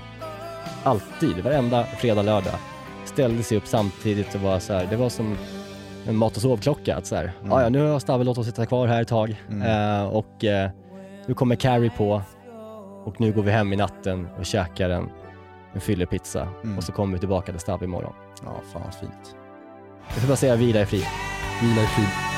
alltid, 0.84 1.44
varenda 1.44 1.84
fredag, 1.84 2.22
lördag, 2.22 2.54
ställde 3.04 3.42
sig 3.42 3.56
upp 3.58 3.66
samtidigt 3.66 4.34
och 4.34 4.40
var 4.40 4.58
så 4.58 4.72
här, 4.72 4.86
det 4.90 4.96
var 4.96 5.08
som 5.08 5.36
en 6.06 6.16
mat 6.16 6.36
och 6.36 6.42
sovklocka. 6.42 6.96
Att 6.96 7.06
så 7.06 7.16
här, 7.16 7.22
Mm. 7.40 7.50
"Ja, 7.52 7.62
ja, 7.62 7.68
nu 7.68 7.86
har 7.90 7.98
Stavve 7.98 8.24
låtit 8.24 8.38
oss 8.38 8.46
sitta 8.46 8.66
kvar 8.66 8.86
här 8.86 9.02
ett 9.02 9.08
tag 9.08 9.42
Mm. 9.50 9.62
eh, 10.02 10.06
och 10.08 10.44
eh, 10.44 10.70
nu 11.26 11.34
kommer 11.34 11.54
Carrie 11.56 11.90
på 11.96 12.22
och 13.04 13.20
nu 13.20 13.32
går 13.32 13.42
vi 13.42 13.50
hem 13.50 13.72
i 13.72 13.76
natten 13.76 14.28
och 14.38 14.46
käkar 14.46 14.90
en, 14.90 15.08
en 15.74 15.80
fyllepizza 15.80 16.48
Mm. 16.64 16.78
och 16.78 16.84
så 16.84 16.92
kommer 16.92 17.12
vi 17.14 17.18
tillbaka 17.18 17.52
till 17.52 17.60
Stavve 17.60 17.84
imorgon. 17.84 18.12
Ja, 18.44 18.50
fan 18.72 18.82
vad 18.84 18.94
fint. 18.94 19.36
Jag 20.08 20.16
får 20.16 20.28
bara 20.28 20.36
säga 20.36 20.56
vila 20.56 20.80
i 20.80 20.86
frid. 20.86 21.04
Vila 21.62 21.82
i 21.82 21.86
frid. 21.86 22.37